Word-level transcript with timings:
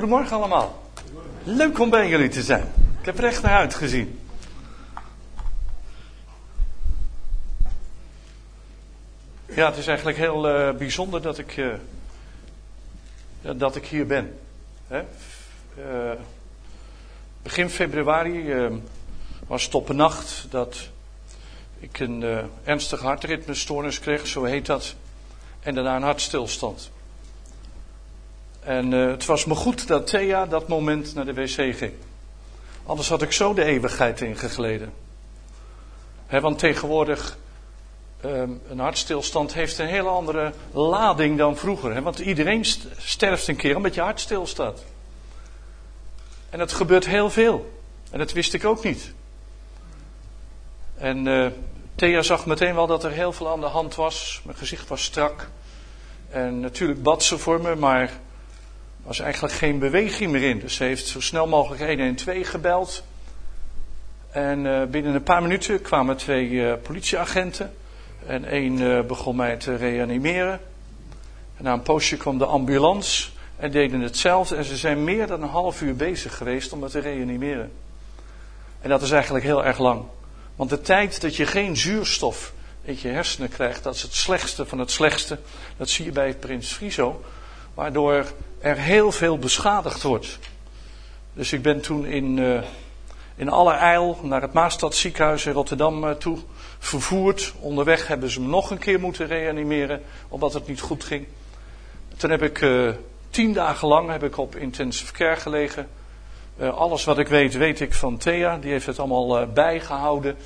Goedemorgen 0.00 0.36
allemaal. 0.36 0.82
Leuk 1.44 1.78
om 1.78 1.90
bij 1.90 2.08
jullie 2.08 2.28
te 2.28 2.42
zijn. 2.42 2.72
Ik 3.00 3.06
heb 3.06 3.18
er 3.18 3.24
echt 3.24 3.42
naar 3.42 3.58
uitgezien. 3.58 4.20
Ja, 9.46 9.68
het 9.68 9.76
is 9.76 9.86
eigenlijk 9.86 10.18
heel 10.18 10.48
uh, 10.48 10.76
bijzonder 10.76 11.22
dat 11.22 11.38
ik, 11.38 11.56
uh, 11.56 11.74
dat 13.40 13.76
ik 13.76 13.86
hier 13.86 14.06
ben. 14.06 14.38
Hè? 14.86 15.02
Uh, 15.78 16.18
begin 17.42 17.70
februari 17.70 18.54
was 19.46 19.64
het 19.64 19.74
op 19.74 19.88
een 19.88 19.96
nacht 19.96 20.46
dat 20.50 20.88
ik 21.78 21.98
een 21.98 22.48
ernstige 22.64 23.04
hartritmestoornis 23.04 24.00
kreeg, 24.00 24.26
zo 24.26 24.44
heet 24.44 24.66
dat. 24.66 24.94
En 25.60 25.74
daarna 25.74 25.96
een 25.96 26.02
hartstilstand. 26.02 26.90
En 28.60 28.92
uh, 28.92 29.10
het 29.10 29.26
was 29.26 29.44
me 29.44 29.54
goed 29.54 29.86
dat 29.86 30.06
Thea 30.06 30.46
dat 30.46 30.68
moment 30.68 31.14
naar 31.14 31.24
de 31.24 31.34
wc 31.34 31.76
ging. 31.76 31.92
Anders 32.86 33.08
had 33.08 33.22
ik 33.22 33.32
zo 33.32 33.54
de 33.54 33.64
eeuwigheid 33.64 34.20
ingegleden. 34.20 34.92
Want 36.28 36.58
tegenwoordig, 36.58 37.38
um, 38.24 38.60
een 38.68 38.78
hartstilstand 38.78 39.54
heeft 39.54 39.78
een 39.78 39.86
hele 39.86 40.08
andere 40.08 40.52
lading 40.72 41.38
dan 41.38 41.56
vroeger. 41.56 42.02
Want 42.02 42.18
iedereen 42.18 42.64
sterft 42.98 43.48
een 43.48 43.56
keer 43.56 43.76
omdat 43.76 43.94
je 43.94 44.00
hart 44.00 44.20
stilstaat. 44.20 44.84
En 46.50 46.60
het 46.60 46.72
gebeurt 46.72 47.06
heel 47.06 47.30
veel. 47.30 47.80
En 48.10 48.18
dat 48.18 48.32
wist 48.32 48.54
ik 48.54 48.64
ook 48.64 48.84
niet. 48.84 49.12
En 50.96 51.26
uh, 51.26 51.46
Thea 51.94 52.22
zag 52.22 52.46
meteen 52.46 52.74
wel 52.74 52.86
dat 52.86 53.04
er 53.04 53.10
heel 53.10 53.32
veel 53.32 53.48
aan 53.48 53.60
de 53.60 53.66
hand 53.66 53.94
was. 53.94 54.40
Mijn 54.44 54.56
gezicht 54.56 54.88
was 54.88 55.04
strak. 55.04 55.48
En 56.30 56.60
natuurlijk 56.60 57.02
bad 57.02 57.22
ze 57.22 57.38
voor 57.38 57.60
me, 57.60 57.74
maar 57.74 58.10
was 59.02 59.18
eigenlijk 59.20 59.54
geen 59.54 59.78
beweging 59.78 60.30
meer 60.30 60.42
in. 60.42 60.58
Dus 60.58 60.74
ze 60.74 60.84
heeft 60.84 61.06
zo 61.06 61.20
snel 61.20 61.46
mogelijk 61.46 61.80
112 61.80 62.48
gebeld. 62.48 63.04
En 64.30 64.64
uh, 64.64 64.84
binnen 64.84 65.14
een 65.14 65.22
paar 65.22 65.42
minuten 65.42 65.82
kwamen 65.82 66.16
twee 66.16 66.48
uh, 66.48 66.72
politieagenten. 66.82 67.74
En 68.26 68.44
één 68.44 68.80
uh, 68.80 69.00
begon 69.00 69.36
mij 69.36 69.56
te 69.56 69.74
reanimeren. 69.74 70.60
En 71.56 71.64
na 71.64 71.72
een 71.72 71.82
poosje 71.82 72.16
kwam 72.16 72.38
de 72.38 72.44
ambulance 72.44 73.28
en 73.56 73.70
deden 73.70 74.00
hetzelfde. 74.00 74.56
En 74.56 74.64
ze 74.64 74.76
zijn 74.76 75.04
meer 75.04 75.26
dan 75.26 75.42
een 75.42 75.48
half 75.48 75.82
uur 75.82 75.96
bezig 75.96 76.36
geweest 76.36 76.72
om 76.72 76.78
me 76.78 76.88
te 76.88 76.98
reanimeren. 76.98 77.72
En 78.80 78.88
dat 78.88 79.02
is 79.02 79.10
eigenlijk 79.10 79.44
heel 79.44 79.64
erg 79.64 79.78
lang. 79.78 80.02
Want 80.56 80.70
de 80.70 80.80
tijd 80.80 81.20
dat 81.20 81.36
je 81.36 81.46
geen 81.46 81.76
zuurstof 81.76 82.52
in 82.82 82.96
je 83.00 83.08
hersenen 83.08 83.48
krijgt, 83.48 83.82
dat 83.82 83.94
is 83.94 84.02
het 84.02 84.14
slechtste 84.14 84.66
van 84.66 84.78
het 84.78 84.90
slechtste. 84.90 85.38
Dat 85.76 85.90
zie 85.90 86.04
je 86.04 86.12
bij 86.12 86.34
Prins 86.34 86.72
Friso. 86.72 87.24
Waardoor 87.74 88.26
er 88.60 88.76
heel 88.76 89.12
veel 89.12 89.38
beschadigd 89.38 90.02
wordt. 90.02 90.38
Dus 91.32 91.52
ik 91.52 91.62
ben 91.62 91.80
toen 91.80 92.06
in, 92.06 92.36
uh, 92.36 92.62
in 93.36 93.48
allerijl 93.48 94.18
naar 94.22 94.42
het 94.42 94.52
Maastad 94.52 94.94
ziekenhuis 94.94 95.46
in 95.46 95.52
Rotterdam 95.52 96.04
uh, 96.04 96.10
toe 96.10 96.38
vervoerd. 96.78 97.52
Onderweg 97.60 98.06
hebben 98.06 98.30
ze 98.30 98.40
me 98.40 98.48
nog 98.48 98.70
een 98.70 98.78
keer 98.78 99.00
moeten 99.00 99.26
reanimeren, 99.26 100.02
omdat 100.28 100.54
het 100.54 100.66
niet 100.66 100.80
goed 100.80 101.04
ging. 101.04 101.26
Toen 102.16 102.30
heb 102.30 102.42
ik 102.42 102.60
uh, 102.60 102.90
tien 103.30 103.52
dagen 103.52 103.88
lang 103.88 104.10
heb 104.10 104.22
ik 104.22 104.36
op 104.36 104.56
intensive 104.56 105.12
care 105.12 105.36
gelegen. 105.36 105.88
alles 106.58 107.04
wat 107.04 107.18
ik 107.18 107.28
weet, 107.28 107.54
weet 107.54 107.80
ik 107.80 107.94
van 107.94 108.16
Thea. 108.16 108.58
Die 108.58 108.70
heeft 108.70 108.86
het 108.86 108.98
allemaal 108.98 109.46
bijgehouden. 109.46 110.36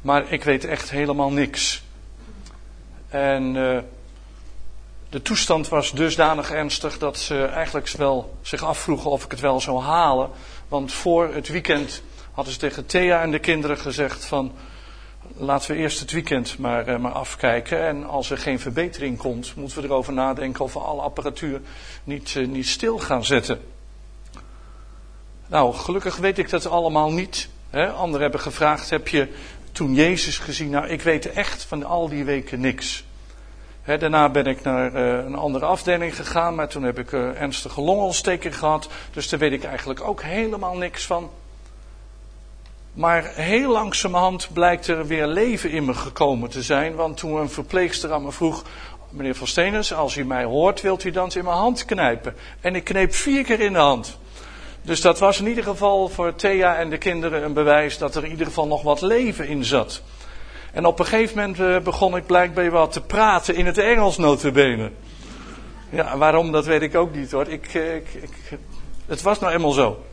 Maar 0.00 0.32
ik 0.32 0.44
weet 0.44 0.64
echt 0.64 0.90
helemaal 0.90 1.30
niks. 1.30 1.82
En 3.08 3.56
de 5.12 5.22
toestand 5.22 5.68
was 5.68 5.92
dusdanig 5.92 6.50
ernstig 6.50 6.98
dat 6.98 7.18
ze 7.18 7.44
eigenlijk 7.44 7.88
wel 7.88 8.34
zich 8.42 8.62
afvroegen 8.64 9.10
of 9.10 9.24
ik 9.24 9.30
het 9.30 9.40
wel 9.40 9.60
zou 9.60 9.82
halen. 9.82 10.30
Want 10.68 10.92
voor 10.92 11.34
het 11.34 11.48
weekend 11.48 12.02
hadden 12.32 12.52
ze 12.52 12.58
tegen 12.58 12.86
Thea 12.86 13.22
en 13.22 13.30
de 13.30 13.38
kinderen 13.38 13.78
gezegd 13.78 14.24
van 14.24 14.52
laten 15.36 15.70
we 15.70 15.76
eerst 15.76 16.00
het 16.00 16.10
weekend 16.10 16.58
maar, 16.58 16.88
uh, 16.88 16.98
maar 16.98 17.12
afkijken. 17.12 17.86
En 17.86 18.06
als 18.06 18.30
er 18.30 18.38
geen 18.38 18.60
verbetering 18.60 19.18
komt, 19.18 19.54
moeten 19.56 19.80
we 19.80 19.86
erover 19.86 20.12
nadenken 20.12 20.64
of 20.64 20.72
we 20.72 20.78
alle 20.78 21.02
apparatuur 21.02 21.60
niet, 22.04 22.34
uh, 22.34 22.48
niet 22.48 22.68
stil 22.68 22.98
gaan 22.98 23.24
zetten. 23.24 23.60
Nou, 25.46 25.74
gelukkig 25.74 26.16
weet 26.16 26.38
ik 26.38 26.50
dat 26.50 26.66
allemaal 26.66 27.12
niet. 27.12 27.48
Hè? 27.70 27.90
Anderen 27.90 28.22
hebben 28.22 28.40
gevraagd, 28.40 28.90
heb 28.90 29.08
je 29.08 29.28
toen 29.72 29.94
Jezus 29.94 30.38
gezien? 30.38 30.70
Nou, 30.70 30.88
ik 30.88 31.02
weet 31.02 31.32
echt 31.32 31.64
van 31.64 31.84
al 31.84 32.08
die 32.08 32.24
weken 32.24 32.60
niks 32.60 33.04
daarna 33.84 34.28
ben 34.28 34.46
ik 34.46 34.62
naar 34.62 34.94
uh, 34.94 35.24
een 35.24 35.34
andere 35.34 35.64
afdeling 35.64 36.16
gegaan, 36.16 36.54
maar 36.54 36.68
toen 36.68 36.82
heb 36.82 36.98
ik 36.98 37.12
uh, 37.12 37.40
ernstige 37.40 37.80
longontsteking 37.80 38.58
gehad. 38.58 38.88
Dus 39.12 39.28
daar 39.28 39.38
weet 39.38 39.52
ik 39.52 39.64
eigenlijk 39.64 40.00
ook 40.00 40.22
helemaal 40.22 40.76
niks 40.76 41.06
van. 41.06 41.30
Maar 42.92 43.32
heel 43.34 43.70
langzamerhand 43.70 44.48
blijkt 44.52 44.86
er 44.86 45.06
weer 45.06 45.26
leven 45.26 45.70
in 45.70 45.84
me 45.84 45.94
gekomen 45.94 46.50
te 46.50 46.62
zijn. 46.62 46.94
Want 46.94 47.16
toen 47.16 47.36
een 47.36 47.50
verpleegster 47.50 48.12
aan 48.12 48.22
me 48.22 48.32
vroeg: 48.32 48.64
Meneer 49.10 49.34
Van 49.34 49.46
Stenens, 49.46 49.94
als 49.94 50.16
u 50.16 50.24
mij 50.24 50.44
hoort, 50.44 50.80
wilt 50.80 51.04
u 51.04 51.10
dan 51.10 51.30
in 51.34 51.44
mijn 51.44 51.56
hand 51.56 51.84
knijpen? 51.84 52.34
En 52.60 52.74
ik 52.74 52.84
kneep 52.84 53.14
vier 53.14 53.44
keer 53.44 53.60
in 53.60 53.72
de 53.72 53.78
hand. 53.78 54.18
Dus 54.82 55.00
dat 55.00 55.18
was 55.18 55.40
in 55.40 55.46
ieder 55.46 55.64
geval 55.64 56.08
voor 56.08 56.34
Thea 56.34 56.76
en 56.76 56.90
de 56.90 56.98
kinderen 56.98 57.44
een 57.44 57.52
bewijs 57.52 57.98
dat 57.98 58.14
er 58.14 58.24
in 58.24 58.30
ieder 58.30 58.46
geval 58.46 58.66
nog 58.66 58.82
wat 58.82 59.00
leven 59.00 59.46
in 59.46 59.64
zat. 59.64 60.02
En 60.72 60.86
op 60.86 60.98
een 60.98 61.04
gegeven 61.04 61.36
moment 61.36 61.58
uh, 61.58 61.78
begon 61.78 62.16
ik 62.16 62.26
blijkbaar 62.26 62.88
te 62.88 63.00
praten 63.00 63.54
in 63.54 63.66
het 63.66 63.78
Engels 63.78 64.18
notabene. 64.18 64.90
Ja, 65.90 66.16
waarom, 66.16 66.52
dat 66.52 66.66
weet 66.66 66.82
ik 66.82 66.94
ook 66.94 67.14
niet 67.14 67.30
hoor. 67.30 67.48
Ik, 67.48 67.74
eh, 67.74 67.94
ik, 67.94 68.08
ik, 68.14 68.58
het 69.06 69.22
was 69.22 69.38
nou 69.38 69.52
eenmaal 69.52 69.72
zo. 69.72 70.04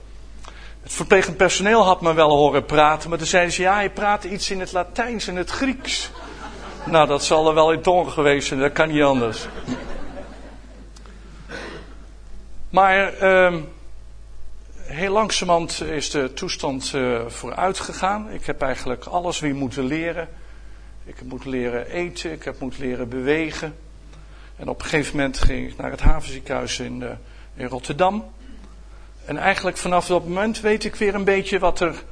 Het 0.83 0.93
verplegend 0.93 1.37
personeel 1.37 1.83
had 1.83 2.01
me 2.01 2.13
wel 2.13 2.29
horen 2.29 2.65
praten, 2.65 3.09
maar 3.09 3.17
toen 3.17 3.27
zeiden 3.27 3.53
ze, 3.53 3.61
ja, 3.61 3.79
je 3.79 3.89
praat 3.89 4.23
iets 4.23 4.51
in 4.51 4.59
het 4.59 4.71
Latijns 4.71 5.27
en 5.27 5.35
het 5.35 5.49
Grieks. 5.49 6.11
Nou, 6.85 7.07
dat 7.07 7.23
zal 7.23 7.47
er 7.47 7.53
wel 7.53 7.71
in 7.71 7.81
tongen 7.81 8.11
geweest 8.11 8.47
zijn, 8.47 8.59
dat 8.59 8.71
kan 8.71 8.87
niet 8.87 9.03
anders. 9.03 9.47
Maar 12.69 13.23
uh, 13.23 13.55
heel 14.77 15.11
langzamerhand 15.11 15.81
is 15.81 16.09
de 16.09 16.33
toestand 16.33 16.91
uh, 16.95 17.19
vooruit 17.27 17.79
gegaan. 17.79 18.31
Ik 18.31 18.45
heb 18.45 18.61
eigenlijk 18.61 19.05
alles 19.05 19.39
weer 19.39 19.55
moeten 19.55 19.83
leren. 19.83 20.29
Ik 21.09 21.17
heb 21.17 21.27
moeten 21.27 21.49
leren 21.49 21.85
eten, 21.85 22.31
ik 22.31 22.43
heb 22.43 22.59
moeten 22.59 22.81
leren 22.81 23.09
bewegen. 23.09 23.75
En 24.55 24.67
op 24.69 24.79
een 24.79 24.85
gegeven 24.85 25.15
moment 25.15 25.37
ging 25.37 25.67
ik 25.69 25.77
naar 25.77 25.91
het 25.91 25.99
havenziekenhuis 25.99 26.79
in, 26.79 27.01
uh, 27.01 27.09
in 27.53 27.65
Rotterdam. 27.65 28.25
En 29.25 29.37
eigenlijk 29.37 29.77
vanaf 29.77 30.07
dat 30.07 30.27
moment 30.27 30.59
weet 30.59 30.83
ik 30.83 30.95
weer 30.95 31.15
een 31.15 31.23
beetje 31.23 31.59
wat 31.59 31.79
er, 31.79 32.03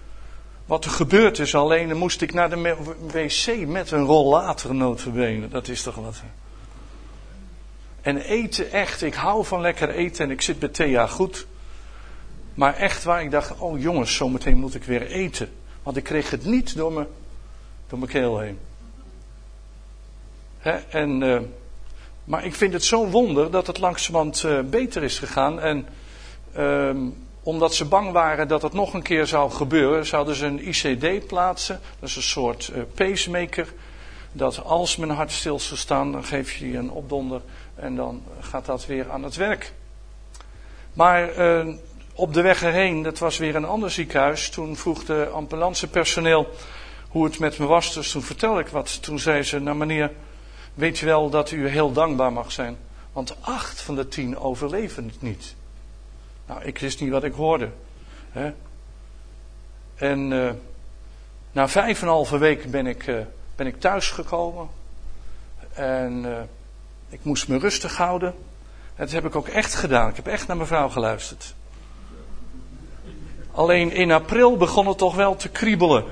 wat 0.66 0.86
er 0.86 0.92
gebeurd 0.92 1.40
is. 1.40 1.56
Alleen 1.56 1.88
dan 1.88 1.98
moest 1.98 2.22
ik 2.22 2.34
naar 2.34 2.50
de 2.50 2.76
wc 3.12 3.68
met 3.68 3.92
een 3.92 4.04
rollator 4.04 4.76
notabene. 4.76 5.48
Dat 5.48 5.68
is 5.68 5.82
toch 5.82 5.96
wat. 5.96 6.22
En 8.02 8.18
eten 8.18 8.72
echt, 8.72 9.02
ik 9.02 9.14
hou 9.14 9.46
van 9.46 9.62
lekker 9.62 9.90
eten 9.90 10.26
en 10.26 10.32
ik 10.32 10.42
zit 10.42 10.60
bij 10.60 10.70
Thea 10.70 11.08
goed. 11.08 11.48
Maar 12.54 12.74
echt 12.74 13.04
waar 13.04 13.24
ik 13.24 13.32
dacht, 13.32 13.58
oh 13.58 13.82
jongens, 13.82 14.16
zometeen 14.16 14.58
moet 14.58 14.76
ik 14.76 14.84
weer 14.84 15.08
eten. 15.08 15.50
Want 15.84 15.98
ik 15.98 16.04
kreeg 16.04 16.30
het 16.30 16.46
niet 16.46 16.76
door 16.76 16.94
mijn, 16.94 17.08
door 17.88 18.00
mijn 18.00 18.12
keel 18.12 18.40
heen 18.40 18.60
en, 20.90 21.22
uh, 21.22 21.40
maar 22.24 22.46
ik 22.46 22.56
vind 22.56 22.74
het 22.74 22.84
zo'n 22.84 23.12
wonder 23.12 23.52
dat 23.52 23.68
het 23.68 23.80
langzamerhand 23.80 24.44
uh, 24.44 24.60
beter 24.60 25.04
is 25.04 25.20
gegaan. 25.20 25.60
En 25.60 25.88
uh, 26.58 26.96
omdat 27.44 27.76
ze 27.76 27.86
bang 27.86 28.12
waren 28.12 28.48
dat 28.48 28.62
het 28.62 28.74
nog 28.74 28.94
een 28.94 29.02
keer 29.02 29.28
zou 29.28 29.52
gebeuren, 29.52 30.06
zouden 30.06 30.36
ze 30.36 30.46
een 30.46 30.68
ICD 30.68 31.28
plaatsen. 31.28 31.80
Dat 32.00 32.10
is 32.10 32.16
een 32.16 32.22
soort 32.22 32.72
uh, 32.76 32.82
pacemaker. 32.94 33.74
Dat 34.32 34.64
als 34.64 34.98
mijn 34.98 35.12
hart 35.12 35.32
stil 35.32 35.60
zou 35.60 35.80
staan, 35.80 36.12
dan 36.12 36.24
geef 36.24 36.54
je 36.54 36.66
die 36.66 36.78
een 36.78 36.92
opdonder 36.92 37.42
en 37.76 37.96
dan 37.96 38.24
gaat 38.40 38.66
dat 38.66 38.86
weer 38.86 39.10
aan 39.10 39.24
het 39.24 39.36
werk. 39.36 39.74
Maar 40.94 41.30
op 42.14 42.34
de 42.34 42.42
weg 42.42 42.64
erheen, 42.64 43.02
dat 43.02 43.20
was 43.20 43.38
weer 43.38 43.56
een 43.56 43.66
ander 43.66 43.92
ziekenhuis. 43.92 44.50
Toen 44.50 44.76
vroeg 44.76 45.06
de 45.06 45.30
ambulancepersoneel 45.34 46.50
hoe 47.10 47.26
het 47.26 47.40
met 47.40 47.58
me 47.58 47.66
was. 47.66 47.94
Dus 47.94 48.12
toen 48.12 48.22
vertelde 48.22 48.60
ik 48.60 48.68
wat. 48.68 49.04
Toen 49.04 49.20
zei 49.20 49.44
ze, 49.44 49.60
nou 49.60 49.78
meneer, 49.78 50.12
weet 50.78 51.00
je 51.00 51.06
wel 51.06 51.30
dat 51.30 51.52
u 51.52 51.68
heel 51.68 51.92
dankbaar 51.92 52.34
mag 52.34 52.52
zijn. 52.52 52.78
Want 53.14 53.36
acht 53.42 53.82
van 53.82 53.96
de 53.96 54.08
tien 54.08 54.38
overleven 54.38 55.06
het 55.06 55.22
niet. 55.22 55.56
Nou, 56.46 56.64
ik 56.64 56.78
wist 56.78 57.00
niet 57.00 57.10
wat 57.10 57.24
ik 57.24 57.34
hoorde. 57.34 57.70
Hè? 58.32 58.54
En 59.96 60.32
uh, 60.32 60.52
na 61.52 61.68
vijf 61.68 62.02
en 62.02 62.08
een 62.08 62.14
halve 62.14 62.38
week 62.38 62.72
ben 62.72 62.88
ik, 62.88 63.08
uh, 63.08 63.20
ben 63.56 63.68
ik 63.68 63.80
thuisgekomen. 63.80 64.70
En 65.74 66.24
uh, 66.26 66.40
ik 67.10 67.20
moest 67.24 67.48
me 67.48 67.58
rustig 67.58 67.98
houden. 67.98 68.30
En 68.96 69.06
dat 69.06 69.12
heb 69.12 69.26
ik 69.26 69.36
ook 69.36 69.48
echt 69.48 69.76
gedaan. 69.76 70.10
Ik 70.10 70.16
heb 70.16 70.28
echt 70.28 70.48
naar 70.48 70.56
mijn 70.56 70.68
vrouw 70.68 70.90
geluisterd. 70.90 71.56
Alleen 73.52 73.92
in 73.92 74.12
april 74.12 74.58
begon 74.58 74.88
het 74.88 74.98
toch 74.98 75.16
wel 75.16 75.36
te 75.36 75.50
kriebelen. 75.50 76.06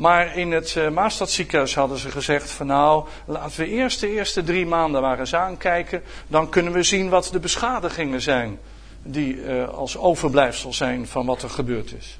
Maar 0.00 0.36
in 0.36 0.52
het 0.52 0.74
uh, 0.74 0.90
Maastadziekenhuis 0.90 1.74
hadden 1.74 1.98
ze 1.98 2.10
gezegd 2.10 2.50
van 2.50 2.66
nou, 2.66 3.06
laten 3.24 3.60
we 3.60 3.66
eerst 3.66 4.00
de 4.00 4.10
eerste 4.10 4.42
drie 4.42 4.66
maanden 4.66 5.02
maar 5.02 5.18
eens 5.18 5.34
aankijken. 5.34 6.02
Dan 6.26 6.48
kunnen 6.48 6.72
we 6.72 6.82
zien 6.82 7.08
wat 7.08 7.28
de 7.32 7.40
beschadigingen 7.40 8.20
zijn. 8.20 8.58
die 9.02 9.44
eh, 9.44 9.68
als 9.68 9.96
overblijfsel 9.96 10.72
zijn 10.72 11.06
van 11.06 11.26
wat 11.26 11.42
er 11.42 11.50
gebeurd 11.50 11.92
is. 11.92 12.18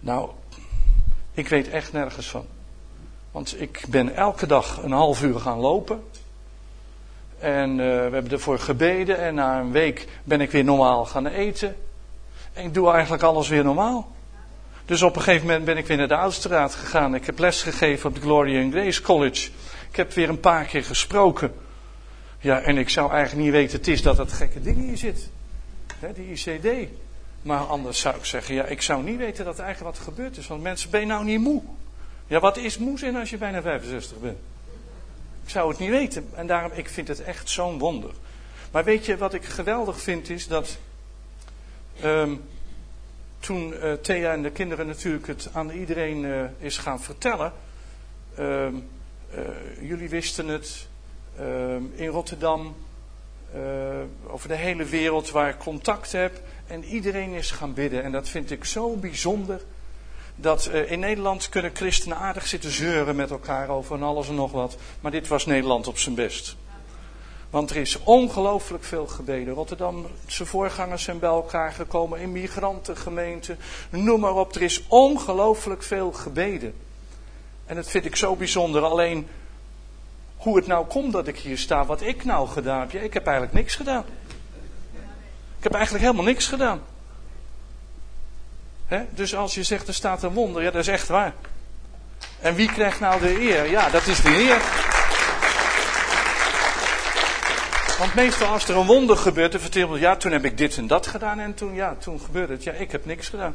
Nou, 0.00 0.30
ik 1.32 1.48
weet 1.48 1.68
echt 1.70 1.92
nergens 1.92 2.28
van. 2.28 2.46
Want 3.30 3.60
ik 3.60 3.84
ben 3.88 4.14
elke 4.14 4.46
dag 4.46 4.82
een 4.82 4.92
half 4.92 5.22
uur 5.22 5.40
gaan 5.40 5.58
lopen. 5.58 6.04
En 7.38 7.70
uh, 7.70 7.76
we 7.76 7.82
hebben 8.12 8.30
ervoor 8.30 8.58
gebeden. 8.58 9.18
En 9.18 9.34
na 9.34 9.60
een 9.60 9.72
week 9.72 10.08
ben 10.24 10.40
ik 10.40 10.50
weer 10.50 10.64
normaal 10.64 11.04
gaan 11.04 11.26
eten. 11.26 11.76
En 12.52 12.64
ik 12.64 12.74
doe 12.74 12.90
eigenlijk 12.90 13.22
alles 13.22 13.48
weer 13.48 13.64
normaal. 13.64 14.14
Dus 14.86 15.02
op 15.02 15.16
een 15.16 15.22
gegeven 15.22 15.46
moment 15.46 15.64
ben 15.64 15.76
ik 15.76 15.86
weer 15.86 15.96
naar 15.96 16.08
de 16.08 16.16
Oudstraat 16.16 16.74
gegaan. 16.74 17.14
Ik 17.14 17.26
heb 17.26 17.38
les 17.38 17.62
gegeven 17.62 18.08
op 18.08 18.14
de 18.14 18.20
Gloria 18.20 18.62
and 18.62 18.72
Grace 18.72 19.02
College. 19.02 19.50
Ik 19.90 19.96
heb 19.96 20.12
weer 20.12 20.28
een 20.28 20.40
paar 20.40 20.64
keer 20.64 20.84
gesproken. 20.84 21.54
Ja, 22.40 22.60
en 22.60 22.78
ik 22.78 22.88
zou 22.88 23.10
eigenlijk 23.10 23.44
niet 23.44 23.52
weten, 23.52 23.78
het 23.78 23.88
is 23.88 24.02
dat 24.02 24.18
het 24.18 24.32
gekke 24.32 24.60
ding 24.60 24.76
hier 24.76 24.96
zit. 24.96 25.30
He, 25.98 26.12
die 26.12 26.30
ICD. 26.30 26.90
Maar 27.42 27.60
anders 27.60 28.00
zou 28.00 28.16
ik 28.16 28.24
zeggen, 28.24 28.54
ja, 28.54 28.64
ik 28.64 28.82
zou 28.82 29.02
niet 29.02 29.16
weten 29.16 29.44
dat 29.44 29.58
er 29.58 29.64
eigenlijk 29.64 29.96
wat 29.96 30.06
gebeurd 30.06 30.36
is. 30.36 30.46
Want 30.46 30.62
mensen, 30.62 30.90
ben 30.90 31.00
je 31.00 31.06
nou 31.06 31.24
niet 31.24 31.40
moe? 31.40 31.62
Ja, 32.26 32.40
wat 32.40 32.56
is 32.56 32.78
moe 32.78 32.98
zijn 32.98 33.16
als 33.16 33.30
je 33.30 33.36
bijna 33.36 33.62
65 33.62 34.18
bent? 34.18 34.38
Ik 35.44 35.50
zou 35.50 35.68
het 35.68 35.78
niet 35.78 35.90
weten. 35.90 36.28
En 36.34 36.46
daarom, 36.46 36.70
ik 36.74 36.88
vind 36.88 37.08
het 37.08 37.22
echt 37.22 37.50
zo'n 37.50 37.78
wonder. 37.78 38.10
Maar 38.70 38.84
weet 38.84 39.06
je, 39.06 39.16
wat 39.16 39.34
ik 39.34 39.44
geweldig 39.44 40.00
vind 40.00 40.30
is 40.30 40.46
dat... 40.48 40.78
Um, 42.04 42.42
toen 43.38 43.72
uh, 43.72 43.92
Thea 43.92 44.32
en 44.32 44.42
de 44.42 44.50
kinderen 44.50 44.86
natuurlijk 44.86 45.26
het 45.26 45.48
aan 45.52 45.70
iedereen 45.70 46.24
uh, 46.24 46.42
is 46.58 46.78
gaan 46.78 47.00
vertellen. 47.00 47.52
Uh, 48.38 48.66
jullie 49.80 50.08
wisten 50.08 50.48
het 50.48 50.88
ehm, 51.38 51.82
in 51.94 52.08
Rotterdam, 52.08 52.76
over 54.26 54.48
de 54.48 54.54
hele 54.54 54.84
wereld 54.84 55.30
waar 55.30 55.48
ik 55.48 55.58
contact 55.58 56.12
heb. 56.12 56.40
En 56.66 56.84
iedereen 56.84 57.32
is 57.32 57.50
gaan 57.50 57.74
bidden. 57.74 58.02
En 58.02 58.12
dat 58.12 58.28
vind 58.28 58.50
ik 58.50 58.64
zo 58.64 58.96
bijzonder. 58.96 59.60
Dat 60.36 60.66
in 60.66 61.00
Nederland 61.00 61.48
kunnen 61.48 61.70
christenen 61.74 62.16
aardig 62.16 62.46
zitten 62.46 62.70
zeuren 62.70 63.16
met 63.16 63.30
elkaar 63.30 63.68
over 63.68 63.96
en 63.96 64.02
alles 64.02 64.28
en 64.28 64.34
nog 64.34 64.52
wat. 64.52 64.76
Maar 65.00 65.10
dit 65.10 65.28
was 65.28 65.46
Nederland 65.46 65.86
op 65.86 65.98
zijn 65.98 66.14
best. 66.14 66.56
Want 67.50 67.70
er 67.70 67.76
is 67.76 68.02
ongelooflijk 68.02 68.84
veel 68.84 69.06
gebeden. 69.06 69.54
Rotterdamse 69.54 70.46
voorgangers 70.46 71.02
zijn 71.02 71.18
bij 71.18 71.28
elkaar 71.28 71.72
gekomen, 71.72 72.20
immigrantengemeenten, 72.20 73.58
noem 73.90 74.20
maar 74.20 74.34
op. 74.34 74.54
Er 74.54 74.62
is 74.62 74.82
ongelooflijk 74.88 75.82
veel 75.82 76.12
gebeden. 76.12 76.74
En 77.66 77.76
dat 77.76 77.88
vind 77.88 78.04
ik 78.04 78.16
zo 78.16 78.36
bijzonder. 78.36 78.82
Alleen 78.82 79.28
hoe 80.36 80.56
het 80.56 80.66
nou 80.66 80.86
komt 80.86 81.12
dat 81.12 81.26
ik 81.26 81.38
hier 81.38 81.58
sta, 81.58 81.84
wat 81.84 82.00
ik 82.00 82.24
nou 82.24 82.48
gedaan 82.48 82.80
heb. 82.80 82.90
Ja, 82.90 83.00
ik 83.00 83.14
heb 83.14 83.26
eigenlijk 83.26 83.56
niks 83.56 83.74
gedaan. 83.74 84.04
Ik 85.58 85.62
heb 85.62 85.72
eigenlijk 85.72 86.04
helemaal 86.04 86.24
niks 86.24 86.46
gedaan. 86.46 86.82
Dus 89.10 89.34
als 89.34 89.54
je 89.54 89.62
zegt 89.62 89.88
er 89.88 89.94
staat 89.94 90.22
een 90.22 90.32
wonder, 90.32 90.62
ja 90.62 90.70
dat 90.70 90.80
is 90.80 90.88
echt 90.88 91.08
waar. 91.08 91.34
En 92.40 92.54
wie 92.54 92.72
krijgt 92.72 93.00
nou 93.00 93.20
de 93.20 93.40
eer? 93.40 93.70
Ja, 93.70 93.90
dat 93.90 94.06
is 94.06 94.20
de 94.22 94.30
Heer. 94.30 94.94
Want 97.98 98.14
meestal 98.14 98.48
als 98.48 98.68
er 98.68 98.76
een 98.76 98.86
wonder 98.86 99.16
gebeurt, 99.16 99.52
dan 99.52 99.60
vertelt 99.60 99.98
ja, 99.98 100.16
toen 100.16 100.32
heb 100.32 100.44
ik 100.44 100.58
dit 100.58 100.76
en 100.76 100.86
dat 100.86 101.06
gedaan 101.06 101.38
en 101.38 101.54
toen, 101.54 101.74
ja, 101.74 101.94
toen 101.94 102.20
gebeurde 102.20 102.52
het. 102.52 102.62
Ja, 102.62 102.72
ik 102.72 102.92
heb 102.92 103.04
niks 103.04 103.28
gedaan. 103.28 103.54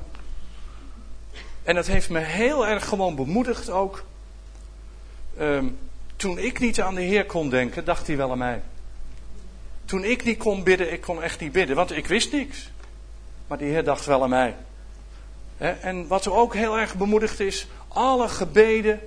En 1.63 1.75
dat 1.75 1.87
heeft 1.87 2.09
me 2.09 2.19
heel 2.19 2.67
erg 2.67 2.87
gewoon 2.87 3.15
bemoedigd 3.15 3.69
ook. 3.69 4.03
Um, 5.39 5.77
toen 6.15 6.37
ik 6.37 6.59
niet 6.59 6.81
aan 6.81 6.95
de 6.95 7.01
Heer 7.01 7.25
kon 7.25 7.49
denken, 7.49 7.85
dacht 7.85 8.07
hij 8.07 8.17
wel 8.17 8.31
aan 8.31 8.37
mij. 8.37 8.61
Toen 9.85 10.03
ik 10.03 10.23
niet 10.23 10.37
kon 10.37 10.63
bidden, 10.63 10.91
ik 10.91 11.01
kon 11.01 11.23
echt 11.23 11.39
niet 11.39 11.51
bidden, 11.51 11.75
want 11.75 11.91
ik 11.91 12.07
wist 12.07 12.31
niks. 12.31 12.71
Maar 13.47 13.57
die 13.57 13.71
Heer 13.71 13.83
dacht 13.83 14.05
wel 14.05 14.23
aan 14.23 14.29
mij. 14.29 14.55
en 15.57 16.07
wat 16.07 16.25
er 16.25 16.33
ook 16.33 16.53
heel 16.53 16.77
erg 16.77 16.95
bemoedigd 16.95 17.39
is, 17.39 17.67
alle 17.87 18.29
gebeden 18.29 18.99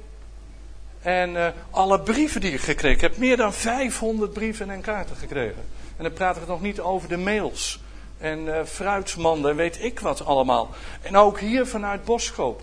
en 1.04 1.30
uh, 1.30 1.46
alle 1.70 2.00
brieven 2.00 2.40
die 2.40 2.52
ik 2.52 2.60
gekregen 2.60 3.00
heb. 3.00 3.16
Meer 3.16 3.36
dan 3.36 3.52
500 3.52 4.32
brieven 4.32 4.70
en 4.70 4.80
kaarten 4.80 5.16
gekregen. 5.16 5.62
En 5.96 6.02
dan 6.02 6.12
praat 6.12 6.36
ik 6.36 6.46
nog 6.46 6.60
niet 6.60 6.80
over 6.80 7.08
de 7.08 7.16
mails. 7.16 7.80
En 8.18 8.38
uh, 8.38 8.60
fruitsmanden 8.64 9.50
en 9.50 9.56
weet 9.56 9.82
ik 9.82 10.00
wat 10.00 10.24
allemaal. 10.24 10.70
En 11.02 11.16
ook 11.16 11.40
hier 11.40 11.66
vanuit 11.66 12.04
Boskoop. 12.04 12.62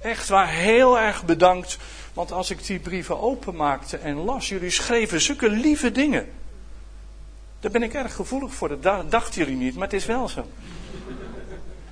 Echt 0.00 0.28
waar, 0.28 0.48
heel 0.48 0.98
erg 0.98 1.24
bedankt. 1.24 1.78
Want 2.14 2.32
als 2.32 2.50
ik 2.50 2.66
die 2.66 2.78
brieven 2.78 3.20
openmaakte 3.20 3.96
en 3.96 4.16
las, 4.16 4.48
jullie 4.48 4.70
schreven 4.70 5.20
zulke 5.20 5.50
lieve 5.50 5.92
dingen. 5.92 6.28
Daar 7.60 7.70
ben 7.70 7.82
ik 7.82 7.94
erg 7.94 8.14
gevoelig 8.14 8.54
voor. 8.54 8.80
Dat 8.80 9.10
dachten 9.10 9.40
jullie 9.40 9.56
niet, 9.56 9.74
maar 9.74 9.84
het 9.84 9.92
is 9.92 10.06
wel 10.06 10.28
zo. 10.28 10.46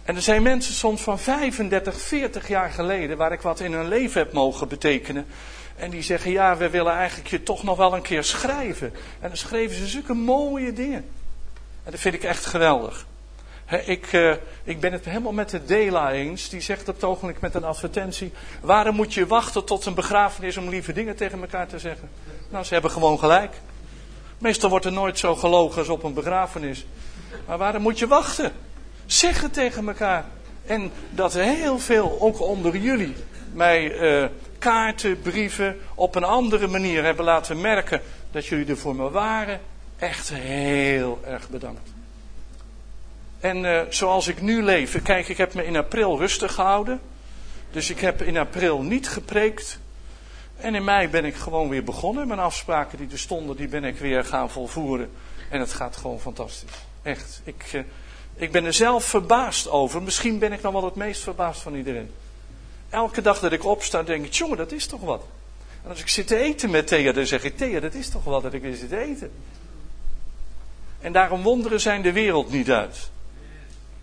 En 0.05 0.17
er 0.17 0.23
zijn 0.23 0.43
mensen 0.43 0.75
soms 0.75 1.01
van 1.01 1.19
35, 1.19 2.01
40 2.01 2.49
jaar 2.49 2.71
geleden, 2.71 3.17
waar 3.17 3.33
ik 3.33 3.41
wat 3.41 3.61
in 3.61 3.73
hun 3.73 3.89
leven 3.89 4.21
heb 4.21 4.33
mogen 4.33 4.69
betekenen. 4.69 5.27
En 5.79 5.91
die 5.91 6.03
zeggen, 6.03 6.31
ja, 6.31 6.57
we 6.57 6.71
willen 6.71 6.93
eigenlijk 6.93 7.29
je 7.29 7.43
toch 7.43 7.63
nog 7.63 7.77
wel 7.77 7.95
een 7.95 8.03
keer 8.03 8.25
schrijven. 8.25 8.93
En 9.21 9.29
dan 9.29 9.37
schreven 9.37 9.77
ze 9.77 9.87
zulke 9.87 10.15
mooie 10.15 10.73
dingen. 10.73 11.05
En 11.85 11.91
dat 11.91 12.01
vind 12.01 12.15
ik 12.15 12.23
echt 12.23 12.47
geweldig. 12.47 13.07
ik, 13.85 14.13
uh, 14.13 14.35
ik 14.65 14.81
ben 14.81 14.93
het 14.93 15.05
helemaal 15.05 15.33
met 15.33 15.51
de 15.51 15.65
Dela 15.65 16.13
eens. 16.13 16.49
Die 16.49 16.61
zegt 16.61 16.89
op 16.89 16.95
het 16.95 17.05
ogenblik 17.05 17.41
met 17.41 17.55
een 17.55 17.65
advertentie. 17.65 18.33
Waarom 18.61 18.97
moet 18.97 19.15
je 19.15 19.27
wachten 19.27 19.65
tot 19.65 19.87
een 19.87 19.95
begrafenis 19.95 20.57
om 20.57 20.69
lieve 20.69 20.93
dingen 20.93 21.17
tegen 21.17 21.41
elkaar 21.41 21.67
te 21.67 21.79
zeggen? 21.79 22.11
Nou, 22.49 22.65
ze 22.65 22.73
hebben 22.73 22.91
gewoon 22.91 23.19
gelijk. 23.19 23.55
Meestal 24.39 24.71
wordt 24.71 24.85
er 24.85 24.93
nooit 24.93 25.19
zo 25.19 25.35
gelogen 25.35 25.79
als 25.79 25.89
op 25.89 26.03
een 26.03 26.15
begrafenis. 26.15 26.87
Maar 27.47 27.59
waarom 27.59 27.83
moet 27.83 27.99
je 27.99 28.07
wachten? 28.07 28.53
Zeg 29.07 29.41
het 29.41 29.53
tegen 29.53 29.89
elkaar. 29.89 30.25
En 30.67 30.93
dat 31.11 31.35
heel 31.35 31.79
veel, 31.79 32.17
ook 32.21 32.41
onder 32.41 32.77
jullie, 32.77 33.15
mij 33.53 34.01
uh, 34.01 34.29
kaarten, 34.59 35.21
brieven 35.21 35.81
op 35.95 36.15
een 36.15 36.25
andere 36.25 36.67
manier 36.67 37.05
hebben 37.05 37.25
laten 37.25 37.61
merken 37.61 38.01
dat 38.31 38.47
jullie 38.47 38.67
er 38.67 38.79
voor 38.79 38.97
me 38.97 39.11
waren. 39.11 39.61
Echt 39.99 40.33
heel 40.33 41.21
erg 41.25 41.49
bedankt. 41.49 41.91
En 43.41 43.65
uh, 43.65 43.81
zoals 43.89 44.29
ik 44.29 44.41
nu 44.41 44.63
leef, 44.63 45.03
kijk, 45.03 45.29
ik 45.29 45.37
heb 45.37 45.55
me 45.55 45.65
in 45.65 45.77
april 45.77 46.19
rustig 46.19 46.55
gehouden. 46.55 47.01
Dus 47.71 47.91
ik 47.91 48.01
heb 48.01 48.23
in 48.23 48.37
april 48.37 48.83
niet 48.83 49.09
gepreekt. 49.09 49.79
En 50.57 50.75
in 50.75 50.85
mei 50.85 51.09
ben 51.09 51.25
ik 51.25 51.35
gewoon 51.35 51.69
weer 51.69 51.85
begonnen. 51.85 52.29
Mijn 52.29 52.41
afspraken 52.41 52.99
die 52.99 53.09
er 53.11 53.19
stonden, 53.19 53.57
die 53.57 53.69
ben 53.69 53.85
ik 53.85 53.99
weer 53.99 54.25
gaan 54.25 54.51
volvoeren. 54.51 55.11
En 55.51 55.61
het 55.61 55.73
gaat 55.73 55.97
gewoon 55.97 56.21
fantastisch. 56.21 56.71
Echt. 57.03 57.41
Ik, 57.45 57.73
uh, 57.73 57.83
ik 58.35 58.53
ben 58.53 58.65
er 58.65 58.73
zelf 58.73 59.05
verbaasd 59.05 59.69
over. 59.69 60.03
Misschien 60.03 60.39
ben 60.39 60.53
ik 60.53 60.63
nog 60.63 60.73
wel 60.73 60.85
het 60.85 60.95
meest 60.95 61.23
verbaasd 61.23 61.61
van 61.61 61.75
iedereen. 61.75 62.11
Elke 62.91 63.23
dag 63.23 63.41
dat 63.41 63.53
ik 63.53 63.65
opsta, 63.65 64.03
denk 64.03 64.25
ik, 64.25 64.33
jongen, 64.33 64.57
dat 64.57 64.73
is 64.73 64.87
toch 64.87 65.01
wat. 65.01 65.25
En 65.83 65.91
als 65.91 66.01
ik 66.01 66.09
zit 66.09 66.27
te 66.27 66.37
eten 66.37 66.71
met 66.71 66.87
Thea, 66.87 67.13
dan 67.13 67.27
zeg 67.27 67.45
ik, 67.45 67.57
Thea, 67.57 67.81
dat 67.81 67.95
is 67.95 68.09
toch 68.09 68.25
wat 68.25 68.43
dat 68.43 68.53
ik 68.53 68.63
weer 68.63 68.77
zit 68.77 68.89
te 68.89 68.99
eten. 68.99 69.33
En 71.01 71.13
daarom 71.13 71.43
wonderen 71.43 71.81
zijn 71.81 72.03
de 72.03 72.13
wereld 72.13 72.51
niet 72.51 72.71
uit. 72.71 73.11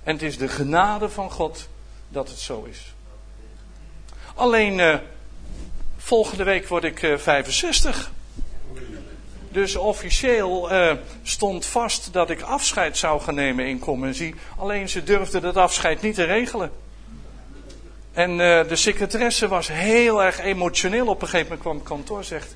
En 0.04 0.14
het 0.14 0.22
is 0.22 0.38
de 0.38 0.48
genade 0.48 1.10
van 1.10 1.32
God 1.32 1.70
dat 2.10 2.30
het 2.30 2.40
zo 2.40 2.64
is. 2.64 2.94
Alleen, 4.36 4.80
uh, 4.80 4.96
volgende 5.98 6.44
week 6.44 6.68
word 6.68 6.84
ik 6.84 7.02
uh, 7.02 7.14
eh, 7.14 7.20
65. 7.20 8.12
Dus 9.50 9.76
officieel 9.76 10.72
uh, 10.72 10.94
stond 11.24 11.66
vast 11.66 12.14
dat 12.14 12.30
ik 12.30 12.42
afscheid 12.42 12.98
zou 12.98 13.22
gaan 13.22 13.36
nemen 13.36 13.68
in 13.68 13.80
Commissie. 13.80 14.36
Alleen 14.58 14.90
ze 14.90 15.04
durfden 15.04 15.42
dat 15.42 15.58
afscheid 15.58 16.02
niet 16.02 16.16
te 16.16 16.24
regelen. 16.24 16.72
En 18.16 18.32
uh, 18.32 18.68
de 18.68 18.76
secretaresse 18.76 19.48
was 19.48 19.68
heel 19.68 20.24
erg 20.24 20.40
emotioneel. 20.40 21.08
Op 21.08 21.22
een 21.22 21.28
gegeven 21.28 21.46
moment 21.46 21.62
kwam 21.62 21.76
het 21.76 21.88
kantoor 21.88 22.24
zegt. 22.24 22.56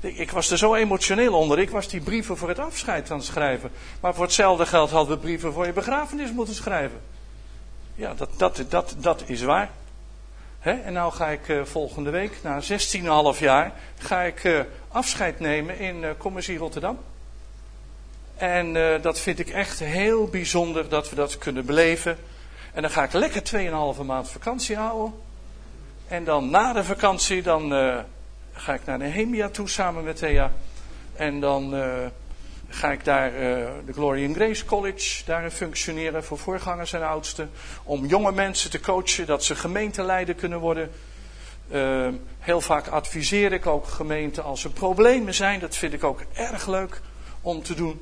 Ik 0.00 0.30
was 0.30 0.50
er 0.50 0.58
zo 0.58 0.74
emotioneel 0.74 1.32
onder. 1.32 1.58
Ik 1.58 1.70
was 1.70 1.88
die 1.88 2.00
brieven 2.00 2.36
voor 2.36 2.48
het 2.48 2.58
afscheid 2.58 3.10
aan 3.10 3.16
het 3.16 3.26
schrijven. 3.26 3.70
Maar 4.00 4.14
voor 4.14 4.24
hetzelfde 4.24 4.66
geld 4.66 4.90
hadden 4.90 5.16
we 5.16 5.22
brieven 5.22 5.52
voor 5.52 5.66
je 5.66 5.72
begrafenis 5.72 6.32
moeten 6.32 6.54
schrijven. 6.54 7.00
Ja, 7.94 8.14
dat, 8.14 8.30
dat, 8.36 8.64
dat, 8.68 8.94
dat 8.98 9.22
is 9.26 9.42
waar. 9.42 9.70
En 10.60 10.92
nou 10.92 11.12
ga 11.12 11.28
ik 11.28 11.48
uh, 11.48 11.64
volgende 11.64 12.10
week, 12.10 12.38
na 12.42 12.62
16,5 13.34 13.38
jaar, 13.38 13.72
ga 13.98 14.22
ik 14.22 14.44
uh, 14.44 14.60
afscheid 14.88 15.40
nemen 15.40 15.78
in 15.78 16.02
uh, 16.02 16.58
Rotterdam. 16.58 16.98
En 18.36 18.72
dat 19.02 19.20
vind 19.20 19.38
ik 19.38 19.48
echt 19.48 19.78
heel 19.78 20.26
bijzonder 20.26 20.88
dat 20.88 21.10
we 21.10 21.16
dat 21.16 21.38
kunnen 21.38 21.66
beleven. 21.66 22.18
En 22.78 22.84
dan 22.84 22.92
ga 22.92 23.02
ik 23.02 23.12
lekker 23.12 23.42
2,5 23.98 24.04
maand 24.04 24.30
vakantie 24.30 24.76
houden. 24.76 25.14
En 26.08 26.24
dan 26.24 26.50
na 26.50 26.72
de 26.72 26.84
vakantie, 26.84 27.42
dan 27.42 27.72
uh, 27.72 27.98
ga 28.52 28.74
ik 28.74 28.84
naar 28.84 28.98
Nehemia 28.98 29.48
toe 29.48 29.68
samen 29.68 30.04
met 30.04 30.16
Thea. 30.16 30.52
En 31.16 31.40
dan 31.40 31.74
uh, 31.74 32.06
ga 32.68 32.92
ik 32.92 33.04
daar 33.04 33.32
uh, 33.32 33.38
de 33.86 33.92
Glory 33.92 34.26
and 34.26 34.36
Grace 34.36 34.64
College 34.64 35.24
daarin 35.24 35.50
functioneren 35.50 36.24
voor 36.24 36.38
voorgangers 36.38 36.92
en 36.92 37.06
oudsten. 37.06 37.50
Om 37.84 38.06
jonge 38.06 38.32
mensen 38.32 38.70
te 38.70 38.80
coachen, 38.80 39.26
dat 39.26 39.44
ze 39.44 39.54
gemeenteleider 39.54 40.34
kunnen 40.34 40.58
worden. 40.58 40.90
heel 42.38 42.60
vaak 42.60 42.86
adviseer 42.86 43.52
ik 43.52 43.66
ook 43.66 43.86
gemeenten 43.86 44.44
als 44.44 44.64
er 44.64 44.70
problemen 44.70 45.34
zijn. 45.34 45.60
Dat 45.60 45.76
vind 45.76 45.92
ik 45.92 46.04
ook 46.04 46.20
erg 46.32 46.66
leuk 46.66 47.00
om 47.40 47.62
te 47.62 47.74
doen 47.74 48.00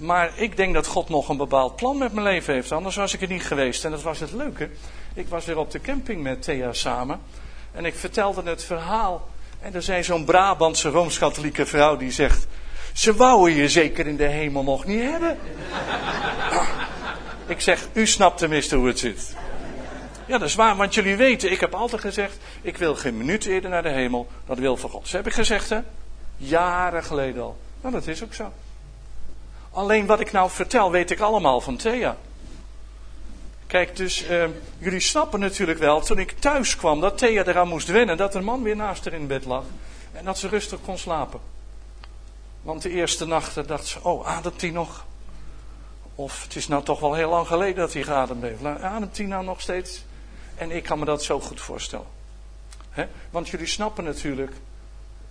Maar 0.00 0.32
ik 0.34 0.56
denk 0.56 0.74
dat 0.74 0.86
God 0.86 1.08
nog 1.08 1.28
een 1.28 1.36
bepaald 1.36 1.76
plan 1.76 1.98
met 1.98 2.12
mijn 2.12 2.26
leven 2.26 2.54
heeft. 2.54 2.72
Anders 2.72 2.96
was 2.96 3.14
ik 3.14 3.22
er 3.22 3.28
niet 3.28 3.44
geweest. 3.44 3.84
En 3.84 3.90
dat 3.90 4.02
was 4.02 4.20
het 4.20 4.32
leuke. 4.32 4.70
Ik 5.14 5.28
was 5.28 5.44
weer 5.44 5.58
op 5.58 5.70
de 5.70 5.80
camping 5.80 6.22
met 6.22 6.42
Thea 6.42 6.72
samen. 6.72 7.20
En 7.72 7.84
ik 7.84 7.94
vertelde 7.94 8.42
het 8.42 8.64
verhaal. 8.64 9.28
En 9.60 9.74
er 9.74 9.82
zei 9.82 10.02
zo'n 10.02 10.24
Brabantse 10.24 10.88
rooms-katholieke 10.88 11.66
vrouw 11.66 11.96
die 11.96 12.10
zegt. 12.10 12.46
Ze 12.92 13.14
wouden 13.14 13.54
je 13.54 13.68
zeker 13.68 14.06
in 14.06 14.16
de 14.16 14.26
hemel 14.26 14.62
nog 14.62 14.84
niet 14.84 15.02
hebben. 15.02 15.38
ik 17.46 17.60
zeg, 17.60 17.88
u 17.92 18.06
snapt 18.06 18.38
tenminste 18.38 18.76
hoe 18.76 18.86
het 18.86 18.98
zit. 18.98 19.34
Ja, 20.26 20.38
dat 20.38 20.48
is 20.48 20.54
waar, 20.54 20.76
want 20.76 20.94
jullie 20.94 21.16
weten, 21.16 21.50
ik 21.50 21.60
heb 21.60 21.74
altijd 21.74 22.00
gezegd, 22.00 22.36
ik 22.62 22.76
wil 22.76 22.94
geen 22.94 23.16
minuut 23.16 23.44
eerder 23.44 23.70
naar 23.70 23.82
de 23.82 23.88
hemel, 23.88 24.26
dat 24.46 24.58
wil 24.58 24.76
van 24.76 24.90
God. 24.90 25.02
Dat 25.02 25.12
heb 25.12 25.26
ik 25.26 25.32
gezegd, 25.32 25.68
hè? 25.68 25.78
Jaren 26.36 27.04
geleden 27.04 27.42
al. 27.42 27.56
Nou, 27.80 27.94
dat 27.94 28.06
is 28.06 28.24
ook 28.24 28.34
zo. 28.34 28.52
Alleen 29.70 30.06
wat 30.06 30.20
ik 30.20 30.32
nou 30.32 30.50
vertel, 30.50 30.90
weet 30.90 31.10
ik 31.10 31.20
allemaal 31.20 31.60
van 31.60 31.76
Thea. 31.76 32.16
Kijk, 33.66 33.96
dus 33.96 34.28
uh, 34.30 34.44
jullie 34.78 35.00
snappen 35.00 35.40
natuurlijk 35.40 35.78
wel, 35.78 36.00
toen 36.00 36.18
ik 36.18 36.30
thuis 36.38 36.76
kwam, 36.76 37.00
dat 37.00 37.18
Thea 37.18 37.44
eraan 37.44 37.68
moest 37.68 37.88
wennen, 37.88 38.16
dat 38.16 38.34
een 38.34 38.44
man 38.44 38.62
weer 38.62 38.76
naast 38.76 39.04
haar 39.04 39.14
in 39.14 39.26
bed 39.26 39.44
lag. 39.44 39.64
En 40.12 40.24
dat 40.24 40.38
ze 40.38 40.48
rustig 40.48 40.78
kon 40.84 40.98
slapen. 40.98 41.40
Want 42.62 42.82
de 42.82 42.90
eerste 42.90 43.26
nacht 43.26 43.68
dacht 43.68 43.86
ze, 43.86 43.98
oh, 44.02 44.26
ademt 44.26 44.60
hij 44.60 44.70
nog? 44.70 45.06
Of 46.14 46.42
het 46.42 46.56
is 46.56 46.68
nou 46.68 46.84
toch 46.84 47.00
wel 47.00 47.14
heel 47.14 47.30
lang 47.30 47.46
geleden 47.46 47.76
dat 47.76 47.92
hij 47.92 48.02
geademd 48.02 48.42
heeft. 48.42 48.64
Ademt 48.64 49.16
hij 49.16 49.26
nou 49.26 49.44
nog 49.44 49.60
steeds? 49.60 50.04
En 50.54 50.70
ik 50.70 50.82
kan 50.82 50.98
me 50.98 51.04
dat 51.04 51.24
zo 51.24 51.40
goed 51.40 51.60
voorstellen. 51.60 52.06
Want 53.30 53.48
jullie 53.48 53.66
snappen 53.66 54.04
natuurlijk, 54.04 54.52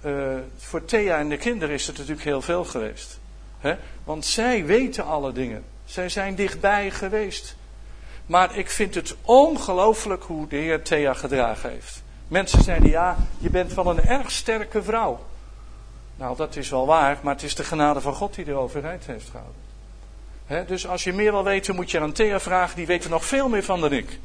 uh, 0.05 0.38
voor 0.58 0.86
Thea 0.86 1.17
en 1.17 1.29
de 1.29 1.38
kinderen 1.38 1.75
is 1.75 1.88
het 1.88 1.98
natuurlijk 1.98 2.25
heel 2.25 2.41
veel 2.41 2.65
geweest. 2.65 3.19
Want 4.04 4.25
zij 4.25 4.66
weten 4.66 5.06
alle 5.06 5.32
dingen. 5.32 5.63
Zij 5.86 6.10
zijn 6.10 6.36
dichtbij 6.36 6.92
geweest. 6.92 7.56
Maar 8.25 8.58
ik 8.58 8.70
vind 8.70 8.96
het 8.96 9.16
ongelooflijk 9.22 10.24
hoe 10.24 10.48
de 10.48 10.56
Heer 10.56 10.84
Thea 10.84 11.13
gedragen 11.13 11.70
heeft. 11.70 12.04
Mensen 12.28 12.63
zeiden 12.63 12.89
ja, 12.89 13.18
je 13.38 13.50
bent 13.50 13.74
wel 13.74 13.89
een 13.89 14.04
erg 14.04 14.32
sterke 14.32 14.84
vrouw. 14.84 15.20
Nou, 16.16 16.36
dat 16.36 16.56
is 16.56 16.70
wel 16.70 16.86
waar, 16.86 17.18
maar 17.22 17.34
het 17.34 17.44
is 17.44 17.56
de 17.56 17.63
genade 17.63 18.01
van 18.01 18.13
God 18.13 18.36
die 18.36 18.46
de 18.46 18.54
overheid 18.54 19.06
heeft 19.06 19.30
gehouden. 19.30 20.68
dus 20.68 20.88
als 20.88 21.04
je 21.04 21.13
meer 21.13 21.32
wil 21.32 21.44
weten, 21.44 21.75
moet 21.75 21.92
je 21.92 22.00
aan 22.00 22.12
Thea 22.12 22.39
vragen, 22.39 22.75
die 22.75 22.86
weet 22.86 23.04
er 23.04 23.10
nog 23.10 23.25
veel 23.25 23.50
meer 23.50 23.63
van 23.63 23.82
dan 23.82 23.94
ik. 23.94 24.20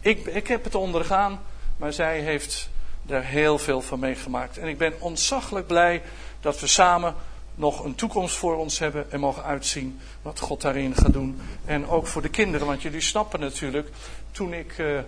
Ik, 0.00 0.26
ik 0.26 0.46
heb 0.46 0.64
het 0.64 0.74
ondergaan, 0.74 1.40
maar 1.76 1.92
zij 1.92 2.20
heeft 2.20 2.70
er 3.06 3.24
heel 3.24 3.58
veel 3.58 3.80
van 3.80 3.98
meegemaakt. 3.98 4.58
En 4.58 4.68
ik 4.68 4.78
ben 4.78 4.94
ontzaglijk 4.98 5.66
blij 5.66 6.02
dat 6.40 6.60
we 6.60 6.66
samen 6.66 7.14
nog 7.56 7.84
een 7.84 7.94
toekomst 7.94 8.36
voor 8.36 8.56
ons 8.56 8.78
hebben 8.78 9.10
en 9.12 9.20
mogen 9.20 9.42
uitzien 9.42 10.00
wat 10.22 10.40
God 10.40 10.60
daarin 10.60 10.94
gaat 10.94 11.12
doen. 11.12 11.40
En 11.64 11.88
ook 11.88 12.06
voor 12.06 12.22
de 12.22 12.28
kinderen, 12.28 12.66
want 12.66 12.82
jullie 12.82 13.00
snappen 13.00 13.40
natuurlijk, 13.40 13.88
toen 14.30 14.52
ik 14.52 14.78
uh, 14.78 15.00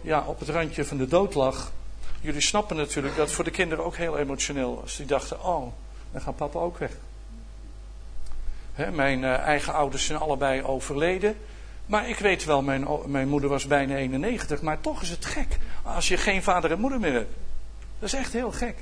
ja, 0.00 0.24
op 0.26 0.38
het 0.38 0.48
randje 0.48 0.84
van 0.84 0.96
de 0.96 1.06
dood 1.06 1.34
lag, 1.34 1.72
jullie 2.20 2.40
snappen 2.40 2.76
natuurlijk 2.76 3.16
dat 3.16 3.26
het 3.26 3.34
voor 3.34 3.44
de 3.44 3.50
kinderen 3.50 3.84
ook 3.84 3.96
heel 3.96 4.18
emotioneel 4.18 4.80
was. 4.80 4.96
Die 4.96 5.06
dachten, 5.06 5.44
oh, 5.44 5.72
dan 6.12 6.20
gaat 6.20 6.36
papa 6.36 6.58
ook 6.58 6.78
weg. 6.78 6.92
mijn 8.92 9.22
uh, 9.22 9.38
eigen 9.38 9.72
ouders 9.72 10.06
zijn 10.06 10.18
allebei 10.18 10.62
overleden. 10.62 11.36
Maar 11.86 12.08
ik 12.08 12.18
weet 12.18 12.44
wel, 12.44 12.62
mijn, 12.62 12.86
mijn 13.06 13.28
moeder 13.28 13.48
was 13.48 13.66
bijna 13.66 13.96
91, 13.96 14.62
maar 14.62 14.80
toch 14.80 15.02
is 15.02 15.10
het 15.10 15.24
gek 15.24 15.58
als 15.82 16.08
je 16.08 16.16
geen 16.16 16.42
vader 16.42 16.70
en 16.70 16.80
moeder 16.80 17.00
meer 17.00 17.12
hebt. 17.12 17.34
Dat 17.98 18.12
is 18.12 18.18
echt 18.18 18.32
heel 18.32 18.52
gek. 18.52 18.76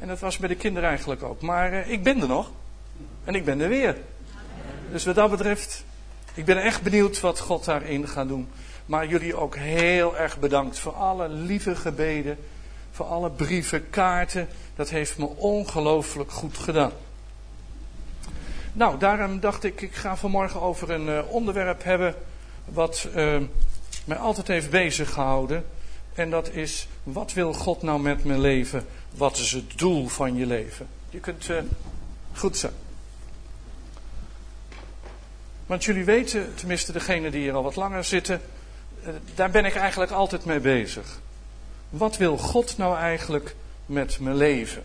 En 0.00 0.08
dat 0.08 0.18
was 0.18 0.36
bij 0.36 0.48
de 0.48 0.54
kinderen 0.54 0.88
eigenlijk 0.88 1.22
ook. 1.22 1.40
Maar 1.40 1.72
uh, 1.72 1.90
ik 1.90 2.02
ben 2.02 2.20
er 2.20 2.28
nog. 2.28 2.50
En 3.24 3.34
ik 3.34 3.44
ben 3.44 3.60
er 3.60 3.68
weer. 3.68 3.96
Dus 4.92 5.04
wat 5.04 5.14
dat 5.14 5.30
betreft, 5.30 5.84
ik 6.34 6.44
ben 6.44 6.62
echt 6.62 6.82
benieuwd 6.82 7.20
wat 7.20 7.40
God 7.40 7.64
daarin 7.64 8.08
gaat 8.08 8.28
doen. 8.28 8.48
Maar 8.86 9.06
jullie 9.06 9.36
ook 9.36 9.56
heel 9.56 10.16
erg 10.16 10.38
bedankt 10.38 10.78
voor 10.78 10.92
alle 10.92 11.28
lieve 11.28 11.76
gebeden. 11.76 12.38
Voor 12.90 13.06
alle 13.06 13.30
brieven, 13.30 13.90
kaarten. 13.90 14.48
Dat 14.76 14.90
heeft 14.90 15.18
me 15.18 15.26
ongelooflijk 15.26 16.30
goed 16.30 16.58
gedaan. 16.58 16.92
Nou, 18.72 18.98
daarom 18.98 19.40
dacht 19.40 19.64
ik, 19.64 19.80
ik 19.80 19.94
ga 19.94 20.16
vanmorgen 20.16 20.60
over 20.60 20.90
een 20.90 21.06
uh, 21.06 21.20
onderwerp 21.28 21.82
hebben 21.82 22.14
wat 22.64 23.08
uh, 23.16 23.36
mij 24.04 24.16
altijd 24.16 24.46
heeft 24.46 24.70
bezig 24.70 25.12
gehouden. 25.12 25.64
En 26.14 26.30
dat 26.30 26.50
is, 26.50 26.88
wat 27.02 27.32
wil 27.32 27.52
God 27.52 27.82
nou 27.82 28.00
met 28.00 28.24
mijn 28.24 28.40
leven? 28.40 28.86
Wat 29.10 29.36
is 29.36 29.52
het 29.52 29.78
doel 29.78 30.08
van 30.08 30.36
je 30.36 30.46
leven? 30.46 30.88
Je 31.10 31.18
kunt 31.20 31.48
uh, 31.48 31.58
goed 32.32 32.56
zijn. 32.56 32.72
Want 35.66 35.84
jullie 35.84 36.04
weten, 36.04 36.54
tenminste 36.54 36.92
degenen 36.92 37.30
die 37.30 37.40
hier 37.40 37.54
al 37.54 37.62
wat 37.62 37.76
langer 37.76 38.04
zitten, 38.04 38.40
daar 39.34 39.50
ben 39.50 39.64
ik 39.64 39.74
eigenlijk 39.74 40.10
altijd 40.10 40.44
mee 40.44 40.60
bezig. 40.60 41.20
Wat 41.90 42.16
wil 42.16 42.38
God 42.38 42.76
nou 42.76 42.96
eigenlijk 42.96 43.54
met 43.86 44.20
mijn 44.20 44.36
leven? 44.36 44.82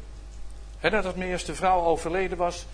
He, 0.78 0.90
dat 0.90 1.16
mijn 1.16 1.30
eerste 1.30 1.56
vrouw 1.56 1.82
overleden 1.82 2.38
was, 2.38 2.66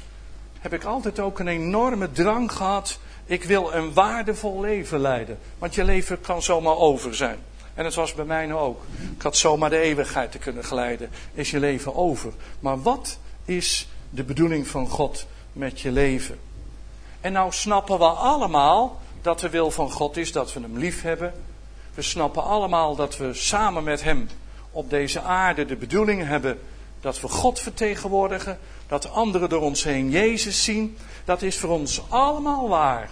heb 0.59 0.73
ik 0.73 0.83
altijd 0.83 1.19
ook 1.19 1.39
een 1.39 1.47
enorme 1.47 2.11
drang 2.11 2.51
gehad. 2.51 2.99
Ik 3.25 3.43
wil 3.43 3.73
een 3.73 3.93
waardevol 3.93 4.59
leven 4.59 4.99
leiden. 4.99 5.37
Want 5.57 5.75
je 5.75 5.83
leven 5.83 6.21
kan 6.21 6.41
zomaar 6.41 6.75
over 6.77 7.15
zijn. 7.15 7.39
En 7.73 7.83
dat 7.83 7.93
was 7.93 8.13
bij 8.13 8.25
mij 8.25 8.45
nou 8.45 8.59
ook. 8.59 8.81
Ik 9.15 9.21
had 9.21 9.37
zomaar 9.37 9.69
de 9.69 9.79
eeuwigheid 9.79 10.31
te 10.31 10.37
kunnen 10.37 10.65
geleiden. 10.65 11.09
Is 11.33 11.51
je 11.51 11.59
leven 11.59 11.95
over. 11.95 12.33
Maar 12.59 12.81
wat 12.81 13.17
is 13.45 13.87
de 14.09 14.23
bedoeling 14.23 14.67
van 14.67 14.87
God 14.87 15.25
met 15.53 15.79
je 15.79 15.91
leven? 15.91 16.39
En 17.21 17.31
nou 17.31 17.51
snappen 17.51 17.97
we 17.97 18.05
allemaal 18.05 19.01
dat 19.21 19.39
de 19.39 19.49
wil 19.49 19.71
van 19.71 19.91
God 19.91 20.17
is 20.17 20.31
dat 20.31 20.53
we 20.53 20.59
hem 20.59 20.77
lief 20.77 21.01
hebben. 21.01 21.33
We 21.93 22.01
snappen 22.01 22.43
allemaal 22.43 22.95
dat 22.95 23.17
we 23.17 23.33
samen 23.33 23.83
met 23.83 24.03
hem 24.03 24.29
op 24.71 24.89
deze 24.89 25.21
aarde 25.21 25.65
de 25.65 25.75
bedoeling 25.75 26.27
hebben 26.27 26.59
dat 27.01 27.21
we 27.21 27.27
God 27.27 27.59
vertegenwoordigen, 27.59 28.59
dat 28.87 29.11
anderen 29.11 29.49
door 29.49 29.61
ons 29.61 29.83
heen 29.83 30.09
Jezus 30.09 30.63
zien, 30.63 30.97
dat 31.25 31.41
is 31.41 31.57
voor 31.57 31.69
ons 31.69 32.01
allemaal 32.09 32.69
waar. 32.69 33.09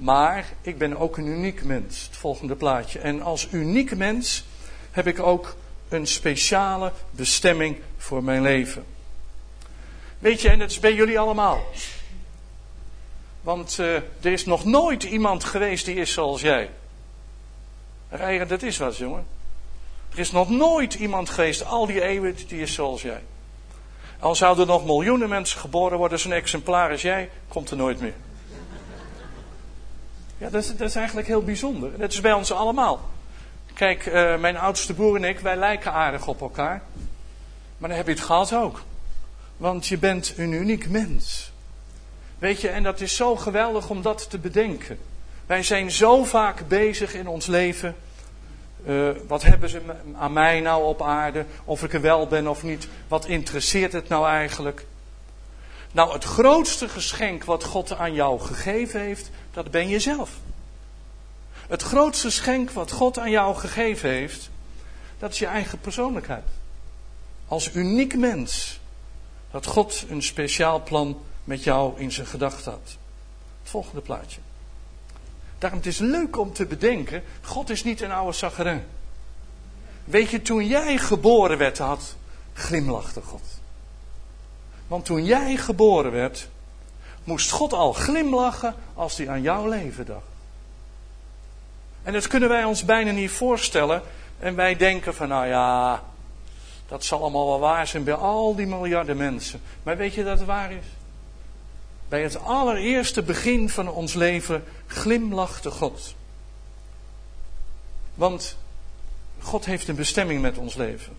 Maar 0.00 0.52
ik 0.60 0.78
ben 0.78 0.96
ook 0.96 1.16
een 1.16 1.26
uniek 1.26 1.64
mens, 1.64 2.02
het 2.02 2.16
volgende 2.16 2.54
plaatje. 2.54 2.98
En 2.98 3.22
als 3.22 3.48
uniek 3.50 3.96
mens 3.96 4.44
heb 4.90 5.06
ik 5.06 5.18
ook 5.18 5.56
een 5.88 6.06
speciale 6.06 6.92
bestemming 7.10 7.76
voor 7.96 8.24
mijn 8.24 8.42
leven. 8.42 8.84
Weet 10.18 10.40
je, 10.40 10.48
en 10.48 10.58
dat 10.58 10.70
is 10.70 10.78
bij 10.78 10.94
jullie 10.94 11.18
allemaal. 11.18 11.64
Want 13.40 13.78
uh, 13.80 13.94
er 13.96 14.32
is 14.32 14.44
nog 14.44 14.64
nooit 14.64 15.02
iemand 15.02 15.44
geweest 15.44 15.84
die 15.84 15.96
is 15.96 16.12
zoals 16.12 16.40
jij. 16.40 16.70
Rijgen, 18.08 18.48
dat 18.48 18.62
is 18.62 18.78
wat, 18.78 18.96
jongen. 18.96 19.26
Er 20.12 20.18
is 20.18 20.32
nog 20.32 20.50
nooit 20.50 20.94
iemand 20.94 21.30
geweest, 21.30 21.64
al 21.64 21.86
die 21.86 22.02
eeuwen, 22.02 22.36
die 22.48 22.60
is 22.60 22.74
zoals 22.74 23.02
jij. 23.02 23.22
Al 24.18 24.34
zouden 24.34 24.66
er 24.66 24.72
nog 24.72 24.84
miljoenen 24.84 25.28
mensen 25.28 25.60
geboren 25.60 25.98
worden, 25.98 26.18
zo'n 26.18 26.32
exemplaar 26.32 26.90
als 26.90 27.02
jij, 27.02 27.30
komt 27.48 27.70
er 27.70 27.76
nooit 27.76 28.00
meer. 28.00 28.14
Ja, 30.40 30.50
dat 30.50 30.62
is, 30.62 30.76
dat 30.76 30.88
is 30.88 30.94
eigenlijk 30.94 31.26
heel 31.26 31.42
bijzonder. 31.42 31.98
Dat 31.98 32.12
is 32.12 32.20
bij 32.20 32.32
ons 32.32 32.52
allemaal. 32.52 33.08
Kijk, 33.74 34.06
uh, 34.06 34.38
mijn 34.38 34.56
oudste 34.56 34.94
broer 34.94 35.16
en 35.16 35.24
ik, 35.24 35.38
wij 35.38 35.56
lijken 35.56 35.92
aardig 35.92 36.26
op 36.26 36.40
elkaar. 36.40 36.82
Maar 37.78 37.88
dan 37.88 37.98
heb 37.98 38.06
je 38.06 38.12
het 38.12 38.22
gehad 38.22 38.54
ook. 38.54 38.82
Want 39.56 39.86
je 39.86 39.98
bent 39.98 40.34
een 40.36 40.52
uniek 40.52 40.88
mens. 40.88 41.52
Weet 42.38 42.60
je, 42.60 42.68
en 42.68 42.82
dat 42.82 43.00
is 43.00 43.16
zo 43.16 43.36
geweldig 43.36 43.90
om 43.90 44.02
dat 44.02 44.30
te 44.30 44.38
bedenken. 44.38 44.98
Wij 45.46 45.62
zijn 45.62 45.90
zo 45.90 46.24
vaak 46.24 46.68
bezig 46.68 47.14
in 47.14 47.28
ons 47.28 47.46
leven 47.46 47.96
uh, 48.86 49.10
wat 49.26 49.42
hebben 49.42 49.68
ze 49.68 49.80
aan 50.18 50.32
mij 50.32 50.60
nou 50.60 50.84
op 50.84 51.02
aarde? 51.02 51.44
Of 51.64 51.82
ik 51.82 51.92
er 51.92 52.00
wel 52.00 52.26
ben 52.26 52.48
of 52.48 52.62
niet? 52.62 52.88
Wat 53.08 53.26
interesseert 53.26 53.92
het 53.92 54.08
nou 54.08 54.26
eigenlijk? 54.26 54.86
Nou, 55.92 56.12
het 56.12 56.24
grootste 56.24 56.88
geschenk 56.88 57.44
wat 57.44 57.64
God 57.64 57.96
aan 57.96 58.14
jou 58.14 58.40
gegeven 58.40 59.00
heeft, 59.00 59.30
dat 59.52 59.70
ben 59.70 59.88
jezelf. 59.88 60.30
Het 61.68 61.82
grootste 61.82 62.26
geschenk 62.26 62.70
wat 62.70 62.90
God 62.90 63.18
aan 63.18 63.30
jou 63.30 63.56
gegeven 63.56 64.10
heeft, 64.10 64.50
dat 65.18 65.32
is 65.32 65.38
je 65.38 65.46
eigen 65.46 65.80
persoonlijkheid. 65.80 66.44
Als 67.46 67.74
uniek 67.74 68.16
mens. 68.16 68.80
Dat 69.50 69.66
God 69.66 70.04
een 70.08 70.22
speciaal 70.22 70.82
plan 70.82 71.22
met 71.44 71.64
jou 71.64 72.00
in 72.00 72.12
zijn 72.12 72.26
gedachten 72.26 72.72
had. 72.72 72.96
Het 73.60 73.70
volgende 73.70 74.00
plaatje. 74.00 74.40
Daarom 75.58 75.78
het 75.78 75.88
is 75.88 75.98
leuk 75.98 76.38
om 76.38 76.52
te 76.52 76.66
bedenken, 76.66 77.22
God 77.40 77.70
is 77.70 77.84
niet 77.84 78.00
een 78.00 78.12
oude 78.12 78.36
zaggerin. 78.36 78.82
Weet 80.04 80.30
je, 80.30 80.42
toen 80.42 80.66
jij 80.66 80.98
geboren 80.98 81.58
werd 81.58 81.78
had, 81.78 82.16
glimlachte 82.52 83.22
God. 83.22 83.42
Want 84.86 85.04
toen 85.04 85.24
jij 85.24 85.56
geboren 85.56 86.12
werd, 86.12 86.48
moest 87.24 87.50
God 87.50 87.72
al 87.72 87.92
glimlachen 87.92 88.74
als 88.94 89.16
hij 89.16 89.28
aan 89.28 89.42
jouw 89.42 89.68
leven 89.68 90.06
dacht. 90.06 90.24
En 92.02 92.12
dat 92.12 92.26
kunnen 92.26 92.48
wij 92.48 92.64
ons 92.64 92.84
bijna 92.84 93.10
niet 93.10 93.30
voorstellen. 93.30 94.02
En 94.38 94.54
wij 94.54 94.76
denken 94.76 95.14
van, 95.14 95.28
nou 95.28 95.46
ja, 95.46 96.02
dat 96.88 97.04
zal 97.04 97.20
allemaal 97.20 97.46
wel 97.46 97.60
waar 97.60 97.86
zijn 97.86 98.04
bij 98.04 98.14
al 98.14 98.54
die 98.54 98.66
miljarden 98.66 99.16
mensen. 99.16 99.60
Maar 99.82 99.96
weet 99.96 100.14
je 100.14 100.24
dat 100.24 100.38
het 100.38 100.46
waar 100.46 100.72
is? 100.72 100.84
Bij 102.08 102.22
het 102.22 102.42
allereerste 102.42 103.22
begin 103.22 103.68
van 103.68 103.88
ons 103.88 104.14
leven 104.14 104.64
glimlachte 104.86 105.70
God. 105.70 106.14
Want 108.14 108.56
God 109.38 109.64
heeft 109.64 109.88
een 109.88 109.94
bestemming 109.94 110.40
met 110.40 110.58
ons 110.58 110.74
leven. 110.74 111.12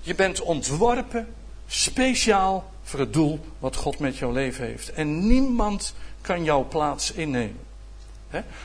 Je 0.00 0.14
bent 0.14 0.40
ontworpen 0.40 1.34
speciaal 1.68 2.70
voor 2.82 3.00
het 3.00 3.12
doel 3.12 3.40
wat 3.58 3.76
God 3.76 3.98
met 3.98 4.16
jouw 4.16 4.32
leven 4.32 4.64
heeft. 4.64 4.92
En 4.92 5.26
niemand 5.26 5.94
kan 6.20 6.44
jouw 6.44 6.64
plaats 6.68 7.12
innemen. 7.12 7.66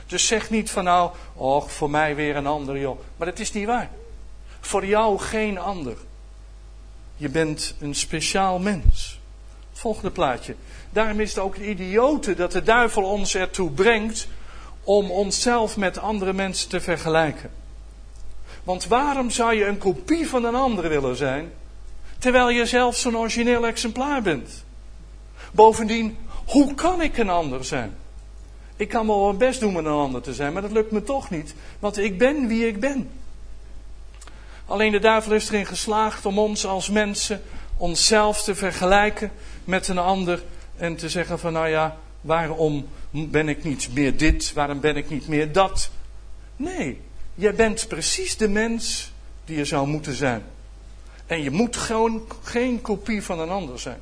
Dus 0.05 0.27
zeg 0.27 0.49
niet 0.49 0.71
van 0.71 0.83
nou, 0.83 1.11
och, 1.33 1.71
voor 1.71 1.89
mij 1.89 2.15
weer 2.15 2.35
een 2.35 2.47
ander 2.47 2.79
joh. 2.79 2.99
Maar 3.17 3.27
dat 3.27 3.39
is 3.39 3.51
niet 3.51 3.65
waar. 3.65 3.89
Voor 4.59 4.85
jou 4.85 5.19
geen 5.19 5.57
ander. 5.57 5.97
Je 7.15 7.29
bent 7.29 7.75
een 7.79 7.95
speciaal 7.95 8.59
mens. 8.59 9.19
Volgende 9.71 10.11
plaatje. 10.11 10.55
Daarom 10.89 11.19
is 11.19 11.29
het 11.29 11.39
ook 11.39 11.55
een 11.55 11.69
idiote 11.69 12.35
dat 12.35 12.51
de 12.51 12.63
duivel 12.63 13.03
ons 13.03 13.35
ertoe 13.35 13.71
brengt 13.71 14.27
om 14.83 15.11
onszelf 15.11 15.77
met 15.77 15.97
andere 15.97 16.33
mensen 16.33 16.69
te 16.69 16.81
vergelijken. 16.81 17.51
Want 18.63 18.87
waarom 18.87 19.29
zou 19.29 19.53
je 19.53 19.65
een 19.65 19.77
kopie 19.77 20.27
van 20.27 20.43
een 20.43 20.55
ander 20.55 20.89
willen 20.89 21.15
zijn, 21.15 21.51
terwijl 22.23 22.49
je 22.49 22.65
zelf 22.65 22.97
zo'n 22.97 23.17
origineel 23.17 23.67
exemplaar 23.67 24.21
bent? 24.21 24.63
Bovendien, 25.51 26.17
hoe 26.45 26.73
kan 26.73 27.01
ik 27.01 27.17
een 27.17 27.29
ander 27.29 27.65
zijn? 27.65 27.95
Ik 28.75 28.89
kan 28.89 29.07
wel 29.07 29.25
mijn 29.25 29.37
best 29.37 29.59
doen 29.59 29.69
om 29.69 29.85
een 29.85 29.91
ander 29.91 30.21
te 30.21 30.33
zijn, 30.33 30.53
maar 30.53 30.61
dat 30.61 30.71
lukt 30.71 30.91
me 30.91 31.03
toch 31.03 31.29
niet, 31.29 31.53
want 31.79 31.97
ik 31.97 32.17
ben 32.17 32.47
wie 32.47 32.67
ik 32.67 32.79
ben. 32.79 33.09
Alleen 34.65 34.91
de 34.91 34.99
duivel 34.99 35.33
is 35.33 35.49
erin 35.49 35.65
geslaagd 35.65 36.25
om 36.25 36.39
ons 36.39 36.65
als 36.65 36.89
mensen 36.89 37.41
onszelf 37.77 38.43
te 38.43 38.55
vergelijken 38.55 39.31
met 39.63 39.87
een 39.87 39.97
ander 39.97 40.43
en 40.75 40.95
te 40.95 41.09
zeggen 41.09 41.39
van 41.39 41.53
nou 41.53 41.67
ja, 41.67 41.97
waarom 42.21 42.87
ben 43.11 43.49
ik 43.49 43.63
niet 43.63 43.89
meer 43.93 44.17
dit, 44.17 44.53
waarom 44.53 44.79
ben 44.79 44.95
ik 44.95 45.09
niet 45.09 45.27
meer 45.27 45.51
dat? 45.51 45.89
Nee, 46.55 47.01
jij 47.35 47.55
bent 47.55 47.87
precies 47.87 48.37
de 48.37 48.47
mens 48.47 49.11
die 49.45 49.57
je 49.57 49.65
zou 49.65 49.87
moeten 49.87 50.13
zijn. 50.13 50.43
En 51.25 51.43
je 51.43 51.51
moet 51.51 51.77
gewoon 51.77 52.27
geen 52.43 52.81
kopie 52.81 53.23
van 53.23 53.39
een 53.39 53.49
ander 53.49 53.79
zijn. 53.79 53.99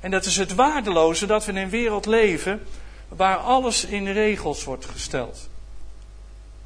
En 0.00 0.10
dat 0.10 0.24
is 0.24 0.36
het 0.36 0.54
waardeloze 0.54 1.26
dat 1.26 1.44
we 1.44 1.50
in 1.50 1.56
een 1.56 1.70
wereld 1.70 2.06
leven 2.06 2.66
waar 3.08 3.36
alles 3.36 3.84
in 3.84 4.12
regels 4.12 4.64
wordt 4.64 4.84
gesteld. 4.84 5.48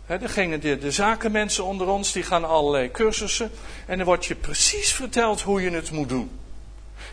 He, 0.07 0.19
degene, 0.19 0.59
de, 0.59 0.79
de 0.79 0.91
zakenmensen 0.91 1.65
onder 1.65 1.87
ons, 1.87 2.13
die 2.13 2.23
gaan 2.23 2.45
allerlei 2.45 2.91
cursussen. 2.91 3.51
En 3.87 3.97
dan 3.97 4.07
wordt 4.07 4.27
je 4.27 4.35
precies 4.35 4.93
verteld 4.93 5.41
hoe 5.41 5.63
je 5.63 5.71
het 5.71 5.91
moet 5.91 6.09
doen. 6.09 6.31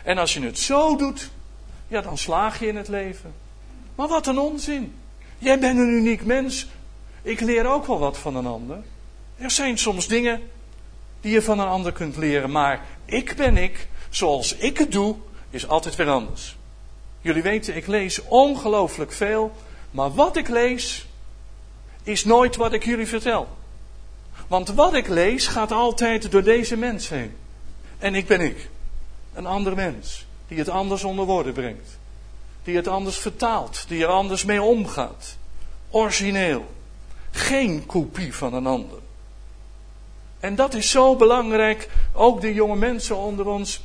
En 0.04 0.18
als 0.18 0.34
je 0.34 0.40
het 0.40 0.58
zo 0.58 0.96
doet, 0.96 1.30
ja, 1.88 2.00
dan 2.00 2.18
slaag 2.18 2.58
je 2.58 2.66
in 2.66 2.76
het 2.76 2.88
leven. 2.88 3.34
Maar 3.94 4.08
wat 4.08 4.26
een 4.26 4.38
onzin. 4.38 4.94
Jij 5.38 5.58
bent 5.58 5.78
een 5.78 5.88
uniek 5.88 6.24
mens. 6.24 6.66
Ik 7.22 7.40
leer 7.40 7.66
ook 7.66 7.86
wel 7.86 7.98
wat 7.98 8.18
van 8.18 8.36
een 8.36 8.46
ander. 8.46 8.78
Er 9.36 9.50
zijn 9.50 9.78
soms 9.78 10.08
dingen 10.08 10.50
die 11.22 11.32
je 11.32 11.42
van 11.42 11.58
een 11.58 11.66
ander 11.66 11.92
kunt 11.92 12.16
leren. 12.16 12.50
Maar 12.50 12.80
ik 13.04 13.36
ben 13.36 13.56
ik, 13.56 13.88
zoals 14.10 14.56
ik 14.56 14.78
het 14.78 14.92
doe, 14.92 15.16
is 15.50 15.68
altijd 15.68 15.96
weer 15.96 16.08
anders. 16.08 16.56
Jullie 17.20 17.42
weten, 17.42 17.76
ik 17.76 17.86
lees 17.86 18.22
ongelooflijk 18.22 19.12
veel. 19.12 19.52
Maar 19.90 20.14
wat 20.14 20.36
ik 20.36 20.48
lees, 20.48 21.06
is 22.02 22.24
nooit 22.24 22.56
wat 22.56 22.72
ik 22.72 22.84
jullie 22.84 23.06
vertel. 23.06 23.48
Want 24.46 24.68
wat 24.68 24.94
ik 24.94 25.08
lees 25.08 25.46
gaat 25.46 25.72
altijd 25.72 26.30
door 26.30 26.42
deze 26.42 26.76
mens 26.76 27.08
heen. 27.08 27.36
En 27.98 28.14
ik 28.14 28.26
ben 28.26 28.40
ik. 28.40 28.68
Een 29.34 29.46
ander 29.46 29.74
mens. 29.74 30.26
Die 30.48 30.58
het 30.58 30.68
anders 30.68 31.04
onder 31.04 31.24
woorden 31.24 31.52
brengt. 31.52 31.98
Die 32.64 32.76
het 32.76 32.88
anders 32.88 33.16
vertaalt. 33.16 33.84
Die 33.88 34.02
er 34.02 34.08
anders 34.08 34.44
mee 34.44 34.62
omgaat. 34.62 35.36
Origineel. 35.90 36.64
Geen 37.30 37.86
kopie 37.86 38.34
van 38.34 38.54
een 38.54 38.66
ander. 38.66 38.98
En 40.42 40.54
dat 40.54 40.74
is 40.74 40.90
zo 40.90 41.16
belangrijk. 41.16 41.88
Ook 42.12 42.40
de 42.40 42.54
jonge 42.54 42.76
mensen 42.76 43.16
onder 43.16 43.46
ons. 43.46 43.80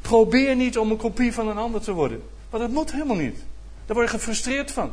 Probeer 0.00 0.56
niet 0.56 0.78
om 0.78 0.90
een 0.90 0.96
kopie 0.96 1.32
van 1.32 1.48
een 1.48 1.58
ander 1.58 1.80
te 1.80 1.92
worden. 1.92 2.22
Want 2.50 2.62
dat 2.62 2.72
moet 2.72 2.92
helemaal 2.92 3.16
niet. 3.16 3.44
Daar 3.86 3.96
word 3.96 4.10
je 4.10 4.16
gefrustreerd 4.16 4.70
van. 4.70 4.92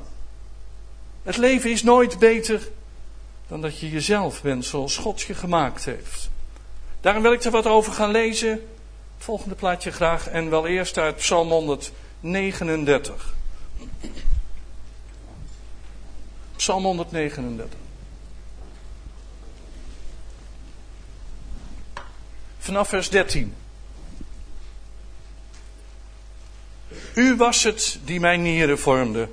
Het 1.24 1.38
leven 1.38 1.72
is 1.72 1.84
nooit 1.84 2.20
beter 2.20 2.70
dan 3.48 3.62
dat 3.62 3.80
je 3.80 3.90
jezelf 3.90 4.42
bent 4.42 4.66
zoals 4.66 4.98
God 4.98 5.22
je 5.22 5.34
gemaakt 5.34 5.86
heeft. 5.86 6.30
Daarom 7.02 7.22
wil 7.22 7.34
ik 7.34 7.44
er 7.44 7.52
wat 7.52 7.66
over 7.66 7.94
gaan 7.94 8.12
lezen. 8.12 8.68
Volgende 9.18 9.56
plaatje 9.56 9.92
graag. 9.92 10.28
En 10.28 10.50
wel 10.50 10.68
eerst 10.68 10.98
uit 10.98 11.16
Psalm 11.16 11.50
139. 11.50 13.34
Psalm 16.56 16.84
139. 16.84 17.87
Vanaf 22.68 22.90
vers 22.90 23.10
13. 23.10 23.56
U 27.14 27.36
was 27.36 27.64
het 27.64 28.00
die 28.04 28.20
mijn 28.20 28.42
nieren 28.42 28.80
vormde 28.80 29.30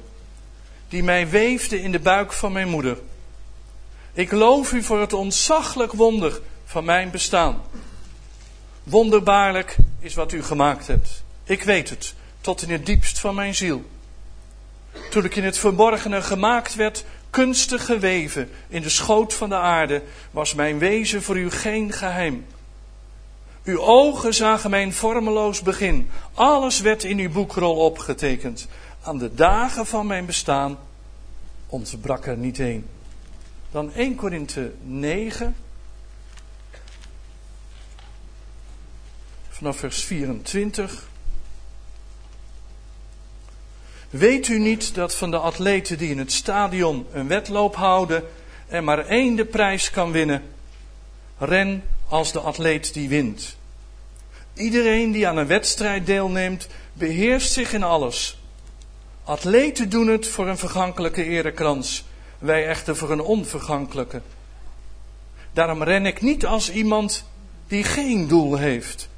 die 0.88 1.02
mij 1.02 1.28
weefde 1.28 1.80
in 1.80 1.92
de 1.92 1.98
buik 1.98 2.32
van 2.32 2.52
mijn 2.52 2.68
moeder. 2.68 2.98
Ik 4.12 4.32
loof 4.32 4.72
u 4.72 4.82
voor 4.82 5.00
het 5.00 5.12
ontzaglijk 5.12 5.92
wonder 5.92 6.40
van 6.64 6.84
mijn 6.84 7.10
bestaan. 7.10 7.62
Wonderbaarlijk 8.82 9.76
is 9.98 10.14
wat 10.14 10.32
u 10.32 10.42
gemaakt 10.42 10.86
hebt. 10.86 11.22
Ik 11.44 11.62
weet 11.62 11.90
het, 11.90 12.14
tot 12.40 12.62
in 12.62 12.70
het 12.70 12.86
diepst 12.86 13.18
van 13.18 13.34
mijn 13.34 13.54
ziel. 13.54 13.84
Toen 15.10 15.24
ik 15.24 15.36
in 15.36 15.44
het 15.44 15.58
verborgene 15.58 16.22
gemaakt 16.22 16.74
werd, 16.74 17.04
kunstig 17.30 17.84
geweven 17.84 18.50
in 18.68 18.82
de 18.82 18.88
schoot 18.88 19.34
van 19.34 19.48
de 19.48 19.58
aarde, 19.58 20.02
was 20.30 20.54
mijn 20.54 20.78
wezen 20.78 21.22
voor 21.22 21.38
u 21.38 21.50
geen 21.50 21.92
geheim. 21.92 22.46
Uw 23.64 23.81
ogen 23.81 24.35
zagen 24.35 24.70
mijn 24.70 24.92
vormeloos 24.92 25.62
begin. 25.62 26.11
Alles 26.35 26.81
werd 26.81 27.05
in 27.05 27.18
uw 27.18 27.31
boekrol 27.31 27.77
opgetekend. 27.77 28.66
Aan 29.03 29.18
de 29.18 29.35
dagen 29.35 29.87
van 29.87 30.07
mijn 30.07 30.27
bestaan 30.27 30.79
ontbrak 31.66 32.27
er 32.27 32.37
niet 32.37 32.59
één. 32.59 32.87
Dan 33.70 33.92
1 33.92 34.14
Korinthe 34.14 34.72
9. 34.83 35.57
Vanaf 39.48 39.77
vers 39.77 40.03
24. 40.03 41.09
Weet 44.11 44.48
u 44.48 44.59
niet 44.59 44.94
dat 44.94 45.14
van 45.14 45.31
de 45.31 45.38
atleten 45.38 45.98
die 45.98 46.11
in 46.11 46.18
het 46.18 46.33
stadion 46.33 47.07
een 47.12 47.29
wedloop 47.29 47.77
houden 47.77 48.24
er 48.68 48.85
maar 48.85 49.07
één 49.07 49.37
de 49.37 49.44
prijs 49.44 49.90
kan 49.90 50.12
winnen? 50.12 50.42
Ren 51.38 51.83
als 52.08 52.32
de 52.32 52.40
atleet 52.40 52.94
die 52.94 53.08
wint. 53.08 53.56
Iedereen 54.54 55.12
die 55.12 55.28
aan 55.28 55.36
een 55.36 55.46
wedstrijd 55.46 56.06
deelneemt, 56.06 56.66
beheerst 56.92 57.52
zich 57.52 57.72
in 57.72 57.82
alles. 57.82 58.38
Atleten 59.24 59.88
doen 59.88 60.06
het 60.06 60.26
voor 60.26 60.48
een 60.48 60.58
vergankelijke 60.58 61.24
erekrans, 61.24 62.04
wij 62.38 62.66
echter 62.66 62.96
voor 62.96 63.10
een 63.10 63.20
onvergankelijke. 63.20 64.22
Daarom 65.52 65.82
ren 65.82 66.06
ik 66.06 66.20
niet 66.20 66.46
als 66.46 66.70
iemand 66.70 67.24
die 67.66 67.84
geen 67.84 68.28
doel 68.28 68.56
heeft. 68.56 69.08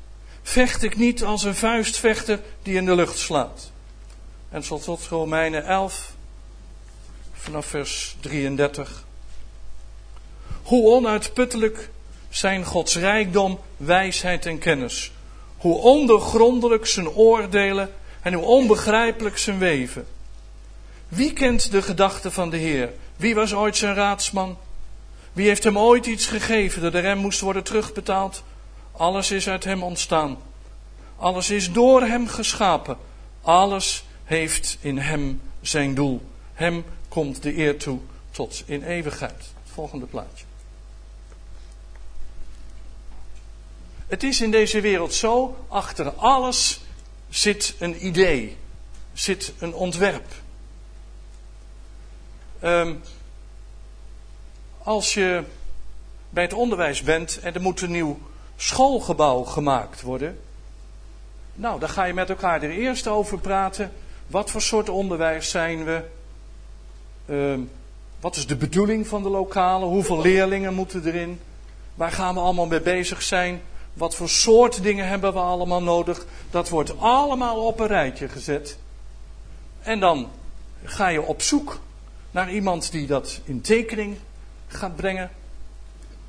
Vecht 0.42 0.83
ik 0.83 0.96
niet 0.96 1.25
als 1.25 1.42
een 1.42 1.55
vuistvechter 1.55 2.40
die 2.62 2.77
in 2.77 2.85
de 2.85 2.94
lucht 2.94 3.18
slaat. 3.18 3.70
En 4.49 4.62
tot 4.62 5.07
Romeinen 5.09 5.64
11, 5.64 6.14
vanaf 7.33 7.66
vers 7.66 8.16
33. 8.20 9.05
Hoe 10.62 10.90
onuitputtelijk 10.90 11.90
zijn 12.29 12.65
Gods 12.65 12.97
rijkdom, 12.97 13.59
wijsheid 13.77 14.47
en 14.47 14.59
kennis. 14.59 15.12
Hoe 15.57 15.79
ondergrondelijk 15.79 16.87
zijn 16.87 17.09
oordelen 17.09 17.93
en 18.23 18.33
hoe 18.33 18.45
onbegrijpelijk 18.45 19.39
zijn 19.39 19.59
weven. 19.59 20.07
Wie 21.09 21.33
kent 21.33 21.71
de 21.71 21.83
gedachten 21.83 22.33
van 22.33 22.51
de 22.51 22.57
Heer? 22.57 22.93
Wie 23.17 23.35
was 23.35 23.55
ooit 23.55 23.77
zijn 23.77 23.95
raadsman? 23.95 24.57
Wie 25.33 25.47
heeft 25.47 25.65
hem 25.65 25.79
ooit 25.79 26.07
iets 26.07 26.27
gegeven 26.27 26.83
dat 26.83 26.95
er 26.95 27.03
hem 27.03 27.19
moest 27.19 27.41
worden 27.41 27.65
terugbetaald? 27.65 28.43
Alles 28.93 29.31
is 29.31 29.49
uit 29.49 29.65
hem 29.65 29.83
ontstaan. 29.83 30.39
Alles 31.17 31.51
is 31.51 31.73
door 31.73 32.03
hem 32.03 32.29
geschapen. 32.29 32.97
Alles 33.43 34.05
heeft 34.25 34.79
in 34.81 34.99
hem 34.99 35.41
zijn 35.61 35.95
doel. 35.95 36.23
Hem 36.55 36.85
komt 37.09 37.43
de 37.43 37.59
eer 37.59 37.79
toe 37.79 37.99
tot 38.31 38.62
in 38.67 38.83
eeuwigheid. 38.83 39.55
volgende 39.65 40.07
plaatje. 40.07 40.46
Het 44.07 44.23
is 44.23 44.40
in 44.40 44.51
deze 44.51 44.81
wereld 44.81 45.14
zo, 45.14 45.57
achter 45.69 46.11
alles 46.11 46.81
zit 47.29 47.75
een 47.79 48.07
idee, 48.07 48.57
zit 49.12 49.53
een 49.59 49.75
ontwerp. 49.75 50.27
Um, 52.64 53.03
als 54.83 55.14
je 55.14 55.45
bij 56.31 56.42
het 56.42 56.53
onderwijs 56.53 57.03
bent 57.03 57.40
en 57.40 57.55
er 57.55 57.61
moet 57.61 57.81
een 57.81 57.90
nieuw 57.90 58.19
schoolgebouw 58.57 59.42
gemaakt 59.42 60.03
worden, 60.03 60.38
Nou, 61.59 61.81
dan 61.81 61.88
ga 61.88 62.05
je 62.05 62.14
met 62.14 62.31
elkaar 62.31 62.62
er 62.62 62.71
eerst 62.71 63.09
over 63.09 63.38
praten. 63.38 63.92
Wat 64.27 64.51
voor 64.51 64.62
soort 64.62 64.88
onderwijs 64.88 65.51
zijn 65.51 65.85
we? 65.85 66.03
Ehm, 67.27 67.61
wat 68.21 68.37
is 68.37 68.47
de 68.47 68.57
bedoeling 68.57 69.07
van 69.07 69.23
de 69.23 69.29
lokalen? 69.29 69.88
Hoeveel 69.88 70.21
leerlingen 70.21 70.75
moeten 70.75 71.07
erin? 71.07 71.40
Waar 71.95 72.12
gaan 72.12 72.35
we 72.35 72.40
allemaal 72.40 72.66
mee 72.66 72.81
bezig 72.81 73.23
zijn? 73.23 73.62
Wat 73.97 74.15
voor 74.15 74.29
soort 74.29 74.83
dingen 74.83 75.09
hebben 75.09 75.33
we 75.33 75.39
allemaal 75.39 75.83
nodig? 75.83 76.27
Dat 76.51 76.69
wordt 76.69 76.99
allemaal 76.99 77.67
op 77.67 77.81
een 77.81 77.87
rijtje 77.87 78.29
gezet. 78.29 78.79
En 79.81 80.01
dan 80.01 80.31
ga 80.85 81.09
je 81.09 81.23
op 81.23 81.43
zoek 81.43 81.81
naar 82.31 82.53
iemand 82.53 82.91
die 82.91 83.07
dat 83.07 83.41
in 83.45 83.61
tekening 83.61 84.19
gaat 84.69 84.97
brengen. 84.97 85.31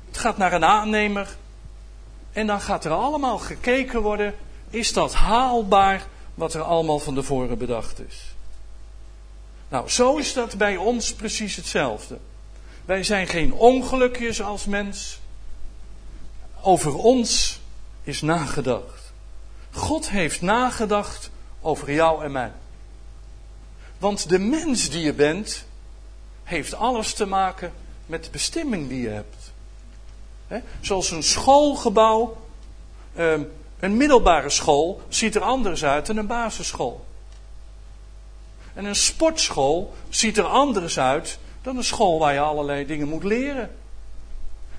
Het 0.06 0.18
gaat 0.18 0.36
naar 0.36 0.52
een 0.52 0.64
aannemer. 0.64 1.36
En 2.32 2.46
dan 2.46 2.60
gaat 2.60 2.84
er 2.84 2.92
allemaal 2.92 3.38
gekeken 3.38 4.02
worden: 4.02 4.34
is 4.70 4.92
dat 4.92 5.14
haalbaar 5.14 6.06
wat 6.34 6.54
er 6.54 6.62
allemaal 6.62 6.98
van 6.98 7.14
tevoren 7.14 7.58
bedacht 7.58 8.00
is? 8.08 8.34
Nou, 9.68 9.88
zo 9.88 10.16
is 10.16 10.32
dat 10.32 10.56
bij 10.56 10.76
ons 10.76 11.14
precies 11.14 11.56
hetzelfde. 11.56 12.18
Wij 12.84 13.02
zijn 13.02 13.26
geen 13.26 13.52
ongelukjes 13.52 14.42
als 14.42 14.64
mens. 14.64 15.20
Over 16.62 16.94
ons 16.94 17.60
is 18.02 18.20
nagedacht. 18.20 19.12
God 19.70 20.10
heeft 20.10 20.42
nagedacht 20.42 21.30
over 21.60 21.92
jou 21.92 22.24
en 22.24 22.32
mij. 22.32 22.52
Want 23.98 24.28
de 24.28 24.38
mens 24.38 24.90
die 24.90 25.02
je 25.02 25.12
bent, 25.12 25.64
heeft 26.44 26.74
alles 26.74 27.14
te 27.14 27.26
maken 27.26 27.72
met 28.06 28.24
de 28.24 28.30
bestemming 28.30 28.88
die 28.88 29.00
je 29.00 29.08
hebt. 29.08 29.52
zoals 30.80 31.10
een 31.10 31.22
schoolgebouw, 31.22 32.36
ehm, 33.14 33.42
een 33.78 33.96
middelbare 33.96 34.50
school, 34.50 35.02
ziet 35.08 35.34
er 35.34 35.42
anders 35.42 35.84
uit 35.84 36.06
dan 36.06 36.16
een 36.16 36.26
basisschool. 36.26 37.06
En 38.74 38.84
een 38.84 38.96
sportschool 38.96 39.94
ziet 40.08 40.38
er 40.38 40.44
anders 40.44 40.98
uit 40.98 41.38
dan 41.62 41.76
een 41.76 41.84
school 41.84 42.18
waar 42.18 42.32
je 42.32 42.40
allerlei 42.40 42.86
dingen 42.86 43.08
moet 43.08 43.24
leren. 43.24 43.70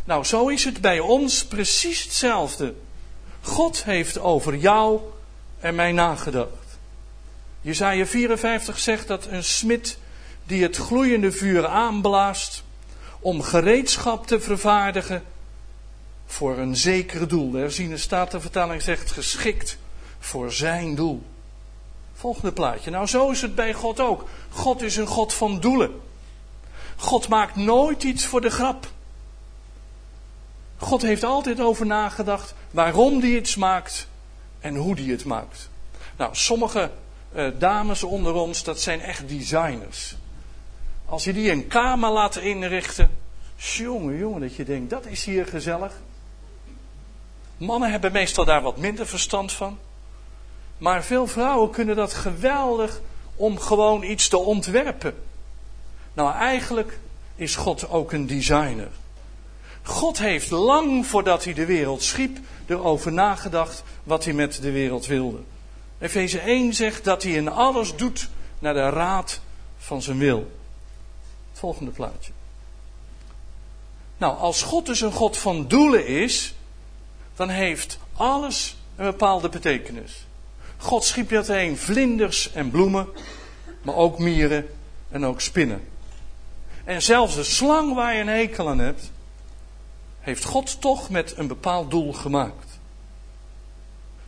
Nou, 0.09 0.23
zo 0.23 0.47
is 0.47 0.63
het 0.63 0.81
bij 0.81 0.99
ons 0.99 1.45
precies 1.45 2.03
hetzelfde. 2.03 2.73
God 3.41 3.83
heeft 3.83 4.19
over 4.19 4.55
jou 4.55 4.99
en 5.59 5.75
mij 5.75 5.91
nagedacht. 5.91 6.77
Jezaja 7.61 8.05
54 8.05 8.79
zegt 8.79 9.07
dat 9.07 9.25
een 9.25 9.43
smid 9.43 9.97
die 10.43 10.63
het 10.63 10.75
gloeiende 10.75 11.31
vuur 11.31 11.67
aanblaast 11.67 12.63
om 13.19 13.41
gereedschap 13.41 14.27
te 14.27 14.39
vervaardigen 14.39 15.23
voor 16.25 16.57
een 16.57 16.75
zeker 16.75 17.27
doel. 17.27 17.51
De 17.51 17.57
herziene 17.57 17.97
statenvertaling 17.97 18.81
zegt 18.81 19.11
geschikt 19.11 19.77
voor 20.19 20.51
zijn 20.51 20.95
doel. 20.95 21.23
Volgende 22.13 22.51
plaatje. 22.51 22.91
Nou, 22.91 23.07
zo 23.07 23.29
is 23.29 23.41
het 23.41 23.55
bij 23.55 23.73
God 23.73 23.99
ook. 23.99 24.29
God 24.49 24.81
is 24.81 24.95
een 24.95 25.07
God 25.07 25.33
van 25.33 25.59
doelen. 25.59 26.01
God 26.95 27.27
maakt 27.27 27.55
nooit 27.55 28.03
iets 28.03 28.25
voor 28.25 28.41
de 28.41 28.49
grap. 28.49 28.87
God 30.79 31.01
heeft 31.01 31.23
altijd 31.23 31.59
over 31.59 31.85
nagedacht 31.85 32.53
waarom 32.71 33.19
hij 33.19 33.29
iets 33.29 33.55
maakt 33.55 34.07
en 34.59 34.75
hoe 34.75 34.95
hij 34.95 35.03
het 35.03 35.25
maakt. 35.25 35.69
Nou, 36.17 36.35
sommige 36.35 36.91
uh, 37.35 37.47
dames 37.57 38.03
onder 38.03 38.33
ons, 38.33 38.63
dat 38.63 38.81
zijn 38.81 39.01
echt 39.01 39.27
designers. 39.27 40.15
Als 41.05 41.23
je 41.23 41.33
die 41.33 41.51
een 41.51 41.67
kamer 41.67 42.09
laat 42.09 42.35
inrichten, 42.35 43.11
jongen, 43.55 44.17
jongen, 44.17 44.41
dat 44.41 44.55
je 44.55 44.63
denkt, 44.63 44.89
dat 44.89 45.05
is 45.05 45.25
hier 45.25 45.45
gezellig. 45.45 45.93
Mannen 47.57 47.91
hebben 47.91 48.11
meestal 48.11 48.45
daar 48.45 48.61
wat 48.61 48.77
minder 48.77 49.07
verstand 49.07 49.51
van. 49.51 49.77
Maar 50.77 51.03
veel 51.03 51.27
vrouwen 51.27 51.69
kunnen 51.69 51.95
dat 51.95 52.13
geweldig 52.13 53.01
om 53.35 53.59
gewoon 53.59 54.03
iets 54.03 54.27
te 54.27 54.37
ontwerpen. 54.37 55.15
Nou, 56.13 56.33
eigenlijk 56.33 56.99
is 57.35 57.55
God 57.55 57.89
ook 57.89 58.11
een 58.11 58.27
designer. 58.27 58.89
God 59.83 60.17
heeft 60.17 60.49
lang 60.49 61.05
voordat 61.05 61.43
hij 61.43 61.53
de 61.53 61.65
wereld 61.65 62.03
schiep 62.03 62.37
erover 62.65 63.11
nagedacht 63.11 63.83
wat 64.03 64.23
hij 64.23 64.33
met 64.33 64.61
de 64.61 64.71
wereld 64.71 65.05
wilde. 65.05 65.39
Efeze 65.99 66.39
1 66.39 66.73
zegt 66.73 67.03
dat 67.03 67.23
hij 67.23 67.31
in 67.31 67.49
alles 67.49 67.95
doet 67.95 68.29
naar 68.59 68.73
de 68.73 68.89
raad 68.89 69.41
van 69.77 70.01
zijn 70.01 70.17
wil. 70.17 70.51
Het 71.49 71.59
volgende 71.59 71.91
plaatje. 71.91 72.31
Nou, 74.17 74.37
als 74.37 74.61
God 74.61 74.85
dus 74.85 75.01
een 75.01 75.11
God 75.11 75.37
van 75.37 75.67
doelen 75.67 76.07
is, 76.07 76.53
dan 77.35 77.49
heeft 77.49 77.99
alles 78.13 78.77
een 78.95 79.05
bepaalde 79.05 79.49
betekenis. 79.49 80.25
God 80.77 81.03
schiep 81.03 81.29
dat 81.29 81.47
heen 81.47 81.77
vlinders 81.77 82.51
en 82.51 82.71
bloemen, 82.71 83.07
maar 83.81 83.95
ook 83.95 84.19
mieren 84.19 84.69
en 85.09 85.25
ook 85.25 85.41
spinnen. 85.41 85.87
En 86.83 87.01
zelfs 87.01 87.35
de 87.35 87.43
slang 87.43 87.93
waar 87.93 88.15
je 88.15 88.21
een 88.21 88.27
hekel 88.27 88.69
aan 88.69 88.79
hebt, 88.79 89.11
heeft 90.19 90.43
God 90.43 90.81
toch 90.81 91.09
met 91.09 91.37
een 91.37 91.47
bepaald 91.47 91.91
doel 91.91 92.13
gemaakt. 92.13 92.79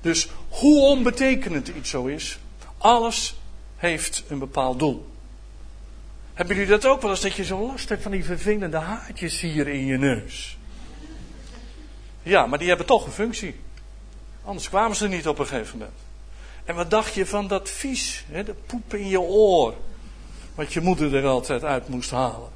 Dus 0.01 0.27
hoe 0.49 0.81
onbetekenend 0.81 1.67
iets 1.67 1.89
zo 1.89 2.05
is, 2.05 2.39
alles 2.77 3.35
heeft 3.75 4.23
een 4.27 4.39
bepaald 4.39 4.79
doel. 4.79 5.09
Hebben 6.33 6.55
jullie 6.55 6.71
dat 6.71 6.85
ook 6.85 7.01
wel 7.01 7.11
eens 7.11 7.21
dat 7.21 7.33
je 7.33 7.43
zo 7.43 7.67
last 7.67 7.89
hebt 7.89 8.01
van 8.01 8.11
die 8.11 8.25
vervelende 8.25 8.77
haartjes 8.77 9.39
hier 9.39 9.67
in 9.67 9.85
je 9.85 9.97
neus? 9.97 10.57
Ja, 12.23 12.45
maar 12.45 12.59
die 12.59 12.67
hebben 12.67 12.85
toch 12.85 13.05
een 13.05 13.11
functie. 13.11 13.55
Anders 14.43 14.69
kwamen 14.69 14.95
ze 14.95 15.07
niet 15.07 15.27
op 15.27 15.39
een 15.39 15.47
gegeven 15.47 15.77
moment. 15.77 15.97
En 16.63 16.75
wat 16.75 16.89
dacht 16.89 17.13
je 17.13 17.25
van 17.25 17.47
dat 17.47 17.69
vies, 17.69 18.25
hè, 18.27 18.43
de 18.43 18.53
poep 18.65 18.93
in 18.93 19.07
je 19.07 19.19
oor, 19.19 19.75
wat 20.55 20.73
je 20.73 20.81
moeder 20.81 21.15
er 21.15 21.25
altijd 21.25 21.63
uit 21.63 21.87
moest 21.87 22.11
halen? 22.11 22.49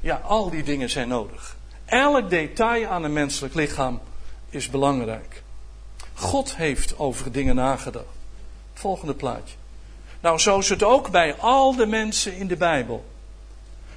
Ja, 0.00 0.16
al 0.16 0.50
die 0.50 0.62
dingen 0.62 0.90
zijn 0.90 1.08
nodig. 1.08 1.53
Elk 1.84 2.30
detail 2.30 2.86
aan 2.86 3.04
een 3.04 3.12
menselijk 3.12 3.54
lichaam 3.54 4.00
is 4.50 4.70
belangrijk. 4.70 5.42
God 6.14 6.56
heeft 6.56 6.98
over 6.98 7.32
dingen 7.32 7.54
nagedacht. 7.54 8.06
volgende 8.74 9.14
plaatje. 9.14 9.54
Nou, 10.20 10.38
zo 10.38 10.58
is 10.58 10.68
het 10.68 10.82
ook 10.82 11.10
bij 11.10 11.34
al 11.34 11.76
de 11.76 11.86
mensen 11.86 12.36
in 12.36 12.46
de 12.46 12.56
Bijbel. 12.56 13.04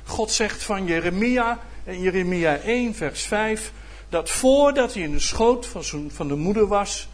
God 0.06 0.32
zegt 0.32 0.64
van 0.64 0.86
Jeremia, 0.86 1.60
in 1.84 2.00
Jeremia 2.00 2.58
1, 2.58 2.96
vers 2.96 3.24
5, 3.24 3.72
dat 4.10 4.30
voordat 4.30 4.94
hij 4.94 5.04
in 5.04 5.12
de 5.12 5.20
schoot 5.20 5.66
van, 6.08 6.28
de 6.28 6.36
moeder 6.36 6.68
was, 6.68 7.08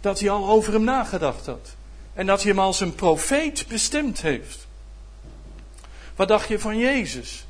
dat 0.00 0.20
hij 0.20 0.30
al 0.30 0.48
over 0.48 0.72
hem 0.72 0.84
nagedacht 0.84 1.46
had. 1.46 1.74
En 2.14 2.26
dat 2.26 2.42
hij 2.42 2.50
hem 2.50 2.60
als 2.60 2.80
een 2.80 2.94
profeet 2.94 3.66
bestemd 3.68 4.22
heeft. 4.22 4.66
Wat 6.16 6.28
dacht 6.28 6.48
je 6.48 6.58
van 6.58 6.78
Jezus? 6.78 7.46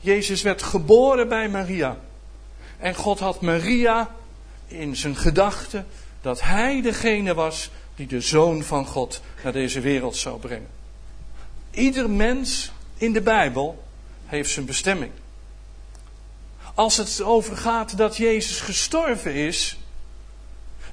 Jezus 0.00 0.42
werd 0.42 0.62
geboren 0.62 1.28
bij 1.28 1.48
Maria. 1.48 1.98
En 2.78 2.94
God 2.94 3.18
had 3.18 3.40
Maria 3.40 4.14
in 4.66 4.96
zijn 4.96 5.16
gedachten 5.16 5.86
dat 6.20 6.40
hij 6.40 6.82
degene 6.82 7.34
was 7.34 7.70
die 7.94 8.06
de 8.06 8.20
zoon 8.20 8.62
van 8.62 8.86
God 8.86 9.20
naar 9.42 9.52
deze 9.52 9.80
wereld 9.80 10.16
zou 10.16 10.38
brengen. 10.38 10.68
Ieder 11.70 12.10
mens 12.10 12.72
in 12.96 13.12
de 13.12 13.20
Bijbel 13.20 13.84
heeft 14.26 14.50
zijn 14.50 14.66
bestemming. 14.66 15.12
Als 16.74 16.96
het 16.96 17.22
over 17.22 17.56
gaat 17.56 17.96
dat 17.96 18.16
Jezus 18.16 18.60
gestorven 18.60 19.34
is, 19.34 19.78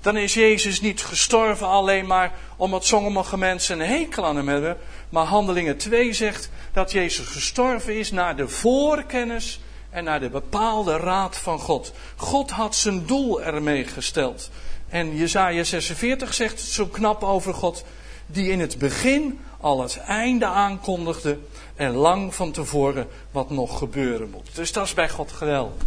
dan 0.06 0.18
is 0.18 0.34
Jezus 0.34 0.82
niet 0.82 1.04
gestorven 1.04 1.68
alleen 1.68 2.06
maar 2.06 2.34
omdat 2.56 2.86
sommige 2.86 3.38
mensen 3.38 3.80
een 3.80 3.88
hekel 3.88 4.26
aan 4.26 4.36
hem 4.36 4.48
hebben. 4.48 4.78
Maar 5.10 5.26
Handelingen 5.26 5.78
2 5.78 6.14
zegt 6.14 6.50
dat 6.74 6.92
Jezus 6.92 7.28
gestorven 7.28 7.98
is 7.98 8.12
naar 8.12 8.36
de 8.36 8.48
voorkennis 8.48 9.60
en 9.90 10.04
naar 10.04 10.20
de 10.20 10.30
bepaalde 10.30 10.98
raad 10.98 11.38
van 11.38 11.60
God. 11.60 11.94
God 12.16 12.50
had 12.50 12.76
zijn 12.76 13.06
doel 13.06 13.42
ermee 13.42 13.84
gesteld. 13.84 14.50
En 14.90 15.16
Jezaja 15.16 15.64
46 15.64 16.34
zegt 16.34 16.60
het 16.60 16.70
zo 16.70 16.86
knap 16.86 17.24
over 17.24 17.54
God, 17.54 17.84
die 18.26 18.52
in 18.52 18.60
het 18.60 18.78
begin 18.78 19.40
al 19.60 19.82
het 19.82 19.98
einde 19.98 20.46
aankondigde 20.46 21.38
en 21.76 21.92
lang 21.92 22.36
van 22.36 22.52
tevoren 22.52 23.08
wat 23.32 23.50
nog 23.50 23.78
gebeuren 23.78 24.30
moet. 24.30 24.56
Dus 24.56 24.72
dat 24.72 24.86
is 24.86 24.94
bij 24.94 25.10
God 25.10 25.32
geweldig. 25.32 25.86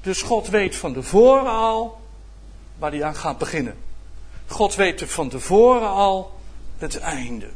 Dus 0.00 0.22
God 0.22 0.48
weet 0.48 0.76
van 0.76 0.92
tevoren 0.92 1.52
al 1.52 1.99
waar 2.80 2.90
hij 2.90 3.04
aan 3.04 3.14
gaat 3.14 3.38
beginnen. 3.38 3.76
God 4.46 4.74
weet 4.74 5.02
van 5.06 5.28
tevoren 5.28 5.88
al 5.88 6.38
het 6.78 6.98
einde. 6.98 7.48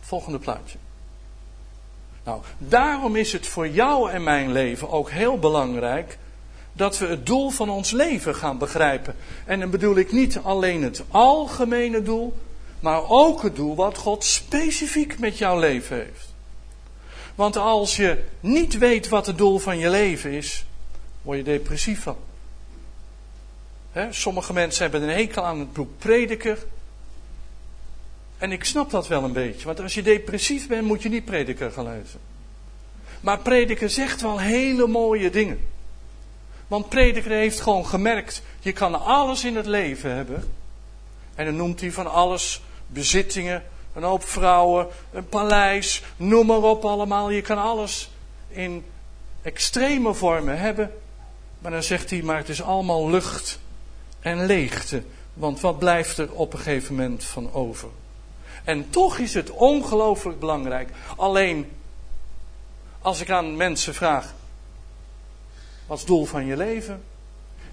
Volgende 0.00 0.38
plaatje. 0.38 0.78
Nou, 2.24 2.42
daarom 2.58 3.16
is 3.16 3.32
het 3.32 3.46
voor 3.46 3.68
jou 3.68 4.10
en 4.10 4.22
mijn 4.22 4.52
leven 4.52 4.90
ook 4.90 5.10
heel 5.10 5.38
belangrijk 5.38 6.18
dat 6.72 6.98
we 6.98 7.06
het 7.06 7.26
doel 7.26 7.50
van 7.50 7.70
ons 7.70 7.90
leven 7.90 8.34
gaan 8.34 8.58
begrijpen. 8.58 9.16
En 9.44 9.60
dan 9.60 9.70
bedoel 9.70 9.96
ik 9.96 10.12
niet 10.12 10.38
alleen 10.38 10.82
het 10.82 11.02
algemene 11.10 12.02
doel, 12.02 12.36
maar 12.80 13.08
ook 13.08 13.42
het 13.42 13.56
doel 13.56 13.74
wat 13.74 13.98
God 13.98 14.24
specifiek 14.24 15.18
met 15.18 15.38
jouw 15.38 15.58
leven 15.58 15.96
heeft. 15.96 16.34
Want 17.34 17.56
als 17.56 17.96
je 17.96 18.24
niet 18.40 18.78
weet 18.78 19.08
wat 19.08 19.26
het 19.26 19.38
doel 19.38 19.58
van 19.58 19.78
je 19.78 19.90
leven 19.90 20.30
is, 20.30 20.64
word 21.22 21.38
je 21.38 21.44
depressief 21.44 22.02
van. 22.02 22.16
Sommige 24.10 24.52
mensen 24.52 24.82
hebben 24.82 25.02
een 25.02 25.16
hekel 25.16 25.44
aan 25.44 25.58
het 25.58 25.72
boek 25.72 25.98
Prediker. 25.98 26.58
En 28.38 28.52
ik 28.52 28.64
snap 28.64 28.90
dat 28.90 29.08
wel 29.08 29.24
een 29.24 29.32
beetje, 29.32 29.66
want 29.66 29.80
als 29.80 29.94
je 29.94 30.02
depressief 30.02 30.68
bent, 30.68 30.86
moet 30.86 31.02
je 31.02 31.08
niet 31.08 31.24
Prediker 31.24 31.70
gaan 31.70 31.84
lezen. 31.84 32.20
Maar 33.20 33.38
Prediker 33.38 33.90
zegt 33.90 34.20
wel 34.20 34.40
hele 34.40 34.86
mooie 34.86 35.30
dingen. 35.30 35.60
Want 36.68 36.88
Prediker 36.88 37.30
heeft 37.30 37.60
gewoon 37.60 37.86
gemerkt, 37.86 38.42
je 38.60 38.72
kan 38.72 39.04
alles 39.04 39.44
in 39.44 39.56
het 39.56 39.66
leven 39.66 40.14
hebben. 40.14 40.52
En 41.34 41.44
dan 41.44 41.56
noemt 41.56 41.80
hij 41.80 41.92
van 41.92 42.12
alles 42.12 42.62
bezittingen, 42.86 43.62
een 43.94 44.02
hoop 44.02 44.24
vrouwen, 44.24 44.86
een 45.12 45.28
paleis, 45.28 46.02
noem 46.16 46.46
maar 46.46 46.62
op 46.62 46.84
allemaal. 46.84 47.30
Je 47.30 47.42
kan 47.42 47.58
alles 47.58 48.10
in 48.48 48.84
extreme 49.42 50.14
vormen 50.14 50.58
hebben. 50.58 50.92
Maar 51.58 51.70
dan 51.70 51.82
zegt 51.82 52.10
hij, 52.10 52.22
maar 52.22 52.36
het 52.36 52.48
is 52.48 52.62
allemaal 52.62 53.10
lucht 53.10 53.58
en 54.24 54.46
leegte. 54.46 55.02
Want 55.34 55.60
wat 55.60 55.78
blijft 55.78 56.18
er 56.18 56.32
op 56.32 56.52
een 56.52 56.58
gegeven 56.58 56.94
moment 56.94 57.24
van 57.24 57.52
over? 57.52 57.88
En 58.64 58.90
toch 58.90 59.18
is 59.18 59.34
het 59.34 59.50
ongelooflijk 59.50 60.40
belangrijk. 60.40 60.90
Alleen, 61.16 61.70
als 63.02 63.20
ik 63.20 63.30
aan 63.30 63.56
mensen 63.56 63.94
vraag, 63.94 64.34
wat 65.86 65.96
is 65.96 66.02
het 66.02 66.12
doel 66.12 66.24
van 66.24 66.46
je 66.46 66.56
leven? 66.56 67.02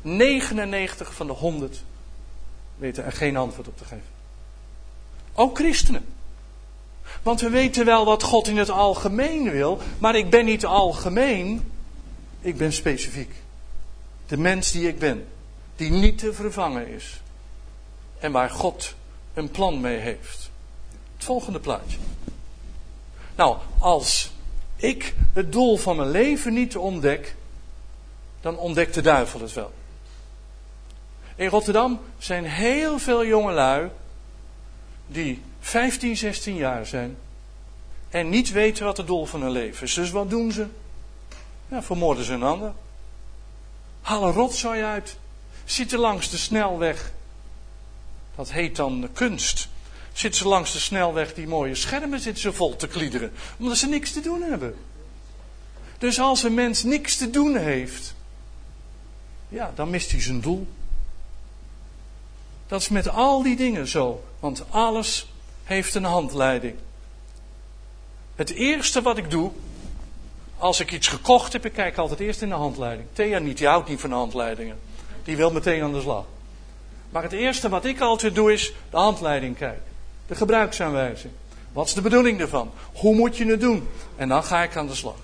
99 0.01 1.13
van 1.13 1.27
de 1.27 1.33
100 1.33 1.83
weten 2.77 3.05
er 3.05 3.11
geen 3.11 3.37
antwoord 3.37 3.67
op 3.67 3.77
te 3.77 3.83
geven. 3.83 4.09
Ook 5.33 5.57
christenen. 5.57 6.05
Want 7.23 7.41
we 7.41 7.49
weten 7.49 7.85
wel 7.85 8.05
wat 8.05 8.23
God 8.23 8.47
in 8.47 8.57
het 8.57 8.69
algemeen 8.69 9.51
wil, 9.51 9.79
maar 9.99 10.15
ik 10.15 10.29
ben 10.29 10.45
niet 10.45 10.65
algemeen, 10.65 11.71
ik 12.41 12.57
ben 12.57 12.73
specifiek. 12.73 13.31
De 14.27 14.37
mens 14.37 14.71
die 14.71 14.87
ik 14.87 14.99
ben, 14.99 15.27
die 15.81 15.91
niet 15.91 16.17
te 16.17 16.33
vervangen 16.33 16.87
is. 16.87 17.21
En 18.19 18.31
waar 18.31 18.49
God 18.49 18.95
een 19.33 19.51
plan 19.51 19.81
mee 19.81 19.97
heeft. 19.97 20.49
Het 21.15 21.23
volgende 21.23 21.59
plaatje. 21.59 21.97
Nou, 23.35 23.57
als 23.79 24.31
ik 24.75 25.15
het 25.33 25.51
doel 25.51 25.77
van 25.77 25.95
mijn 25.95 26.09
leven 26.09 26.53
niet 26.53 26.77
ontdek, 26.77 27.35
dan 28.41 28.57
ontdekt 28.57 28.93
de 28.93 29.01
duivel 29.01 29.41
het 29.41 29.53
wel. 29.53 29.71
In 31.35 31.47
Rotterdam 31.47 31.99
zijn 32.17 32.45
heel 32.45 32.99
veel 32.99 33.25
jongelui 33.25 33.89
die 35.07 35.41
15, 35.59 36.17
16 36.17 36.55
jaar 36.55 36.85
zijn 36.85 37.17
en 38.09 38.29
niet 38.29 38.51
weten 38.51 38.85
wat 38.85 38.97
het 38.97 39.07
doel 39.07 39.25
van 39.25 39.41
hun 39.41 39.51
leven 39.51 39.83
is. 39.83 39.93
Dus 39.93 40.11
wat 40.11 40.29
doen 40.29 40.51
ze? 40.51 40.67
Ja, 41.67 41.83
vermoorden 41.83 42.23
ze 42.23 42.33
een 42.33 42.43
ander. 42.43 42.73
Halen 44.01 44.31
rotzooi 44.31 44.83
uit. 44.83 45.19
Zitten 45.65 45.99
langs 45.99 46.29
de 46.29 46.37
snelweg. 46.37 47.11
Dat 48.35 48.51
heet 48.51 48.75
dan 48.75 49.09
kunst. 49.13 49.67
Zitten 50.13 50.41
ze 50.41 50.47
langs 50.47 50.71
de 50.71 50.79
snelweg 50.79 51.33
die 51.33 51.47
mooie 51.47 51.75
schermen 51.75 52.19
zitten 52.19 52.41
ze 52.41 52.53
vol 52.53 52.75
te 52.75 52.87
kliederen. 52.87 53.31
Omdat 53.59 53.77
ze 53.77 53.87
niks 53.87 54.11
te 54.11 54.21
doen 54.21 54.41
hebben. 54.41 54.75
Dus 55.97 56.19
als 56.19 56.43
een 56.43 56.53
mens 56.53 56.83
niks 56.83 57.15
te 57.15 57.29
doen 57.29 57.57
heeft, 57.57 58.15
ja, 59.49 59.71
dan 59.75 59.89
mist 59.89 60.11
hij 60.11 60.21
zijn 60.21 60.41
doel. 60.41 60.67
Dat 62.67 62.81
is 62.81 62.89
met 62.89 63.09
al 63.09 63.43
die 63.43 63.55
dingen 63.55 63.87
zo, 63.87 64.23
want 64.39 64.63
alles 64.69 65.27
heeft 65.63 65.95
een 65.95 66.03
handleiding. 66.03 66.75
Het 68.35 68.49
eerste 68.49 69.01
wat 69.01 69.17
ik 69.17 69.29
doe, 69.29 69.51
als 70.57 70.79
ik 70.79 70.91
iets 70.91 71.07
gekocht 71.07 71.53
heb, 71.53 71.65
ik 71.65 71.73
kijk 71.73 71.97
altijd 71.97 72.19
eerst 72.19 72.41
in 72.41 72.49
de 72.49 72.55
handleiding. 72.55 73.07
Thea 73.13 73.39
niet, 73.39 73.57
die 73.57 73.67
houdt 73.67 73.89
niet 73.89 73.99
van 73.99 74.11
handleidingen. 74.11 74.79
Die 75.31 75.39
wil 75.39 75.51
meteen 75.51 75.83
aan 75.83 75.93
de 75.93 76.01
slag. 76.01 76.25
Maar 77.09 77.23
het 77.23 77.31
eerste 77.31 77.69
wat 77.69 77.85
ik 77.85 77.99
altijd 77.99 78.35
doe 78.35 78.53
is 78.53 78.73
de 78.89 78.97
handleiding 78.97 79.57
kijken. 79.57 79.83
De 80.27 80.35
gebruiksaanwijzing. 80.35 81.33
Wat 81.71 81.87
is 81.87 81.93
de 81.93 82.01
bedoeling 82.01 82.39
ervan? 82.39 82.71
Hoe 82.93 83.15
moet 83.15 83.37
je 83.37 83.45
het 83.45 83.59
doen? 83.59 83.87
En 84.15 84.27
dan 84.27 84.43
ga 84.43 84.63
ik 84.63 84.75
aan 84.75 84.87
de 84.87 84.95
slag. 84.95 85.15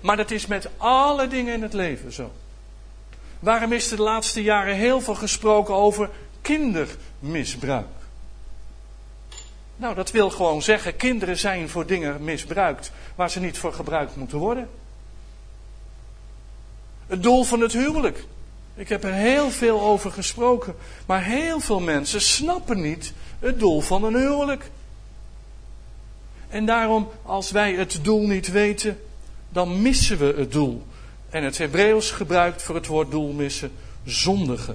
Maar 0.00 0.16
dat 0.16 0.30
is 0.30 0.46
met 0.46 0.68
alle 0.76 1.28
dingen 1.28 1.54
in 1.54 1.62
het 1.62 1.72
leven 1.72 2.12
zo. 2.12 2.32
Waarom 3.40 3.72
is 3.72 3.90
er 3.90 3.96
de 3.96 4.02
laatste 4.02 4.42
jaren 4.42 4.74
heel 4.74 5.00
veel 5.00 5.14
gesproken 5.14 5.74
over 5.74 6.10
kindermisbruik? 6.42 7.86
Nou, 9.76 9.94
dat 9.94 10.10
wil 10.10 10.30
gewoon 10.30 10.62
zeggen, 10.62 10.96
kinderen 10.96 11.38
zijn 11.38 11.68
voor 11.68 11.86
dingen 11.86 12.24
misbruikt 12.24 12.92
waar 13.14 13.30
ze 13.30 13.40
niet 13.40 13.58
voor 13.58 13.72
gebruikt 13.72 14.16
moeten 14.16 14.38
worden. 14.38 14.68
Het 17.06 17.22
doel 17.22 17.44
van 17.44 17.60
het 17.60 17.72
huwelijk. 17.72 18.26
Ik 18.78 18.88
heb 18.88 19.04
er 19.04 19.12
heel 19.12 19.50
veel 19.50 19.80
over 19.80 20.12
gesproken, 20.12 20.74
maar 21.06 21.24
heel 21.24 21.60
veel 21.60 21.80
mensen 21.80 22.20
snappen 22.20 22.80
niet 22.80 23.12
het 23.38 23.58
doel 23.58 23.80
van 23.80 24.04
een 24.04 24.14
huwelijk. 24.14 24.70
En 26.48 26.66
daarom, 26.66 27.08
als 27.22 27.50
wij 27.50 27.74
het 27.74 27.98
doel 28.02 28.26
niet 28.26 28.50
weten, 28.50 29.00
dan 29.48 29.82
missen 29.82 30.18
we 30.18 30.34
het 30.36 30.52
doel. 30.52 30.86
En 31.30 31.44
het 31.44 31.58
Hebreeuws 31.58 32.10
gebruikt 32.10 32.62
voor 32.62 32.74
het 32.74 32.86
woord 32.86 33.10
doel 33.10 33.32
missen 33.32 33.72
zondige. 34.04 34.74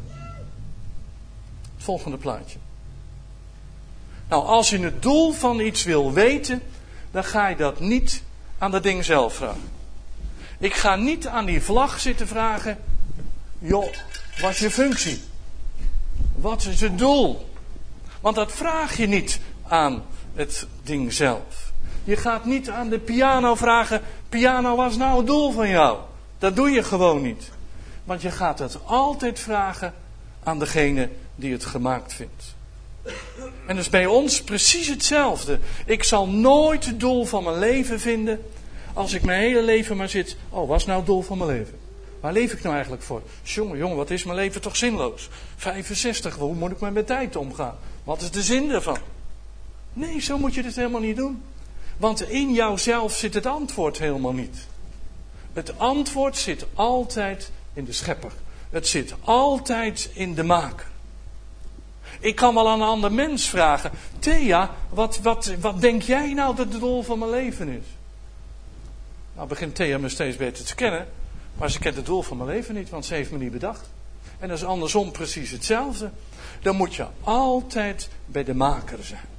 Het 1.76 1.84
volgende 1.84 2.18
plaatje. 2.18 2.58
Nou, 4.30 4.46
als 4.46 4.70
je 4.70 4.80
het 4.80 5.02
doel 5.02 5.32
van 5.32 5.60
iets 5.60 5.84
wil 5.84 6.12
weten, 6.12 6.62
dan 7.12 7.24
ga 7.24 7.48
je 7.48 7.56
dat 7.56 7.80
niet 7.80 8.24
aan 8.58 8.72
dat 8.72 8.84
ding 8.84 9.06
zelf 9.06 9.34
vragen. 9.34 9.72
Ik 10.58 10.74
ga 10.74 10.96
niet 10.96 11.28
aan 11.28 11.46
die 11.46 11.62
vlag 11.62 12.00
zitten 12.00 12.28
vragen, 12.28 12.78
joh, 13.64 13.94
wat 14.42 14.52
is 14.52 14.60
je 14.60 14.72
functie? 14.72 15.22
Wat 16.36 16.66
is 16.66 16.82
het 16.82 16.98
doel? 16.98 17.48
Want 18.22 18.36
dat 18.36 18.52
vraag 18.52 18.98
je 18.98 19.08
niet 19.08 19.40
aan 19.68 20.04
het 20.34 20.68
ding 20.84 21.14
zelf. 21.14 21.72
Je 22.04 22.16
gaat 22.16 22.46
niet 22.46 22.70
aan 22.70 22.90
de 22.90 23.00
piano 23.00 23.56
vragen, 23.56 24.02
piano, 24.30 24.76
wat 24.76 24.92
is 24.92 24.98
nou 24.98 25.18
het 25.18 25.28
doel 25.28 25.52
van 25.52 25.70
jou? 25.70 25.98
Dat 26.40 26.56
doe 26.56 26.70
je 26.70 26.84
gewoon 26.84 27.22
niet. 27.22 27.52
Want 28.04 28.22
je 28.22 28.32
gaat 28.32 28.60
het 28.60 28.78
altijd 28.86 29.40
vragen 29.40 29.94
aan 30.44 30.60
degene 30.60 31.10
die 31.36 31.52
het 31.52 31.66
gemaakt 31.66 32.14
vindt. 32.14 32.56
En 33.68 33.76
dus 33.76 33.90
bij 33.90 34.06
ons 34.06 34.44
precies 34.44 34.88
hetzelfde. 34.88 35.60
Ik 35.86 36.04
zal 36.04 36.28
nooit 36.28 36.86
het 36.86 37.00
doel 37.00 37.26
van 37.26 37.44
mijn 37.44 37.60
leven 37.60 38.00
vinden 38.00 38.46
als 38.94 39.14
ik 39.14 39.24
mijn 39.24 39.40
hele 39.40 39.62
leven 39.62 39.98
maar 39.98 40.10
zit. 40.10 40.38
Oh, 40.50 40.68
wat 40.68 40.80
is 40.80 40.86
nou 40.86 40.98
het 40.98 41.08
doel 41.08 41.22
van 41.22 41.38
mijn 41.38 41.50
leven? 41.50 41.83
Waar 42.24 42.34
leef 42.34 42.54
ik 42.54 42.62
nou 42.62 42.74
eigenlijk 42.74 43.04
voor? 43.04 43.22
Jongen, 43.44 43.78
jongen, 43.78 43.98
wat 43.98 44.10
is 44.10 44.24
mijn 44.24 44.38
leven 44.38 44.62
toch 44.62 44.76
zinloos? 44.76 45.30
65, 45.56 46.36
hoe 46.36 46.56
moet 46.56 46.72
ik 46.72 46.80
met 46.80 46.94
mijn 46.94 47.06
tijd 47.06 47.36
omgaan? 47.36 47.76
Wat 48.04 48.22
is 48.22 48.32
de 48.32 48.42
zin 48.42 48.70
ervan? 48.70 48.98
Nee, 49.94 50.20
zo 50.20 50.38
moet 50.38 50.54
je 50.54 50.64
het 50.64 50.76
helemaal 50.76 51.02
niet 51.02 51.16
doen. 51.16 51.44
Want 51.98 52.30
in 52.30 52.54
jouzelf 52.54 53.14
zit 53.16 53.34
het 53.34 53.46
antwoord 53.46 53.98
helemaal 53.98 54.34
niet. 54.34 54.58
Het 55.54 55.80
antwoord 55.80 56.38
zit 56.38 56.66
altijd 56.74 57.52
in 57.74 57.86
de 57.86 57.94
schepper. 57.94 58.32
Het 58.70 58.88
zit 58.88 59.16
altijd 59.22 60.10
in 60.14 60.34
de 60.34 60.44
maker. 60.44 60.88
Ik 62.20 62.36
kan 62.36 62.54
wel 62.54 62.70
aan 62.70 62.82
een 62.82 62.88
ander 62.88 63.12
mens 63.12 63.50
vragen: 63.50 63.92
Thea, 64.20 64.76
wat, 64.90 65.20
wat, 65.20 65.54
wat 65.60 65.82
denk 65.82 66.02
jij 66.02 66.34
nou 66.34 66.56
dat 66.56 66.72
het 66.72 66.80
doel 66.80 67.04
van 67.04 67.20
mijn 67.20 67.32
leven 67.32 67.68
is? 67.68 67.86
Nou 69.36 69.48
begint 69.48 69.76
Thea 69.76 69.98
me 69.98 70.10
steeds 70.10 70.38
beter 70.38 70.66
te 70.66 70.76
kennen, 70.76 71.08
maar 71.58 71.72
ze 71.72 71.80
kent 71.80 71.96
het 71.96 72.06
doel 72.06 72.22
van 72.22 72.38
mijn 72.38 72.50
leven 72.50 72.76
niet, 72.76 72.90
want 72.90 73.06
ze 73.06 73.14
heeft 73.14 73.32
me 73.32 73.38
niet 73.38 73.52
bedacht. 73.52 73.90
En 74.40 74.48
dat 74.48 74.58
is 74.58 74.64
andersom 74.64 75.12
precies 75.12 75.52
hetzelfde. 75.52 76.12
Dan 76.62 76.76
moet 76.76 76.96
je 76.96 77.08
altijd 77.22 78.10
bij 78.26 78.44
de 78.44 78.54
maker 78.54 79.04
zijn. 79.04 79.32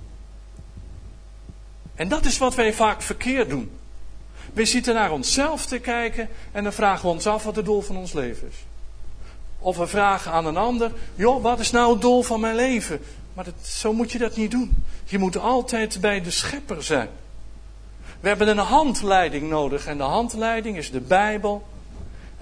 En 1.95 2.09
dat 2.09 2.25
is 2.25 2.39
wat 2.39 2.55
wij 2.55 2.73
vaak 2.73 3.03
verkeerd 3.03 3.49
doen. 3.49 3.71
We 4.53 4.65
zitten 4.65 4.95
naar 4.95 5.13
onszelf 5.13 5.67
te 5.67 5.79
kijken 5.79 6.29
en 6.53 6.63
dan 6.63 6.73
vragen 6.73 7.05
we 7.05 7.15
ons 7.15 7.27
af 7.27 7.45
wat 7.45 7.57
het 7.57 7.65
doel 7.65 7.81
van 7.81 7.97
ons 7.97 8.13
leven 8.13 8.49
is. 8.49 8.65
Of 9.59 9.77
we 9.77 9.87
vragen 9.87 10.33
aan 10.33 10.47
een 10.47 10.57
ander, 10.57 10.93
joh, 11.15 11.43
wat 11.43 11.61
is 11.61 11.71
nou 11.71 11.93
het 11.93 12.01
doel 12.01 12.23
van 12.23 12.41
mijn 12.41 12.55
leven? 12.55 13.01
Maar 13.35 13.45
dat, 13.45 13.55
zo 13.63 13.93
moet 13.93 14.13
je 14.13 14.19
dat 14.19 14.37
niet 14.37 14.51
doen. 14.51 14.85
Je 15.05 15.19
moet 15.19 15.39
altijd 15.39 16.01
bij 16.01 16.23
de 16.23 16.31
schepper 16.31 16.83
zijn. 16.83 17.09
We 18.21 18.29
hebben 18.29 18.49
een 18.49 18.59
handleiding 18.59 19.49
nodig 19.49 19.87
en 19.87 19.97
de 19.97 20.03
handleiding 20.03 20.77
is 20.77 20.91
de 20.91 21.01
Bijbel. 21.01 21.67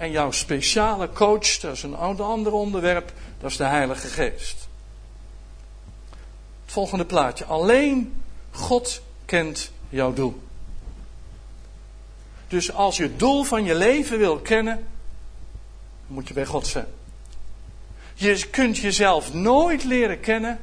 En 0.03 0.11
jouw 0.11 0.31
speciale 0.31 1.13
coach, 1.13 1.59
dat 1.59 1.77
is 1.77 1.83
een 1.83 1.97
ander 1.97 2.53
onderwerp, 2.53 3.13
dat 3.41 3.51
is 3.51 3.57
de 3.57 3.65
Heilige 3.65 4.07
Geest. 4.07 4.69
Het 6.63 6.73
volgende 6.73 7.05
plaatje. 7.05 7.45
Alleen 7.45 8.23
God 8.51 9.03
kent 9.25 9.71
jouw 9.89 10.13
doel. 10.13 10.43
Dus 12.49 12.73
als 12.73 12.97
je 12.97 13.03
het 13.03 13.19
doel 13.19 13.45
van 13.45 13.65
je 13.65 13.75
leven 13.75 14.19
wil 14.19 14.39
kennen, 14.39 14.87
moet 16.07 16.29
je 16.29 16.35
bij 16.35 16.47
God 16.47 16.67
zijn. 16.67 16.89
Je 18.15 18.47
kunt 18.51 18.79
jezelf 18.79 19.33
nooit 19.35 19.85
leren 19.85 20.21
kennen 20.21 20.61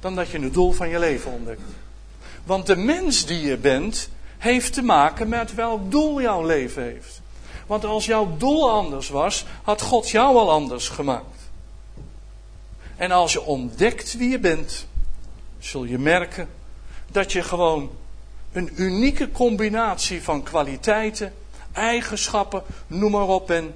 dan 0.00 0.14
dat 0.14 0.28
je 0.28 0.40
het 0.40 0.54
doel 0.54 0.72
van 0.72 0.88
je 0.88 0.98
leven 0.98 1.32
ontdekt. 1.32 1.62
Want 2.44 2.66
de 2.66 2.76
mens 2.76 3.26
die 3.26 3.40
je 3.40 3.56
bent, 3.56 4.08
heeft 4.38 4.72
te 4.72 4.82
maken 4.82 5.28
met 5.28 5.54
welk 5.54 5.90
doel 5.90 6.20
jouw 6.20 6.46
leven 6.46 6.82
heeft. 6.82 7.20
Want 7.68 7.84
als 7.84 8.06
jouw 8.06 8.36
doel 8.36 8.70
anders 8.70 9.08
was, 9.08 9.44
had 9.62 9.82
God 9.82 10.10
jou 10.10 10.36
al 10.36 10.50
anders 10.50 10.88
gemaakt. 10.88 11.50
En 12.96 13.10
als 13.10 13.32
je 13.32 13.42
ontdekt 13.42 14.16
wie 14.16 14.30
je 14.30 14.38
bent, 14.38 14.86
zul 15.58 15.84
je 15.84 15.98
merken 15.98 16.48
dat 17.10 17.32
je 17.32 17.42
gewoon 17.42 17.90
een 18.52 18.70
unieke 18.76 19.30
combinatie 19.30 20.22
van 20.22 20.42
kwaliteiten, 20.42 21.34
eigenschappen, 21.72 22.62
noem 22.86 23.10
maar 23.10 23.28
op 23.28 23.46
bent. 23.46 23.74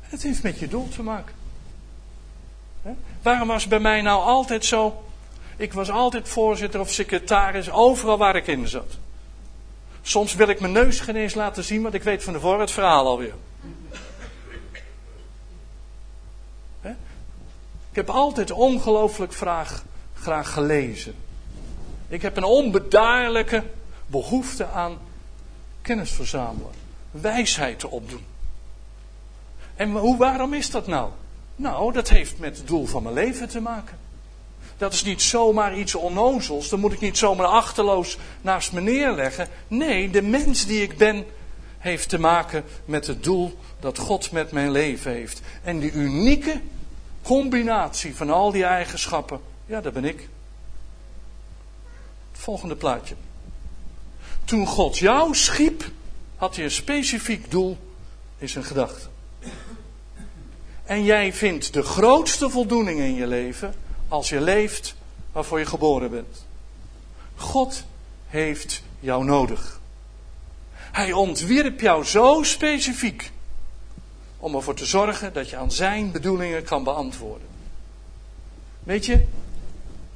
Het 0.00 0.22
heeft 0.22 0.42
met 0.42 0.58
je 0.58 0.68
doel 0.68 0.88
te 0.88 1.02
maken. 1.02 1.34
Waarom 3.22 3.48
was 3.48 3.68
bij 3.68 3.80
mij 3.80 4.02
nou 4.02 4.22
altijd 4.22 4.64
zo? 4.64 5.02
Ik 5.56 5.72
was 5.72 5.90
altijd 5.90 6.28
voorzitter 6.28 6.80
of 6.80 6.90
secretaris, 6.90 7.70
overal 7.70 8.18
waar 8.18 8.36
ik 8.36 8.46
in 8.46 8.68
zat. 8.68 8.98
Soms 10.08 10.34
wil 10.34 10.48
ik 10.48 10.60
mijn 10.60 10.72
neus 10.72 11.00
geen 11.00 11.16
eens 11.16 11.34
laten 11.34 11.64
zien, 11.64 11.82
want 11.82 11.94
ik 11.94 12.02
weet 12.02 12.22
van 12.24 12.32
tevoren 12.32 12.60
het 12.60 12.70
verhaal 12.70 13.06
alweer. 13.06 13.34
Ik 17.90 17.96
heb 18.06 18.10
altijd 18.10 18.50
ongelooflijk 18.50 19.34
graag, 19.34 19.82
gelezen. 20.52 21.14
Ik 22.08 22.22
heb 22.22 22.36
een 22.36 22.44
onbedaarlijke 22.44 23.64
behoefte 24.06 24.66
aan 24.66 24.98
kennis 25.82 26.10
verzamelen, 26.10 26.72
wijsheid 27.10 27.78
te 27.78 27.90
opdoen. 27.90 28.24
En 29.76 29.90
hoe, 29.90 30.16
waarom 30.16 30.54
is 30.54 30.70
dat 30.70 30.86
nou? 30.86 31.10
Nou, 31.56 31.92
dat 31.92 32.08
heeft 32.08 32.38
met 32.38 32.56
het 32.56 32.66
doel 32.66 32.86
van 32.86 33.02
mijn 33.02 33.14
leven 33.14 33.48
te 33.48 33.60
maken. 33.60 33.98
Dat 34.78 34.92
is 34.92 35.02
niet 35.02 35.22
zomaar 35.22 35.78
iets 35.78 35.94
onnozels. 35.94 36.68
Dat 36.68 36.78
moet 36.78 36.92
ik 36.92 37.00
niet 37.00 37.18
zomaar 37.18 37.46
achterloos 37.46 38.18
naast 38.40 38.72
me 38.72 38.80
neerleggen. 38.80 39.48
Nee, 39.68 40.10
de 40.10 40.22
mens 40.22 40.66
die 40.66 40.82
ik 40.82 40.96
ben 40.96 41.26
heeft 41.78 42.08
te 42.08 42.18
maken 42.18 42.64
met 42.84 43.06
het 43.06 43.24
doel 43.24 43.58
dat 43.80 43.98
God 43.98 44.30
met 44.32 44.52
mijn 44.52 44.70
leven 44.70 45.12
heeft. 45.12 45.40
En 45.62 45.78
die 45.78 45.92
unieke 45.92 46.60
combinatie 47.22 48.16
van 48.16 48.30
al 48.30 48.50
die 48.50 48.64
eigenschappen, 48.64 49.40
ja, 49.66 49.80
dat 49.80 49.92
ben 49.92 50.04
ik. 50.04 50.28
volgende 52.32 52.76
plaatje. 52.76 53.14
Toen 54.44 54.66
God 54.66 54.98
jou 54.98 55.34
schiep, 55.34 55.90
had 56.36 56.56
hij 56.56 56.64
een 56.64 56.70
specifiek 56.70 57.50
doel 57.50 57.76
in 58.38 58.48
zijn 58.48 58.64
gedachten. 58.64 59.10
En 60.84 61.04
jij 61.04 61.32
vindt 61.32 61.72
de 61.72 61.82
grootste 61.82 62.50
voldoening 62.50 63.00
in 63.00 63.14
je 63.14 63.26
leven 63.26 63.74
als 64.08 64.28
je 64.28 64.40
leeft 64.40 64.94
waarvoor 65.32 65.58
je 65.58 65.66
geboren 65.66 66.10
bent. 66.10 66.46
God 67.36 67.84
heeft 68.26 68.82
jou 69.00 69.24
nodig. 69.24 69.80
Hij 70.72 71.12
ontwierp 71.12 71.80
jou 71.80 72.04
zo 72.04 72.42
specifiek 72.42 73.30
om 74.38 74.54
ervoor 74.54 74.74
te 74.74 74.86
zorgen 74.86 75.32
dat 75.32 75.50
je 75.50 75.56
aan 75.56 75.72
zijn 75.72 76.10
bedoelingen 76.12 76.64
kan 76.64 76.84
beantwoorden. 76.84 77.46
Weet 78.82 79.06
je, 79.06 79.24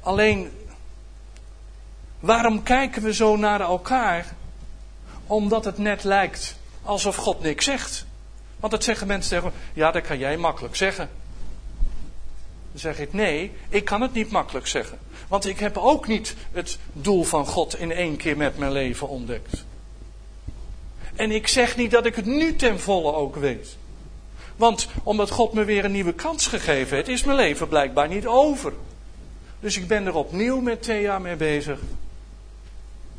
alleen 0.01 0.51
waarom 2.19 2.63
kijken 2.63 3.01
we 3.01 3.13
zo 3.13 3.35
naar 3.35 3.61
elkaar? 3.61 4.33
Omdat 5.27 5.65
het 5.65 5.77
net 5.77 6.03
lijkt 6.03 6.55
alsof 6.81 7.15
God 7.15 7.39
niks 7.39 7.65
zegt. 7.65 8.05
Want 8.59 8.71
dat 8.71 8.83
zeggen 8.83 9.07
mensen 9.07 9.29
tegen 9.29 9.59
ja, 9.73 9.91
dat 9.91 10.03
kan 10.03 10.17
jij 10.17 10.37
makkelijk 10.37 10.75
zeggen. 10.75 11.09
Dan 12.73 12.81
zeg 12.81 12.99
ik, 12.99 13.13
nee, 13.13 13.51
ik 13.69 13.85
kan 13.85 14.01
het 14.01 14.13
niet 14.13 14.31
makkelijk 14.31 14.67
zeggen. 14.67 14.97
Want 15.27 15.45
ik 15.45 15.59
heb 15.59 15.77
ook 15.77 16.07
niet 16.07 16.35
het 16.51 16.77
doel 16.93 17.23
van 17.23 17.45
God 17.45 17.79
in 17.79 17.91
één 17.91 18.17
keer 18.17 18.37
met 18.37 18.57
mijn 18.57 18.71
leven 18.71 19.07
ontdekt. 19.07 19.65
En 21.15 21.31
ik 21.31 21.47
zeg 21.47 21.77
niet 21.77 21.91
dat 21.91 22.05
ik 22.05 22.15
het 22.15 22.25
nu 22.25 22.55
ten 22.55 22.79
volle 22.79 23.13
ook 23.13 23.35
weet. 23.35 23.77
Want 24.55 24.87
omdat 25.03 25.29
God 25.29 25.53
me 25.53 25.63
weer 25.63 25.85
een 25.85 25.91
nieuwe 25.91 26.13
kans 26.13 26.47
gegeven 26.47 26.95
heeft, 26.95 27.07
is 27.07 27.23
mijn 27.23 27.37
leven 27.37 27.67
blijkbaar 27.67 28.07
niet 28.07 28.27
over. 28.27 28.73
Dus 29.59 29.77
ik 29.77 29.87
ben 29.87 30.05
er 30.05 30.15
opnieuw 30.15 30.59
met 30.59 30.85
jaar 30.85 31.21
mee 31.21 31.35
bezig. 31.35 31.79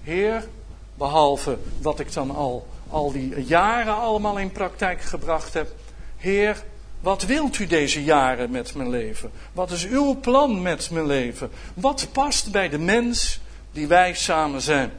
Heer, 0.03 0.49
behalve 0.95 1.59
wat 1.83 2.01
ik 2.01 2.13
dan 2.13 2.31
al, 2.31 2.67
al 2.89 3.13
die 3.13 3.45
jaren 3.45 3.97
allemaal 3.97 4.39
in 4.39 4.53
praktijk 4.53 5.01
gebracht 5.01 5.55
heb. 5.55 5.69
Heer, 6.17 6.65
wat 7.05 7.23
wilt 7.23 7.59
u 7.59 7.67
deze 7.67 8.05
jaren 8.05 8.51
met 8.51 8.75
mijn 8.75 8.91
leven? 8.91 9.31
Wat 9.53 9.71
is 9.71 9.87
uw 9.87 10.21
plan 10.21 10.63
met 10.63 10.91
mijn 10.91 11.07
leven? 11.07 11.51
Wat 11.75 12.09
past 12.13 12.53
bij 12.53 12.69
de 12.69 12.79
mens 12.79 13.41
die 13.73 13.87
wij 13.87 14.15
samen 14.15 14.61
zijn? 14.61 14.93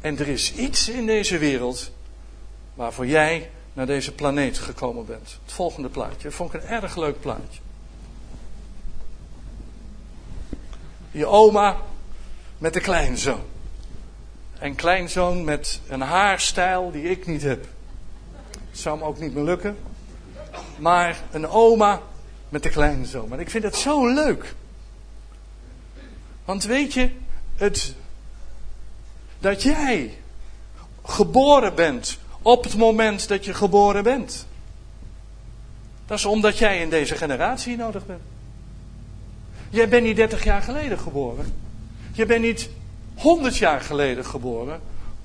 En 0.00 0.18
er 0.18 0.28
is 0.28 0.54
iets 0.54 0.88
in 0.88 1.06
deze 1.06 1.38
wereld 1.38 1.90
waarvoor 2.74 3.06
jij 3.06 3.50
naar 3.72 3.86
deze 3.86 4.12
planeet 4.12 4.58
gekomen 4.58 5.06
bent. 5.06 5.38
Het 5.44 5.52
volgende 5.52 5.88
plaatje. 5.88 6.30
vond 6.30 6.54
ik 6.54 6.62
een 6.62 6.68
erg 6.68 6.96
leuk 6.96 7.20
plaatje. 7.20 7.60
Je 11.10 11.26
oma 11.26 11.76
met 12.58 12.72
de 12.72 12.80
kleinzoon. 12.80 13.44
En 14.58 14.74
kleinzoon 14.74 15.44
met 15.44 15.80
een 15.88 16.00
haarstijl 16.00 16.90
die 16.90 17.10
ik 17.10 17.26
niet 17.26 17.42
heb. 17.42 17.66
Het 18.70 18.78
zou 18.78 18.98
me 18.98 19.04
ook 19.04 19.18
niet 19.18 19.34
meer 19.34 19.44
lukken. 19.44 19.76
Maar 20.78 21.20
een 21.30 21.48
oma 21.48 22.00
met 22.48 22.62
de 22.62 22.68
kleinzoon. 22.68 23.28
Maar 23.28 23.40
ik 23.40 23.50
vind 23.50 23.64
het 23.64 23.76
zo 23.76 24.14
leuk. 24.14 24.54
Want 26.44 26.64
weet 26.64 26.92
je, 26.92 27.10
het, 27.56 27.94
dat 29.38 29.62
jij 29.62 30.18
geboren 31.04 31.74
bent 31.74 32.18
op 32.42 32.64
het 32.64 32.76
moment 32.76 33.28
dat 33.28 33.44
je 33.44 33.54
geboren 33.54 34.02
bent. 34.02 34.46
Dat 36.06 36.18
is 36.18 36.24
omdat 36.24 36.58
jij 36.58 36.80
in 36.80 36.90
deze 36.90 37.14
generatie 37.14 37.76
nodig 37.76 38.06
bent. 38.06 38.20
Jij 39.70 39.88
bent 39.88 40.04
niet 40.04 40.16
30 40.16 40.44
jaar 40.44 40.62
geleden 40.62 40.98
geboren. 40.98 41.54
Je 42.12 42.26
bent 42.26 42.42
niet 42.42 42.70
100 43.14 43.56
jaar 43.56 43.80
geleden 43.80 44.24
geboren. 44.24 44.80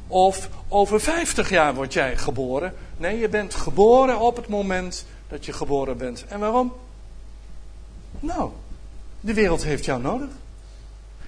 Of 0.07 0.49
over 0.67 0.99
50 0.99 1.49
jaar 1.49 1.73
word 1.73 1.93
jij 1.93 2.17
geboren. 2.17 2.73
Nee, 2.97 3.19
je 3.19 3.29
bent 3.29 3.53
geboren 3.53 4.19
op 4.19 4.35
het 4.35 4.47
moment 4.47 5.05
dat 5.27 5.45
je 5.45 5.53
geboren 5.53 5.97
bent. 5.97 6.25
En 6.27 6.39
waarom? 6.39 6.73
Nou, 8.19 8.51
de 9.19 9.33
wereld 9.33 9.63
heeft 9.63 9.85
jou 9.85 10.01
nodig. 10.01 10.29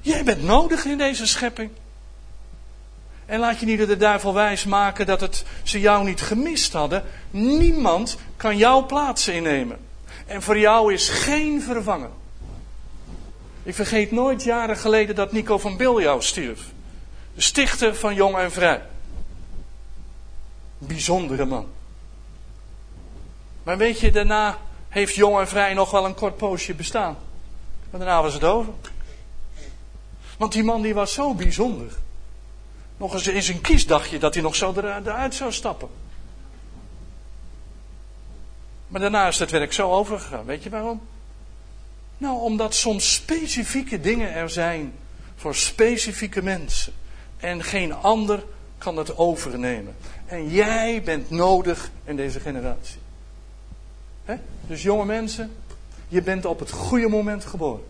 Jij 0.02 0.24
bent 0.24 0.44
nodig 0.44 0.86
in 0.86 0.98
deze 0.98 1.28
schepping. 1.28 1.70
En 3.26 3.40
laat 3.40 3.60
je 3.60 3.66
niet 3.66 3.88
de 3.88 3.98
duivel 3.98 4.34
wijs 4.34 4.64
maken 4.64 5.06
dat 5.06 5.22
het, 5.22 5.46
ze 5.64 5.80
jou 5.80 6.06
niet 6.06 6.22
gemist 6.22 6.74
hadden. 6.74 7.04
Niemand 7.32 8.18
kan 8.38 8.58
jouw 8.58 8.86
plaats 8.86 9.28
innemen. 9.28 9.78
En 10.26 10.42
voor 10.42 10.60
jou 10.60 10.94
is 10.94 11.10
geen 11.10 11.62
vervanger. 11.62 12.10
Ik 13.64 13.76
vergeet 13.76 14.12
nooit 14.12 14.44
jaren 14.44 14.78
geleden 14.78 15.16
dat 15.16 15.32
Nico 15.32 15.58
van 15.58 15.78
Biljouw 15.78 16.20
stierf. 16.20 16.62
Stichter 17.38 17.96
van 17.96 18.16
Jong 18.16 18.38
en 18.38 18.52
Vrij. 18.52 18.82
Bijzondere 20.78 21.46
man. 21.46 21.68
Maar 23.64 23.78
weet 23.78 24.00
je, 24.00 24.12
daarna 24.12 24.58
heeft 24.90 25.16
Jong 25.16 25.40
en 25.40 25.48
Vrij 25.48 25.74
nog 25.74 25.92
wel 25.92 26.06
een 26.06 26.16
kort 26.16 26.38
poosje 26.38 26.74
bestaan. 26.74 27.18
Maar 27.90 28.00
daarna 28.00 28.22
was 28.22 28.34
het 28.34 28.44
over. 28.44 28.74
Want 30.38 30.52
die 30.52 30.64
man 30.64 30.82
die 30.82 30.94
was 30.94 31.14
zo 31.14 31.34
bijzonder. 31.34 31.92
Nog 32.98 33.14
eens 33.14 33.28
in 33.28 33.44
zijn 33.44 33.62
kies 33.62 33.86
dacht 33.86 34.10
je 34.10 34.20
dat 34.20 34.34
hij 34.34 34.44
nog 34.44 34.56
zo 34.56 34.74
eruit 34.76 35.36
zou 35.36 35.52
stappen. 35.52 35.90
Maar 38.88 39.02
daarna 39.02 39.28
is 39.28 39.40
het 39.40 39.52
werk 39.52 39.74
zo 39.74 39.92
overgegaan. 39.92 40.46
Weet 40.46 40.64
je 40.64 40.70
waarom? 40.70 41.02
Nou, 42.18 42.40
omdat 42.40 42.76
soms 42.76 43.14
specifieke 43.14 44.00
dingen 44.00 44.34
er 44.34 44.50
zijn 44.50 44.94
voor 45.36 45.56
specifieke 45.56 46.44
mensen. 46.44 46.94
En 47.38 47.64
geen 47.64 47.94
ander 47.94 48.44
kan 48.78 48.98
het 48.98 49.18
overnemen. 49.18 49.96
En 50.26 50.50
jij 50.50 51.02
bent 51.04 51.30
nodig 51.30 51.92
in 52.04 52.16
deze 52.16 52.40
generatie. 52.40 53.00
Dus 54.68 54.84
jonge 54.84 55.06
mensen, 55.06 55.56
je 56.08 56.22
bent 56.22 56.46
op 56.46 56.60
het 56.60 56.72
goede 56.72 57.08
moment 57.08 57.46
geboren. 57.46 57.84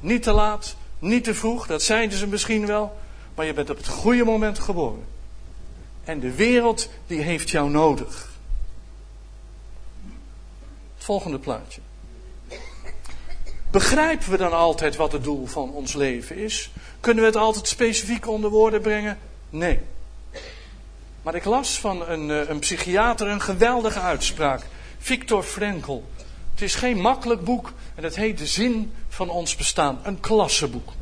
Niet 0.00 0.22
te 0.22 0.32
laat, 0.32 0.76
niet 0.98 1.24
te 1.24 1.34
vroeg, 1.34 1.66
dat 1.66 1.82
zeiden 1.82 2.18
ze 2.18 2.26
misschien 2.26 2.66
wel. 2.66 2.96
Maar 3.34 3.46
je 3.46 3.52
bent 3.52 3.70
op 3.70 3.76
het 3.76 3.88
goede 3.88 4.24
moment 4.24 4.58
geboren. 4.58 5.04
En 6.04 6.20
de 6.20 6.34
wereld 6.34 6.88
die 7.06 7.20
heeft 7.20 7.50
jou 7.50 7.70
nodig. 7.70 8.30
Het 10.94 11.04
volgende 11.04 11.38
plaatje. 11.38 11.80
Begrijpen 13.76 14.30
we 14.30 14.36
dan 14.36 14.52
altijd 14.52 14.96
wat 14.96 15.12
het 15.12 15.24
doel 15.24 15.46
van 15.46 15.70
ons 15.70 15.92
leven 15.94 16.36
is? 16.36 16.70
Kunnen 17.00 17.22
we 17.22 17.28
het 17.28 17.38
altijd 17.38 17.68
specifiek 17.68 18.28
onder 18.28 18.50
woorden 18.50 18.80
brengen? 18.80 19.18
Nee. 19.50 19.80
Maar 21.22 21.34
ik 21.34 21.44
las 21.44 21.80
van 21.80 22.08
een, 22.08 22.30
eh, 22.30 22.48
een 22.48 22.58
psychiater 22.58 23.26
een 23.26 23.40
geweldige 23.40 24.00
uitspraak. 24.00 24.66
Victor 24.98 25.42
Frankl. 25.42 26.02
Het 26.50 26.62
is 26.62 26.74
geen 26.74 27.00
makkelijk 27.00 27.44
boek 27.44 27.72
en 27.94 28.04
het 28.04 28.16
heet 28.16 28.38
De 28.38 28.46
Zin 28.46 28.92
van 29.08 29.30
ons 29.30 29.56
bestaan. 29.56 30.00
Een 30.02 30.20
klasseboek. 30.20 30.92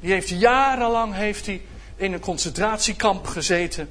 Die 0.00 0.12
heeft 0.12 0.28
jarenlang 0.28 1.14
heeft 1.14 1.46
hij 1.46 1.62
in 1.96 2.12
een 2.12 2.20
concentratiekamp 2.20 3.26
gezeten. 3.26 3.88